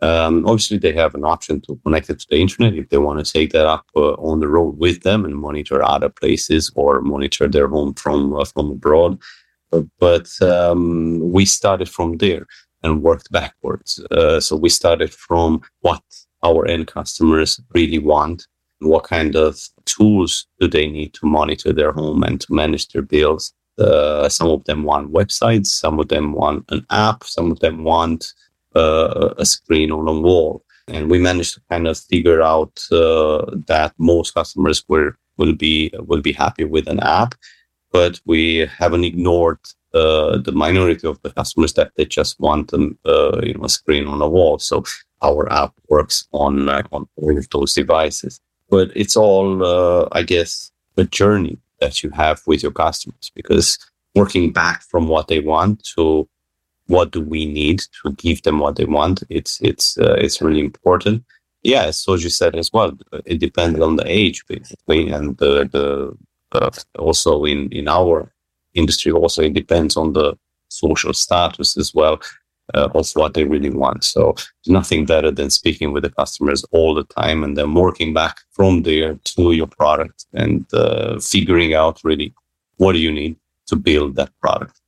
Um, 0.00 0.44
obviously, 0.46 0.78
they 0.78 0.92
have 0.92 1.14
an 1.14 1.24
option 1.24 1.60
to 1.62 1.80
connect 1.84 2.10
it 2.10 2.20
to 2.20 2.26
the 2.28 2.40
internet 2.40 2.74
if 2.74 2.88
they 2.88 2.98
want 2.98 3.24
to 3.24 3.32
take 3.32 3.52
that 3.52 3.66
up 3.66 3.86
uh, 3.96 4.14
on 4.14 4.40
the 4.40 4.48
road 4.48 4.76
with 4.78 5.02
them 5.02 5.24
and 5.24 5.34
monitor 5.36 5.82
other 5.82 6.08
places 6.08 6.70
or 6.74 7.00
monitor 7.00 7.48
their 7.48 7.68
home 7.68 7.94
from 7.94 8.34
uh, 8.34 8.44
from 8.44 8.70
abroad. 8.70 9.20
But, 9.70 9.86
but 9.98 10.42
um, 10.42 11.32
we 11.32 11.44
started 11.44 11.88
from 11.88 12.18
there 12.18 12.46
and 12.82 13.02
worked 13.02 13.32
backwards. 13.32 13.98
Uh, 14.10 14.38
so 14.40 14.56
we 14.56 14.68
started 14.68 15.12
from 15.12 15.62
what 15.80 16.02
our 16.44 16.66
end 16.68 16.86
customers 16.86 17.60
really 17.74 17.98
want, 17.98 18.46
what 18.80 19.04
kind 19.04 19.34
of 19.34 19.58
tools 19.86 20.46
do 20.60 20.68
they 20.68 20.86
need 20.86 21.14
to 21.14 21.26
monitor 21.26 21.72
their 21.72 21.92
home 21.92 22.22
and 22.22 22.40
to 22.42 22.52
manage 22.52 22.88
their 22.88 23.02
bills. 23.02 23.54
Uh, 23.78 24.28
some 24.28 24.48
of 24.48 24.62
them 24.64 24.84
want 24.84 25.12
websites, 25.12 25.66
some 25.66 25.98
of 25.98 26.08
them 26.08 26.32
want 26.32 26.64
an 26.68 26.84
app, 26.90 27.24
some 27.24 27.50
of 27.50 27.58
them 27.60 27.82
want 27.82 28.32
uh, 28.74 29.34
a 29.38 29.46
screen 29.46 29.90
on 29.90 30.08
a 30.08 30.20
wall. 30.20 30.62
And 30.88 31.10
we 31.10 31.18
managed 31.18 31.54
to 31.54 31.62
kind 31.70 31.86
of 31.86 31.98
figure 31.98 32.42
out 32.42 32.78
uh, 32.92 33.46
that 33.66 33.94
most 33.98 34.34
customers 34.34 34.84
were 34.88 35.16
will 35.36 35.54
be 35.54 35.90
will 35.98 36.20
be 36.20 36.32
happy 36.32 36.64
with 36.64 36.86
an 36.88 37.00
app, 37.00 37.34
but 37.90 38.20
we 38.26 38.68
haven't 38.78 39.04
ignored 39.04 39.58
uh, 39.94 40.38
the 40.38 40.52
minority 40.52 41.06
of 41.06 41.20
the 41.22 41.30
customers 41.30 41.72
that 41.74 41.92
they 41.96 42.04
just 42.04 42.38
want 42.40 42.70
them, 42.70 42.98
uh, 43.06 43.40
you 43.42 43.54
know, 43.54 43.64
a 43.64 43.68
screen 43.68 44.06
on 44.06 44.20
a 44.20 44.28
wall. 44.28 44.58
So 44.58 44.84
our 45.22 45.50
app 45.52 45.72
works 45.88 46.28
on 46.32 46.68
uh, 46.68 46.82
on 46.92 47.06
all 47.16 47.38
of 47.38 47.48
those 47.50 47.74
devices. 47.74 48.40
But 48.68 48.90
it's 48.96 49.16
all, 49.16 49.64
uh, 49.64 50.08
I 50.12 50.22
guess, 50.22 50.72
a 50.96 51.04
journey 51.04 51.58
that 51.80 52.02
you 52.02 52.10
have 52.10 52.42
with 52.46 52.62
your 52.62 52.72
customers 52.72 53.30
because 53.34 53.78
working 54.14 54.52
back 54.52 54.82
from 54.82 55.08
what 55.08 55.28
they 55.28 55.40
want 55.40 55.84
to 55.96 56.28
what 56.86 57.10
do 57.10 57.20
we 57.20 57.46
need 57.46 57.82
to 58.02 58.12
give 58.12 58.42
them 58.42 58.58
what 58.58 58.76
they 58.76 58.84
want. 58.84 59.22
It's 59.28 59.60
it's 59.60 59.98
uh, 59.98 60.14
it's 60.18 60.40
really 60.42 60.60
important. 60.60 61.24
Yeah, 61.62 61.84
as 61.84 62.06
you 62.06 62.28
said 62.28 62.56
as 62.56 62.70
well, 62.72 62.92
it 63.24 63.38
depends 63.38 63.80
on 63.80 63.96
the 63.96 64.04
age 64.06 64.44
basically, 64.46 65.10
and 65.10 65.36
the 65.38 65.68
the 65.72 66.16
uh, 66.52 66.70
also 66.98 67.44
in 67.44 67.68
in 67.70 67.88
our 67.88 68.30
industry 68.74 69.12
also 69.12 69.42
it 69.42 69.54
depends 69.54 69.96
on 69.96 70.12
the 70.12 70.36
social 70.68 71.14
status 71.14 71.76
as 71.76 71.94
well 71.94 72.20
uh, 72.74 72.88
of 72.94 73.10
what 73.12 73.34
they 73.34 73.44
really 73.44 73.70
want. 73.70 74.04
So 74.04 74.34
nothing 74.66 75.06
better 75.06 75.30
than 75.30 75.50
speaking 75.50 75.92
with 75.92 76.02
the 76.02 76.10
customers 76.10 76.64
all 76.72 76.94
the 76.94 77.04
time 77.04 77.44
and 77.44 77.56
then 77.56 77.74
working 77.74 78.12
back 78.12 78.40
from 78.50 78.82
there 78.82 79.18
to 79.24 79.52
your 79.52 79.66
product 79.66 80.26
and 80.32 80.66
uh, 80.74 81.18
figuring 81.20 81.74
out 81.74 82.00
really 82.04 82.34
what 82.76 82.92
do 82.92 82.98
you 82.98 83.12
need 83.12 83.36
to 83.66 83.76
build 83.76 84.16
that 84.16 84.30
product. 84.40 84.80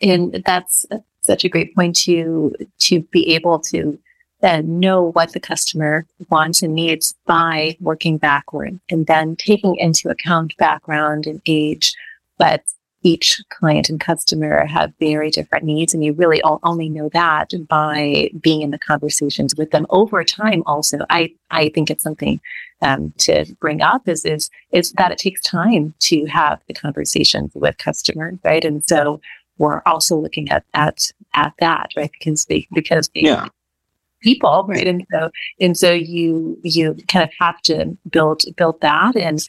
And 0.00 0.42
that's 0.44 0.84
such 1.22 1.44
a 1.44 1.48
great 1.48 1.74
point 1.74 1.96
to 1.96 2.54
to 2.78 3.00
be 3.12 3.34
able 3.34 3.58
to 3.58 3.98
then 4.42 4.80
know 4.80 5.12
what 5.12 5.32
the 5.32 5.40
customer 5.40 6.04
wants 6.28 6.62
and 6.62 6.74
needs 6.74 7.14
by 7.26 7.76
working 7.80 8.18
backward 8.18 8.78
and 8.90 9.06
then 9.06 9.36
taking 9.36 9.76
into 9.76 10.10
account 10.10 10.54
background 10.58 11.26
and 11.26 11.40
age, 11.46 11.94
but 12.38 12.62
each 13.04 13.40
client 13.50 13.88
and 13.88 14.00
customer 14.00 14.64
have 14.66 14.92
very 15.00 15.30
different 15.30 15.64
needs 15.64 15.92
and 15.92 16.04
you 16.04 16.12
really 16.12 16.40
only 16.44 16.88
know 16.88 17.08
that 17.08 17.52
by 17.68 18.30
being 18.40 18.62
in 18.62 18.70
the 18.70 18.78
conversations 18.78 19.54
with 19.56 19.70
them 19.70 19.86
over 19.90 20.22
time 20.24 20.62
also. 20.66 20.98
I 21.10 21.32
i 21.50 21.68
think 21.70 21.90
it's 21.90 22.04
something 22.04 22.40
um, 22.80 23.12
to 23.18 23.44
bring 23.60 23.80
up 23.80 24.08
is 24.08 24.24
is 24.24 24.50
is 24.70 24.92
that 24.92 25.12
it 25.12 25.18
takes 25.18 25.40
time 25.40 25.94
to 26.00 26.26
have 26.26 26.60
the 26.68 26.74
conversations 26.74 27.52
with 27.54 27.78
customers 27.78 28.38
right? 28.44 28.64
And 28.64 28.84
so 28.84 29.20
we're 29.58 29.82
also 29.86 30.16
looking 30.16 30.50
at 30.50 30.64
at 30.74 31.10
at 31.34 31.52
that 31.60 31.90
right 31.96 32.10
because 32.18 32.46
they, 32.46 32.66
because 32.72 33.10
they, 33.14 33.22
yeah 33.22 33.48
people 34.20 34.64
right 34.68 34.86
and 34.86 35.04
so 35.10 35.30
and 35.60 35.76
so 35.76 35.90
you 35.90 36.56
you 36.62 36.96
kind 37.08 37.24
of 37.24 37.30
have 37.40 37.60
to 37.60 37.96
build 38.08 38.44
build 38.56 38.80
that 38.80 39.16
and 39.16 39.44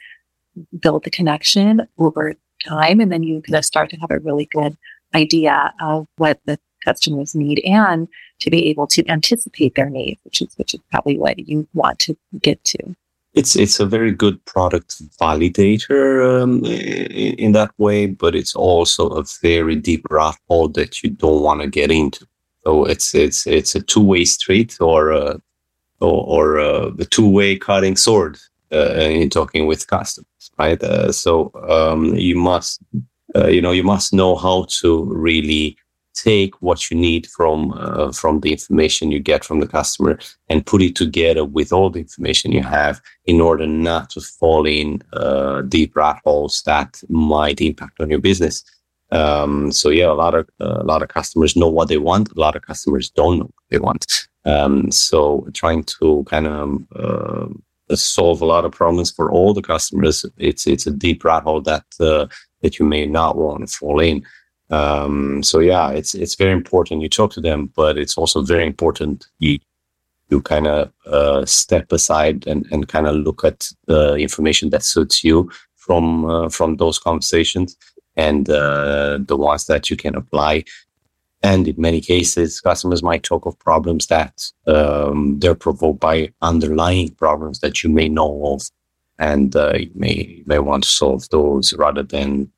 build 0.80 1.04
the 1.04 1.10
connection 1.10 1.88
over 1.98 2.34
time. 2.66 3.00
And 3.00 3.12
then 3.12 3.24
you 3.24 3.42
kind 3.42 3.58
of 3.58 3.66
start 3.66 3.90
to 3.92 3.98
have 3.98 4.12
a 4.12 4.20
really 4.20 4.48
good 4.52 4.78
idea 5.14 5.74
of 5.80 6.08
what 6.18 6.40
the 6.46 6.60
customers 6.84 7.34
need 7.34 7.62
and 7.64 8.08
to 8.40 8.50
be 8.50 8.68
able 8.68 8.88
to 8.88 9.08
anticipate 9.08 9.76
their 9.76 9.90
needs, 9.90 10.20
which 10.24 10.42
is 10.42 10.54
which 10.58 10.74
is 10.74 10.82
probably 10.92 11.18
what 11.18 11.40
you 11.48 11.68
want 11.74 12.00
to 12.00 12.18
get 12.42 12.64
to. 12.66 12.96
It's 13.34 13.56
it's 13.56 13.80
a 13.80 13.86
very 13.86 14.12
good 14.12 14.44
product 14.46 15.02
validator 15.20 16.42
um, 16.42 16.64
in, 16.66 17.34
in, 17.36 17.52
that 17.54 17.72
way, 17.80 18.06
but 18.06 18.36
it's 18.36 18.56
also 18.56 19.10
a 19.10 19.24
very 19.42 19.76
deep 19.76 20.06
rabbit 20.12 20.40
hole 20.48 20.70
that 20.70 21.02
you 21.02 21.10
don't 21.10 21.42
want 21.42 21.62
to 21.62 21.68
get 21.68 21.90
into. 21.90 22.28
So 22.64 22.86
it's 22.86 23.16
it's 23.16 23.48
it's 23.48 23.76
a 23.76 23.82
two 23.82 24.04
way 24.04 24.26
street 24.26 24.78
or 24.80 25.12
a, 25.12 25.42
or, 26.00 26.24
or 26.26 26.58
a, 26.58 26.92
the 26.92 27.06
two 27.06 27.28
way 27.28 27.58
cutting 27.58 27.96
sword 27.96 28.38
uh, 28.72 28.94
in 28.94 29.30
talking 29.32 29.66
with 29.66 29.88
customers 29.88 30.28
right? 30.58 30.82
Uh, 30.84 31.12
so 31.12 31.52
um, 31.68 32.16
you 32.16 32.36
must, 32.36 32.82
uh, 33.36 33.48
you 33.48 33.62
know, 33.62 33.72
you 33.72 33.84
must 33.84 34.14
know 34.14 34.36
how 34.36 34.66
to 34.70 35.06
really 35.06 35.78
take 36.14 36.62
what 36.62 36.90
you 36.90 36.98
need 36.98 37.28
from 37.28 37.74
uh, 37.76 38.12
from 38.12 38.40
the 38.42 38.52
information 38.52 39.12
you 39.12 39.20
get 39.20 39.44
from 39.44 39.60
the 39.60 39.68
customer 39.68 40.18
and 40.50 40.66
put 40.66 40.82
it 40.82 40.96
together 40.96 41.44
with 41.44 41.74
all 41.74 41.90
the 41.90 42.00
information 42.00 42.52
you 42.52 42.64
have 42.64 43.02
in 43.26 43.42
order 43.42 43.68
not 43.68 44.10
to 44.12 44.22
fall 44.22 44.66
in 44.66 45.02
uh, 45.14 45.62
deep 45.62 45.96
rat 45.96 46.22
holes 46.24 46.62
that 46.66 47.02
might 47.10 47.62
impact 47.62 48.00
on 48.00 48.10
your 48.10 48.20
business. 48.20 48.64
Um, 49.12 49.72
so 49.72 49.90
yeah, 49.90 50.08
a 50.08 50.14
lot 50.14 50.34
of 50.34 50.50
uh, 50.62 50.80
a 50.82 50.86
lot 50.86 51.02
of 51.04 51.10
customers 51.10 51.56
know 51.56 51.70
what 51.70 51.88
they 51.88 51.98
want. 51.98 52.32
A 52.32 52.40
lot 52.40 52.56
of 52.56 52.64
customers 52.64 53.10
don't 53.10 53.40
know 53.40 53.46
what 53.46 53.70
they 53.70 53.80
want. 53.80 54.28
Um, 54.46 54.92
so 54.92 55.48
trying 55.54 55.84
to 55.84 56.26
kind 56.28 56.48
of 56.48 56.84
uh, 56.96 57.96
solve 57.96 58.42
a 58.42 58.46
lot 58.46 58.66
of 58.66 58.72
problems 58.72 59.12
for 59.12 59.32
all 59.32 59.54
the 59.54 59.62
customers. 59.62 60.26
It's 60.38 60.68
it's 60.68 60.88
a 60.88 60.92
deep 60.92 61.24
rat 61.24 61.44
hole 61.44 61.62
that 61.62 61.86
uh, 62.00 62.28
that 62.62 62.80
you 62.80 62.86
may 62.86 63.06
not 63.06 63.38
want 63.38 63.68
to 63.68 63.76
fall 63.76 64.00
in. 64.00 64.26
Um, 64.70 65.44
so 65.44 65.60
yeah, 65.60 65.90
it's 65.92 66.16
it's 66.16 66.36
very 66.36 66.52
important. 66.52 67.02
You 67.02 67.10
talk 67.10 67.32
to 67.34 67.42
them, 67.42 67.72
but 67.76 67.98
it's 67.98 68.18
also 68.18 68.42
very 68.42 68.66
important 68.66 69.28
you 69.40 69.60
you 70.30 70.42
kind 70.42 70.68
of 70.68 70.92
uh, 71.06 71.46
step 71.46 71.92
aside 71.92 72.48
and, 72.48 72.66
and 72.72 72.88
kind 72.88 73.08
of 73.08 73.16
look 73.16 73.44
at 73.44 73.70
the 73.86 74.16
information 74.16 74.70
that 74.72 74.84
suits 74.84 75.24
you 75.24 75.52
from 75.76 76.26
uh, 76.26 76.50
from 76.50 76.78
those 76.78 76.98
conversations 77.00 77.78
and 78.16 78.50
uh, 78.50 79.20
the 79.28 79.38
ones 79.38 79.66
that 79.66 79.90
you 79.90 79.98
can 79.98 80.16
apply. 80.16 80.64
And 81.42 81.68
in 81.68 81.76
many 81.78 82.00
cases, 82.00 82.62
customers 82.62 83.04
might 83.04 83.24
talk 83.24 83.46
of 83.46 83.60
problems 83.60 84.08
that 84.08 84.50
um, 84.66 85.40
they're 85.40 85.56
provoked 85.56 86.00
by 86.00 86.32
underlying 86.42 87.10
problems 87.16 87.60
that 87.60 87.84
you 87.84 87.90
may 87.90 88.08
know 88.08 88.54
of, 88.54 88.70
and 89.20 89.54
uh, 89.56 89.74
you 89.78 89.92
may 89.94 90.42
may 90.46 90.60
want 90.60 90.84
to 90.84 90.90
solve 90.90 91.28
those 91.30 91.74
rather 91.74 92.04
than 92.04 92.50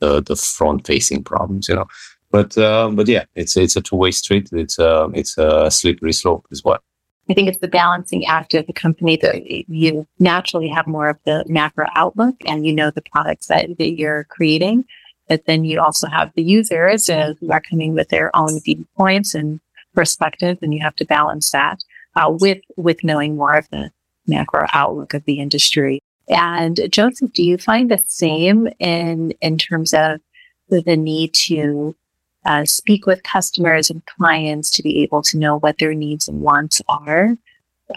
the 0.00 0.22
the 0.22 0.36
front 0.36 0.86
facing 0.86 1.24
problems. 1.24 1.68
You 1.68 1.76
know, 1.76 1.86
but 2.30 2.56
uh, 2.58 2.90
but 2.92 3.08
yeah, 3.08 3.24
it's 3.34 3.56
it's 3.56 3.76
a 3.76 3.80
two 3.80 3.96
way 3.96 4.10
street. 4.10 4.48
It's 4.52 4.78
a 4.78 5.04
uh, 5.04 5.08
it's 5.14 5.38
a 5.38 5.70
slippery 5.70 6.12
slope 6.12 6.46
as 6.50 6.62
well. 6.64 6.80
I 7.30 7.34
think 7.34 7.48
it's 7.48 7.58
the 7.58 7.68
balancing 7.68 8.24
act 8.24 8.54
of 8.54 8.66
the 8.66 8.72
company 8.72 9.16
that 9.18 9.46
you 9.68 10.06
naturally 10.18 10.68
have 10.68 10.86
more 10.86 11.10
of 11.10 11.18
the 11.24 11.44
macro 11.46 11.86
outlook 11.94 12.36
and 12.46 12.66
you 12.66 12.72
know 12.72 12.90
the 12.90 13.02
products 13.02 13.48
that, 13.48 13.76
that 13.76 13.98
you're 13.98 14.24
creating. 14.24 14.86
But 15.28 15.44
then 15.44 15.66
you 15.66 15.78
also 15.78 16.08
have 16.08 16.32
the 16.34 16.42
users 16.42 17.10
uh, 17.10 17.34
who 17.38 17.52
are 17.52 17.60
coming 17.60 17.92
with 17.92 18.08
their 18.08 18.34
own 18.34 18.60
viewpoints 18.60 19.34
and 19.34 19.60
perspectives, 19.94 20.60
and 20.62 20.72
you 20.72 20.80
have 20.80 20.96
to 20.96 21.04
balance 21.04 21.50
that 21.50 21.84
uh, 22.16 22.30
with 22.30 22.62
with 22.76 23.04
knowing 23.04 23.36
more 23.36 23.56
of 23.56 23.68
the 23.70 23.90
macro 24.26 24.66
outlook 24.72 25.12
of 25.12 25.24
the 25.24 25.38
industry. 25.40 26.00
And 26.28 26.80
Joseph, 26.90 27.32
do 27.32 27.42
you 27.42 27.58
find 27.58 27.90
the 27.90 28.02
same 28.06 28.68
in 28.78 29.32
in 29.40 29.58
terms 29.58 29.94
of 29.94 30.20
the, 30.68 30.96
need 30.96 31.32
to 31.32 31.96
uh, 32.44 32.64
speak 32.64 33.06
with 33.06 33.22
customers 33.22 33.90
and 33.90 34.04
clients 34.06 34.70
to 34.72 34.82
be 34.82 35.02
able 35.02 35.22
to 35.22 35.38
know 35.38 35.58
what 35.58 35.78
their 35.78 35.94
needs 35.94 36.28
and 36.28 36.40
wants 36.40 36.82
are, 36.88 37.36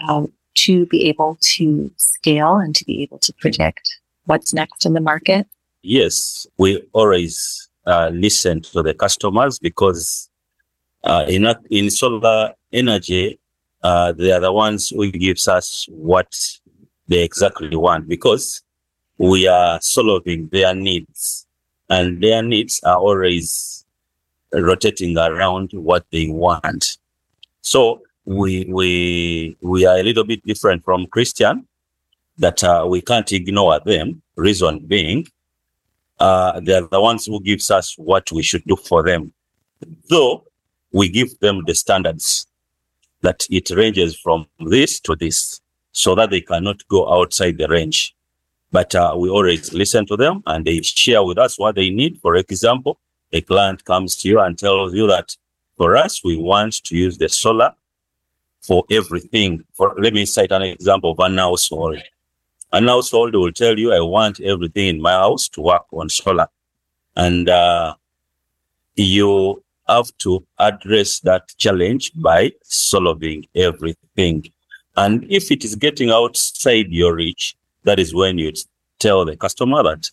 um, 0.08 0.32
to 0.54 0.86
be 0.86 1.08
able 1.08 1.36
to 1.40 1.90
scale 1.96 2.56
and 2.56 2.74
to 2.76 2.84
be 2.84 3.02
able 3.02 3.18
to 3.18 3.32
predict 3.34 3.98
what's 4.26 4.54
next 4.54 4.86
in 4.86 4.94
the 4.94 5.00
market? 5.00 5.46
Yes, 5.82 6.46
we 6.58 6.82
always 6.92 7.68
uh, 7.86 8.10
listen 8.12 8.62
to 8.62 8.82
the 8.82 8.94
customers 8.94 9.58
because 9.58 10.30
uh, 11.04 11.26
in, 11.28 11.46
in 11.70 11.90
solar 11.90 12.54
energy, 12.72 13.38
uh, 13.82 14.12
they 14.12 14.30
are 14.30 14.40
the 14.40 14.52
ones 14.52 14.90
who 14.90 15.10
gives 15.10 15.48
us 15.48 15.86
what 15.90 16.32
they 17.12 17.22
exactly 17.22 17.76
want 17.76 18.08
because 18.08 18.62
we 19.18 19.46
are 19.46 19.78
solving 19.82 20.48
their 20.48 20.74
needs 20.74 21.46
and 21.90 22.22
their 22.22 22.42
needs 22.42 22.80
are 22.84 22.96
always 22.96 23.84
rotating 24.52 25.16
around 25.18 25.70
what 25.74 26.04
they 26.10 26.28
want. 26.28 26.96
So 27.60 28.02
we 28.24 28.64
we 28.64 29.56
we 29.60 29.84
are 29.86 29.98
a 29.98 30.02
little 30.02 30.24
bit 30.24 30.44
different 30.44 30.84
from 30.84 31.06
Cristian 31.06 31.66
that 32.38 32.64
uh, 32.64 32.86
we 32.88 33.00
can't 33.00 33.30
ignore 33.32 33.78
them. 33.80 34.22
Reason 34.36 34.78
being, 34.86 35.26
uh, 36.18 36.60
they 36.60 36.74
are 36.74 36.88
the 36.88 37.00
ones 37.00 37.26
who 37.26 37.40
gives 37.40 37.70
us 37.70 37.94
what 37.98 38.32
we 38.32 38.42
should 38.42 38.64
do 38.64 38.76
for 38.76 39.02
them. 39.02 39.32
Though 40.08 40.44
we 40.92 41.08
give 41.08 41.38
them 41.40 41.62
the 41.66 41.74
standards 41.74 42.46
that 43.20 43.46
it 43.50 43.70
ranges 43.70 44.18
from 44.18 44.46
this 44.58 44.98
to 45.00 45.14
this, 45.14 45.61
so 45.92 46.14
that 46.14 46.30
they 46.30 46.40
cannot 46.40 46.86
go 46.88 47.12
outside 47.12 47.58
the 47.58 47.68
range. 47.68 48.14
But 48.70 48.94
uh, 48.94 49.14
we 49.18 49.28
always 49.28 49.72
listen 49.72 50.06
to 50.06 50.16
them 50.16 50.42
and 50.46 50.64
they 50.64 50.80
share 50.80 51.22
with 51.22 51.38
us 51.38 51.58
what 51.58 51.74
they 51.74 51.90
need. 51.90 52.18
For 52.20 52.36
example, 52.36 52.98
a 53.32 53.42
client 53.42 53.84
comes 53.84 54.16
to 54.16 54.28
you 54.28 54.40
and 54.40 54.58
tells 54.58 54.94
you 54.94 55.06
that 55.08 55.36
for 55.76 55.96
us, 55.96 56.24
we 56.24 56.36
want 56.36 56.82
to 56.84 56.96
use 56.96 57.18
the 57.18 57.28
solar 57.28 57.74
for 58.60 58.84
everything. 58.90 59.64
For 59.74 59.94
let 59.98 60.14
me 60.14 60.24
cite 60.26 60.52
an 60.52 60.62
example 60.62 61.12
of 61.12 61.18
an 61.20 61.38
household. 61.38 62.02
An 62.72 62.88
household 62.88 63.34
will 63.34 63.52
tell 63.52 63.78
you, 63.78 63.92
I 63.92 64.00
want 64.00 64.40
everything 64.40 64.88
in 64.88 65.02
my 65.02 65.12
house 65.12 65.48
to 65.50 65.60
work 65.60 65.84
on 65.92 66.08
solar. 66.08 66.48
And 67.16 67.48
uh, 67.48 67.94
you 68.96 69.62
have 69.88 70.16
to 70.18 70.46
address 70.58 71.20
that 71.20 71.52
challenge 71.58 72.12
by 72.14 72.52
solving 72.62 73.46
everything. 73.54 74.50
And 74.96 75.24
if 75.30 75.50
it 75.50 75.64
is 75.64 75.74
getting 75.74 76.10
outside 76.10 76.90
your 76.90 77.14
reach, 77.14 77.56
that 77.84 77.98
is 77.98 78.14
when 78.14 78.38
you 78.38 78.52
tell 78.98 79.24
the 79.24 79.36
customer 79.36 79.82
that 79.82 80.10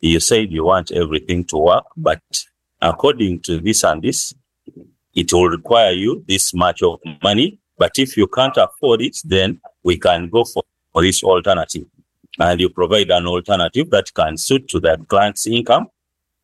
you 0.00 0.20
said 0.20 0.52
you 0.52 0.64
want 0.64 0.90
everything 0.90 1.44
to 1.44 1.56
work, 1.56 1.84
but 1.96 2.20
according 2.80 3.40
to 3.40 3.60
this 3.60 3.84
and 3.84 4.02
this, 4.02 4.34
it 5.14 5.32
will 5.32 5.48
require 5.48 5.92
you 5.92 6.24
this 6.26 6.54
much 6.54 6.82
of 6.82 7.00
money. 7.22 7.58
But 7.78 7.98
if 7.98 8.16
you 8.16 8.26
can't 8.26 8.56
afford 8.56 9.02
it, 9.02 9.18
then 9.24 9.60
we 9.82 9.98
can 9.98 10.28
go 10.28 10.44
for, 10.44 10.62
for 10.92 11.02
this 11.02 11.22
alternative. 11.22 11.86
And 12.38 12.60
you 12.60 12.68
provide 12.68 13.10
an 13.10 13.26
alternative 13.26 13.90
that 13.90 14.12
can 14.14 14.36
suit 14.36 14.68
to 14.68 14.80
that 14.80 15.06
client's 15.08 15.46
income 15.46 15.88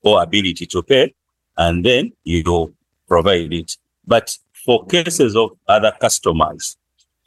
or 0.02 0.22
ability 0.22 0.66
to 0.66 0.82
pay. 0.82 1.14
And 1.56 1.84
then 1.84 2.12
you 2.24 2.74
provide 3.08 3.52
it. 3.52 3.76
But 4.06 4.36
for 4.64 4.86
cases 4.86 5.34
of 5.34 5.50
other 5.66 5.92
customers, 6.00 6.76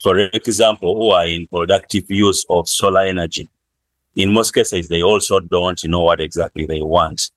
for 0.02 0.18
example, 0.18 0.96
who 0.96 1.12
are 1.12 1.28
in 1.28 1.48
productive 1.48 2.10
use 2.10 2.46
of 2.50 2.68
solar 2.68 3.02
energy, 3.02 3.48
in 4.16 4.34
most 4.34 4.52
cases, 4.52 4.88
they 4.88 5.04
also 5.04 5.40
don't 5.40 5.84
know 5.86 6.02
what 6.02 6.20
exactly 6.20 6.66
they 6.66 6.82
want. 6.82 7.30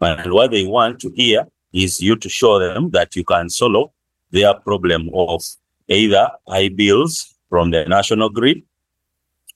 And 0.00 0.32
what 0.32 0.50
they 0.50 0.66
want 0.66 1.00
to 1.00 1.10
hear 1.10 1.46
is 1.72 2.00
you 2.00 2.16
to 2.16 2.28
show 2.28 2.58
them 2.58 2.90
that 2.90 3.14
you 3.14 3.24
can 3.24 3.48
solve 3.48 3.90
their 4.30 4.54
problem 4.54 5.10
of 5.14 5.42
either 5.88 6.30
high 6.46 6.68
bills 6.68 7.34
from 7.48 7.70
the 7.70 7.84
national 7.84 8.30
grid 8.30 8.62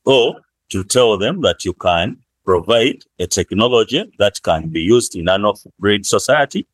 or 0.04 0.36
to 0.70 0.84
tell 0.84 1.18
them 1.18 1.42
that 1.42 1.64
you 1.64 1.74
can 1.74 2.16
provide 2.44 3.02
a 3.18 3.26
technology 3.26 4.10
that 4.18 4.40
can 4.42 4.68
be 4.68 4.80
used 4.80 5.14
in 5.14 5.28
an 5.28 5.44
off-grid 5.44 6.06
society 6.06 6.66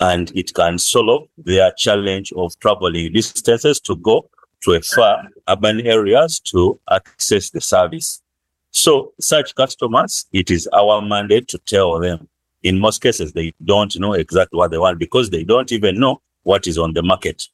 and 0.00 0.32
it 0.34 0.54
can 0.54 0.78
solve 0.78 1.28
their 1.36 1.70
challenge 1.72 2.32
of 2.32 2.58
traveling 2.58 3.12
distances 3.12 3.80
to 3.80 3.96
go 3.96 4.28
to 4.62 4.72
a 4.72 4.80
far 4.80 5.28
urban 5.48 5.80
areas 5.86 6.40
to 6.40 6.78
access 6.90 7.50
the 7.50 7.60
service. 7.60 8.22
So 8.70 9.12
such 9.20 9.54
customers, 9.54 10.26
it 10.32 10.50
is 10.50 10.68
our 10.72 11.00
mandate 11.00 11.48
to 11.48 11.58
tell 11.58 11.98
them 11.98 12.28
in 12.66 12.80
most 12.80 13.00
cases, 13.00 13.32
they 13.32 13.54
don't 13.64 13.96
know 14.00 14.12
exactly 14.14 14.56
what 14.56 14.72
they 14.72 14.78
want 14.78 14.98
because 14.98 15.30
they 15.30 15.44
don't 15.44 15.70
even 15.70 16.00
know 16.00 16.20
what 16.42 16.66
is 16.66 16.78
on 16.78 16.94
the 16.94 17.02
market. 17.02 17.46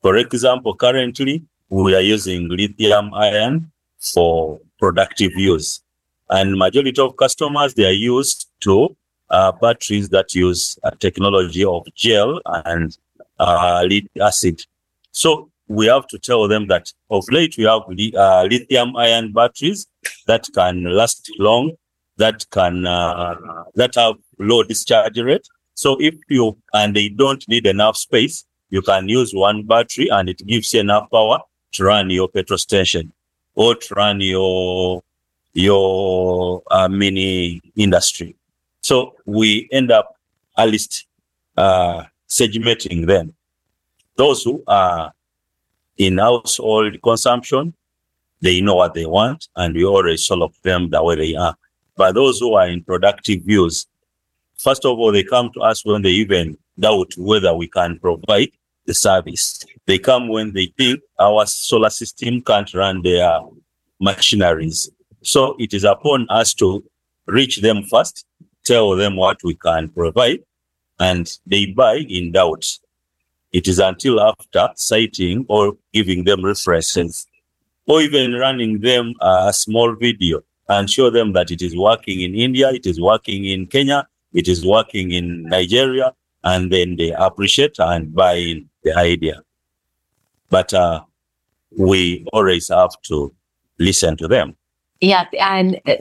For 0.00 0.16
example, 0.16 0.76
currently 0.76 1.42
we 1.68 1.94
are 1.96 2.00
using 2.00 2.48
lithium 2.48 3.12
ion 3.12 3.72
for 3.98 4.60
productive 4.78 5.32
use. 5.34 5.82
And 6.30 6.56
majority 6.56 7.00
of 7.02 7.16
customers, 7.16 7.74
they 7.74 7.84
are 7.84 8.00
used 8.16 8.48
to 8.60 8.96
uh, 9.30 9.50
batteries 9.52 10.08
that 10.10 10.36
use 10.36 10.78
a 10.84 10.94
technology 10.94 11.64
of 11.64 11.84
gel 11.96 12.40
and 12.46 12.96
uh, 13.40 13.82
lead 13.84 14.08
acid. 14.20 14.64
So 15.10 15.50
we 15.70 15.86
have 15.86 16.08
to 16.08 16.18
tell 16.18 16.48
them 16.48 16.66
that 16.66 16.92
of 17.10 17.24
late 17.30 17.54
we 17.56 17.62
have 17.62 17.82
uh, 18.16 18.42
lithium 18.50 18.96
ion 18.96 19.32
batteries 19.32 19.86
that 20.26 20.44
can 20.52 20.82
last 20.82 21.30
long, 21.38 21.70
that 22.16 22.44
can 22.50 22.86
uh, 22.86 23.36
that 23.76 23.94
have 23.94 24.16
low 24.40 24.64
discharge 24.64 25.16
rate. 25.18 25.46
So 25.74 25.96
if 26.00 26.16
you 26.28 26.58
and 26.74 26.96
they 26.96 27.08
don't 27.08 27.48
need 27.48 27.68
enough 27.68 27.96
space, 27.96 28.44
you 28.70 28.82
can 28.82 29.08
use 29.08 29.32
one 29.32 29.62
battery 29.62 30.08
and 30.08 30.28
it 30.28 30.44
gives 30.44 30.74
you 30.74 30.80
enough 30.80 31.08
power 31.08 31.38
to 31.74 31.84
run 31.84 32.10
your 32.10 32.28
petrol 32.28 32.58
station 32.58 33.12
or 33.54 33.76
to 33.76 33.94
run 33.94 34.20
your 34.20 35.02
your 35.52 36.62
uh, 36.72 36.88
mini 36.88 37.62
industry. 37.76 38.34
So 38.80 39.14
we 39.24 39.68
end 39.70 39.92
up 39.92 40.16
at 40.58 40.68
least 40.68 41.06
uh, 41.56 42.02
segmenting 42.28 43.06
them. 43.06 43.34
Those 44.16 44.42
who 44.42 44.64
are 44.66 45.12
in 46.04 46.18
household 46.18 46.96
consumption, 47.02 47.74
they 48.40 48.60
know 48.60 48.76
what 48.76 48.94
they 48.94 49.06
want, 49.06 49.48
and 49.56 49.74
we 49.74 49.84
already 49.84 50.16
solve 50.16 50.54
them 50.62 50.90
the 50.90 51.02
way 51.02 51.16
they 51.16 51.34
are. 51.36 51.56
But 51.96 52.14
those 52.14 52.38
who 52.40 52.54
are 52.54 52.68
in 52.68 52.82
productive 52.82 53.48
use, 53.48 53.86
First 54.60 54.84
of 54.84 54.98
all, 54.98 55.10
they 55.10 55.24
come 55.24 55.50
to 55.54 55.60
us 55.60 55.86
when 55.86 56.02
they 56.02 56.10
even 56.10 56.58
doubt 56.78 57.12
whether 57.16 57.54
we 57.54 57.66
can 57.66 57.98
provide 57.98 58.50
the 58.84 58.92
service. 58.92 59.58
They 59.86 59.98
come 59.98 60.28
when 60.28 60.52
they 60.52 60.66
think 60.76 61.00
our 61.18 61.46
solar 61.46 61.88
system 61.88 62.42
can't 62.42 62.72
run 62.74 63.00
their 63.00 63.40
machineries. 64.00 64.90
So 65.22 65.56
it 65.58 65.72
is 65.72 65.84
upon 65.84 66.26
us 66.28 66.52
to 66.54 66.84
reach 67.26 67.62
them 67.62 67.84
first, 67.84 68.26
tell 68.64 68.96
them 68.96 69.16
what 69.16 69.38
we 69.42 69.54
can 69.54 69.88
provide, 69.88 70.40
and 70.98 71.26
they 71.46 71.64
buy 71.66 72.04
in 72.06 72.32
doubt. 72.32 72.66
It 73.52 73.66
is 73.66 73.78
until 73.78 74.20
after 74.20 74.68
citing 74.76 75.44
or 75.48 75.76
giving 75.92 76.24
them 76.24 76.44
references 76.44 77.26
or 77.86 78.00
even 78.00 78.34
running 78.34 78.80
them 78.80 79.14
a 79.20 79.52
small 79.52 79.94
video 79.94 80.42
and 80.68 80.88
show 80.88 81.10
them 81.10 81.32
that 81.32 81.50
it 81.50 81.60
is 81.60 81.76
working 81.76 82.20
in 82.20 82.34
India, 82.34 82.70
it 82.70 82.86
is 82.86 83.00
working 83.00 83.44
in 83.44 83.66
Kenya, 83.66 84.06
it 84.32 84.46
is 84.46 84.64
working 84.64 85.10
in 85.10 85.42
Nigeria, 85.44 86.14
and 86.44 86.72
then 86.72 86.96
they 86.96 87.10
appreciate 87.10 87.76
and 87.78 88.14
buy 88.14 88.34
in 88.34 88.68
the 88.84 88.96
idea. 88.96 89.42
But 90.48 90.72
uh, 90.72 91.02
we 91.76 92.24
always 92.32 92.68
have 92.68 92.90
to 93.04 93.34
listen 93.78 94.16
to 94.18 94.28
them. 94.28 94.56
Yeah, 95.00 95.24
and 95.40 95.80
uh, 95.86 95.96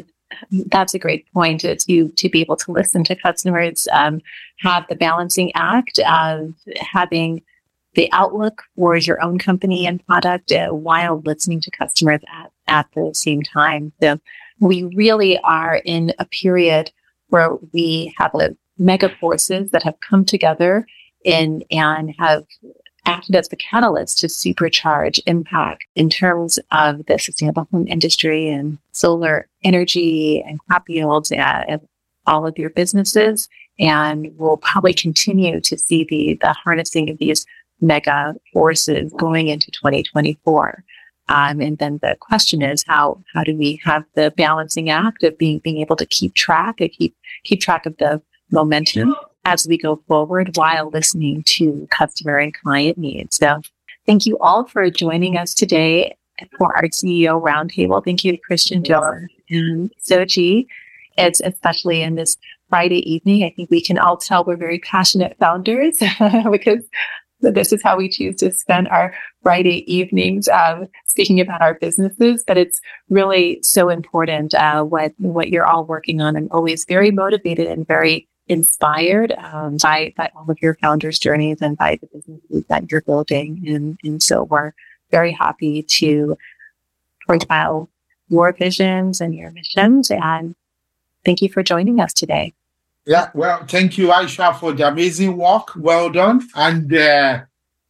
that's 0.52 0.94
a 0.94 1.00
great 1.00 1.32
point 1.34 1.62
to 1.62 1.76
to 1.76 2.30
be 2.30 2.42
able 2.42 2.58
to 2.58 2.72
listen 2.72 3.04
to 3.06 3.16
customers, 3.16 3.88
um, 3.92 4.22
have 4.60 4.86
the 4.88 4.96
balancing 4.96 5.52
act 5.56 6.00
of 6.00 6.54
having 6.80 7.42
the 7.96 8.10
outlook 8.12 8.64
for 8.76 8.96
your 8.96 9.22
own 9.24 9.40
company 9.40 9.88
and 9.88 10.06
product 10.06 10.52
uh, 10.52 10.70
while 10.70 11.22
listening 11.26 11.60
to 11.60 11.72
customers 11.72 12.22
at, 12.32 12.52
at 12.68 12.88
the 12.94 13.12
same 13.14 13.42
time. 13.42 13.92
So 14.02 14.20
we 14.60 14.84
really 14.84 15.40
are 15.40 15.82
in 15.84 16.14
a 16.20 16.26
period 16.26 16.92
where 17.30 17.56
we 17.74 18.14
have 18.18 18.34
a 18.36 18.56
mega 18.78 19.10
forces 19.20 19.72
that 19.72 19.84
have 19.84 20.00
come 20.08 20.26
together 20.26 20.86
in 21.26 21.64
and 21.72 22.14
have 22.18 22.46
acted 23.10 23.36
as 23.36 23.50
the 23.50 23.56
catalyst 23.56 24.20
to 24.20 24.28
supercharge 24.28 25.20
impact 25.26 25.84
in 25.96 26.10
terms 26.10 26.60
of 26.72 27.06
the 27.08 27.18
sustainable 27.18 27.68
home 27.72 27.88
industry 27.88 28.50
and 28.50 28.78
solar 28.92 29.48
energy 29.64 30.42
and 30.42 30.60
crop 30.62 30.88
yields 30.88 31.32
and 31.32 31.82
all 32.26 32.46
of 32.46 32.58
your 32.58 32.70
businesses. 32.70 33.50
And 33.80 34.32
we'll 34.38 34.58
probably 34.58 34.94
continue 34.94 35.60
to 35.62 35.78
see 35.78 36.06
the, 36.10 36.38
the 36.42 36.54
harnessing 36.54 37.10
of 37.10 37.18
these 37.18 37.46
mega 37.82 38.36
forces 38.54 39.12
going 39.18 39.48
into 39.48 39.72
2024. 39.72 40.84
Um, 41.30 41.62
and 41.62 41.78
then 41.78 42.00
the 42.02 42.18
question 42.20 42.62
is 42.62 42.84
how 42.88 43.24
how 43.34 43.44
do 43.44 43.56
we 43.56 43.80
have 43.84 44.04
the 44.16 44.34
balancing 44.36 44.90
act 44.90 45.24
of 45.24 45.38
being 45.38 45.60
being 45.60 45.78
able 45.78 45.96
to 45.96 46.06
keep 46.08 46.34
track, 46.34 46.82
of 46.82 46.90
keep 46.92 47.16
keep 47.44 47.62
track 47.62 47.86
of 47.86 47.96
the 47.98 48.22
momentum 48.52 49.16
as 49.50 49.68
we 49.68 49.80
go 49.80 49.96
forward 50.08 50.56
while 50.56 50.92
listening 50.92 51.42
to 51.44 51.88
customer 51.90 52.38
and 52.38 52.54
client 52.54 53.00
needs. 53.00 53.38
So 53.38 53.62
thank 54.06 54.28
you 54.28 54.38
all 54.38 54.68
for 54.68 54.88
joining 54.92 55.38
us 55.38 55.56
today 55.56 56.16
for 56.60 56.76
our 56.78 56.84
CEO 56.84 57.42
roundtable. 57.42 58.06
Thank 58.06 58.24
you 58.24 58.32
to 58.32 58.40
Cristian, 58.48 58.84
Joe, 58.84 59.26
and 59.50 59.92
Soji. 60.08 60.68
It's 61.18 61.42
especially 61.42 62.04
in 62.04 62.14
this 62.14 62.38
Friday 62.70 63.12
evening. 63.12 63.44
I 63.44 63.50
think 63.50 63.72
we 63.72 63.82
can 63.82 63.98
all 63.98 64.18
tell 64.18 64.46
we're 64.46 64.56
very 64.56 64.80
passionate 64.80 65.36
founders 65.40 65.98
because 66.52 66.84
this 67.42 67.74
is 67.74 67.82
how 67.82 67.98
we 67.98 68.08
choose 68.08 68.36
to 68.36 68.52
spend 68.52 68.88
our 68.90 69.16
Friday 69.42 69.92
evenings 69.92 70.48
um, 70.48 70.86
speaking 71.08 71.40
about 71.40 71.62
our 71.62 71.74
businesses. 71.74 72.44
But 72.46 72.58
it's 72.58 72.80
really 73.10 73.60
so 73.64 73.90
important 73.90 74.54
uh, 74.54 74.84
what 74.84 75.14
what 75.18 75.50
you're 75.50 75.66
all 75.66 75.86
working 75.86 76.22
on. 76.22 76.36
I'm 76.38 76.50
always 76.52 76.86
very 76.86 77.10
motivated 77.10 77.66
and 77.66 77.88
very 77.88 78.29
inspired 78.50 79.32
um, 79.32 79.78
by 79.78 80.14
by 80.18 80.30
all 80.36 80.50
of 80.50 80.62
your 80.62 80.76
founders' 80.76 81.20
journeys 81.20 81.62
and 81.62 81.78
by 81.78 81.98
the 82.02 82.08
businesses 82.08 82.66
that 82.68 82.92
you're 82.92 83.02
building. 83.02 83.64
And 83.68 83.98
and 84.04 84.22
so 84.22 84.44
we're 84.44 84.74
very 85.12 85.32
happy 85.32 85.84
to 85.84 86.38
profile 87.26 87.90
your 88.28 88.52
visions 88.52 89.22
and 89.22 89.34
your 89.34 89.52
missions. 89.52 90.12
And 90.12 90.56
thank 91.24 91.42
you 91.42 91.50
for 91.50 91.64
joining 91.64 92.00
us 92.00 92.14
today. 92.14 92.54
Yeah, 93.06 93.30
well, 93.34 93.66
thank 93.68 93.98
you, 93.98 94.10
Aisha, 94.10 94.56
for 94.60 94.74
the 94.74 94.88
amazing 94.88 95.36
work. 95.38 95.70
Well 95.76 96.12
done. 96.12 96.48
And 96.56 96.94
uh, 96.94 97.42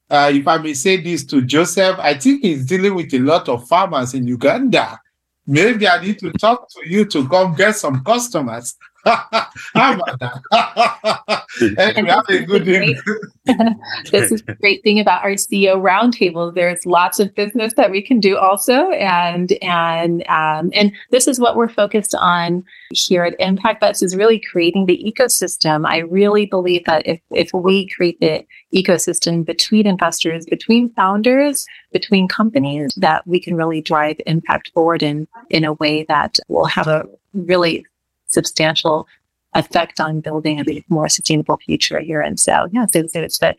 uh, 0.09 0.31
if 0.33 0.47
I 0.47 0.57
may 0.57 0.73
say 0.73 0.97
this 0.97 1.25
to 1.25 1.41
Joseph, 1.41 1.97
I 1.99 2.13
think 2.13 2.41
he's 2.41 2.65
dealing 2.65 2.95
with 2.95 3.13
a 3.13 3.19
lot 3.19 3.49
of 3.49 3.67
farmers 3.67 4.13
in 4.13 4.27
Uganda. 4.27 4.99
Maybe 5.45 5.87
I 5.87 6.01
need 6.01 6.19
to 6.19 6.31
talk 6.31 6.69
to 6.69 6.89
you 6.89 7.05
to 7.05 7.27
come 7.27 7.55
get 7.55 7.75
some 7.75 8.03
customers. 8.03 8.75
How 9.05 9.93
about 9.93 10.19
that? 10.19 11.43
anyway, 11.77 12.09
have 12.09 12.25
a 12.29 12.45
good 12.45 12.67
evening. 12.67 12.99
this 14.11 14.31
is 14.31 14.41
the 14.43 14.55
great 14.55 14.83
thing 14.83 14.99
about 14.99 15.23
our 15.23 15.31
CEO 15.31 15.81
roundtable. 15.81 16.53
There's 16.53 16.85
lots 16.85 17.19
of 17.19 17.33
business 17.33 17.73
that 17.75 17.91
we 17.91 18.01
can 18.01 18.19
do 18.19 18.37
also, 18.37 18.91
and 18.91 19.51
and 19.61 20.27
um, 20.27 20.69
and 20.73 20.91
this 21.11 21.27
is 21.27 21.39
what 21.39 21.55
we're 21.55 21.69
focused 21.69 22.13
on 22.15 22.65
here 22.91 23.23
at 23.23 23.39
ImpactVest 23.39 24.03
is 24.03 24.15
really 24.15 24.39
creating 24.39 24.85
the 24.85 25.01
ecosystem. 25.01 25.85
I 25.87 25.99
really 25.99 26.45
believe 26.45 26.83
that 26.85 27.07
if 27.07 27.21
if 27.31 27.51
we 27.53 27.87
create 27.89 28.19
the 28.19 28.45
ecosystem 28.75 29.45
between 29.45 29.87
investors, 29.87 30.45
between 30.45 30.89
founders, 30.93 31.65
between 31.93 32.27
companies, 32.27 32.91
that 32.97 33.25
we 33.25 33.39
can 33.39 33.55
really 33.55 33.81
drive 33.81 34.17
impact 34.25 34.71
forward 34.73 35.03
in 35.03 35.27
in 35.49 35.63
a 35.63 35.73
way 35.73 36.03
that 36.09 36.37
will 36.49 36.65
have 36.65 36.87
a 36.87 37.05
really 37.33 37.85
substantial 38.29 39.07
effect 39.55 39.99
on 39.99 40.21
building 40.21 40.59
a 40.59 40.83
more 40.89 41.09
sustainable 41.09 41.57
future 41.57 41.99
here. 41.99 42.21
And 42.21 42.39
so, 42.39 42.67
yeah, 42.71 42.85
so, 42.91 43.07
so 43.07 43.21
it's 43.21 43.39
the 43.39 43.55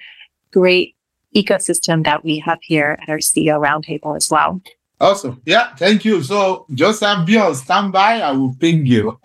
great 0.53 0.97
ecosystem 1.35 2.05
that 2.05 2.25
we 2.25 2.39
have 2.39 2.59
here 2.63 2.99
at 3.03 3.09
our 3.09 3.19
CEO 3.19 3.61
roundtable 3.61 4.17
as 4.17 4.31
well. 4.31 4.61
Awesome. 5.01 5.41
Yeah, 5.47 5.75
thank 5.77 6.05
you. 6.05 6.23
So 6.23 6.67
Joseph, 6.75 7.25
be 7.25 7.39
on 7.39 7.55
standby. 7.55 8.21
I 8.21 8.33
will 8.33 8.55
ping 8.55 8.85
you. 8.85 9.19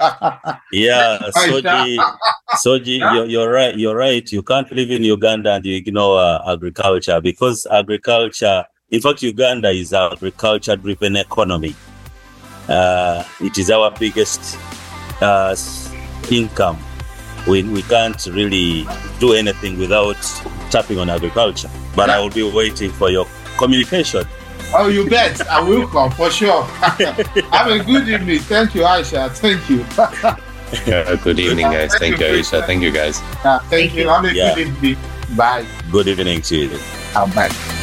yeah, 0.71 1.19
Soji, 1.35 1.97
Soji, 2.53 2.99
you're, 2.99 3.25
you're, 3.25 3.51
right. 3.51 3.75
You're 3.77 3.95
right. 3.95 4.31
You 4.31 4.41
can't 4.41 4.71
live 4.71 4.89
in 4.89 5.03
Uganda 5.03 5.55
and 5.55 5.65
you 5.65 5.75
ignore 5.75 6.21
uh, 6.21 6.53
agriculture 6.53 7.19
because 7.19 7.67
agriculture, 7.69 8.63
in 8.89 9.01
fact, 9.01 9.21
Uganda 9.21 9.69
is 9.69 9.91
our 9.91 10.13
agriculture-driven 10.13 11.17
economy. 11.17 11.75
Uh, 12.69 13.25
it 13.41 13.57
is 13.57 13.69
our 13.69 13.91
biggest 13.91 14.57
uh, 15.21 15.55
income. 16.31 16.77
We, 17.47 17.63
we 17.63 17.83
can't 17.83 18.25
really 18.27 18.87
do 19.19 19.33
anything 19.33 19.77
without 19.77 20.17
tapping 20.71 20.97
on 20.97 21.09
agriculture. 21.09 21.69
But 21.95 22.09
I 22.09 22.19
will 22.19 22.31
be 22.31 22.43
waiting 22.43 22.91
for 22.91 23.09
your 23.09 23.27
communication. 23.57 24.25
Oh, 24.73 24.87
you 24.87 25.07
bet. 25.09 25.47
I 25.47 25.61
will 25.61 25.87
come 25.87 26.11
for 26.11 26.29
sure. 26.29 26.63
Have 27.51 27.67
a 27.69 27.83
good 27.83 28.09
evening. 28.09 28.39
Thank 28.39 28.75
you, 28.75 28.81
Aisha. 28.81 29.31
Thank 29.31 29.69
you. 29.69 29.85
yeah, 30.91 31.15
good 31.23 31.39
evening, 31.39 31.65
guys. 31.67 31.95
Thank, 31.95 32.19
you, 32.19 32.25
Aisha. 32.25 32.65
Thank 32.65 32.81
you, 32.81 32.91
guys. 32.91 33.19
thank, 33.19 33.63
thank 33.63 33.93
you. 33.93 34.09
Have 34.09 34.25
a 34.25 34.33
yeah. 34.33 34.55
good 34.55 34.67
evening. 34.67 34.97
Bye. 35.37 35.65
Good 35.91 36.07
evening 36.07 36.41
to 36.41 36.57
you. 36.57 36.79
Bye. 37.13 37.81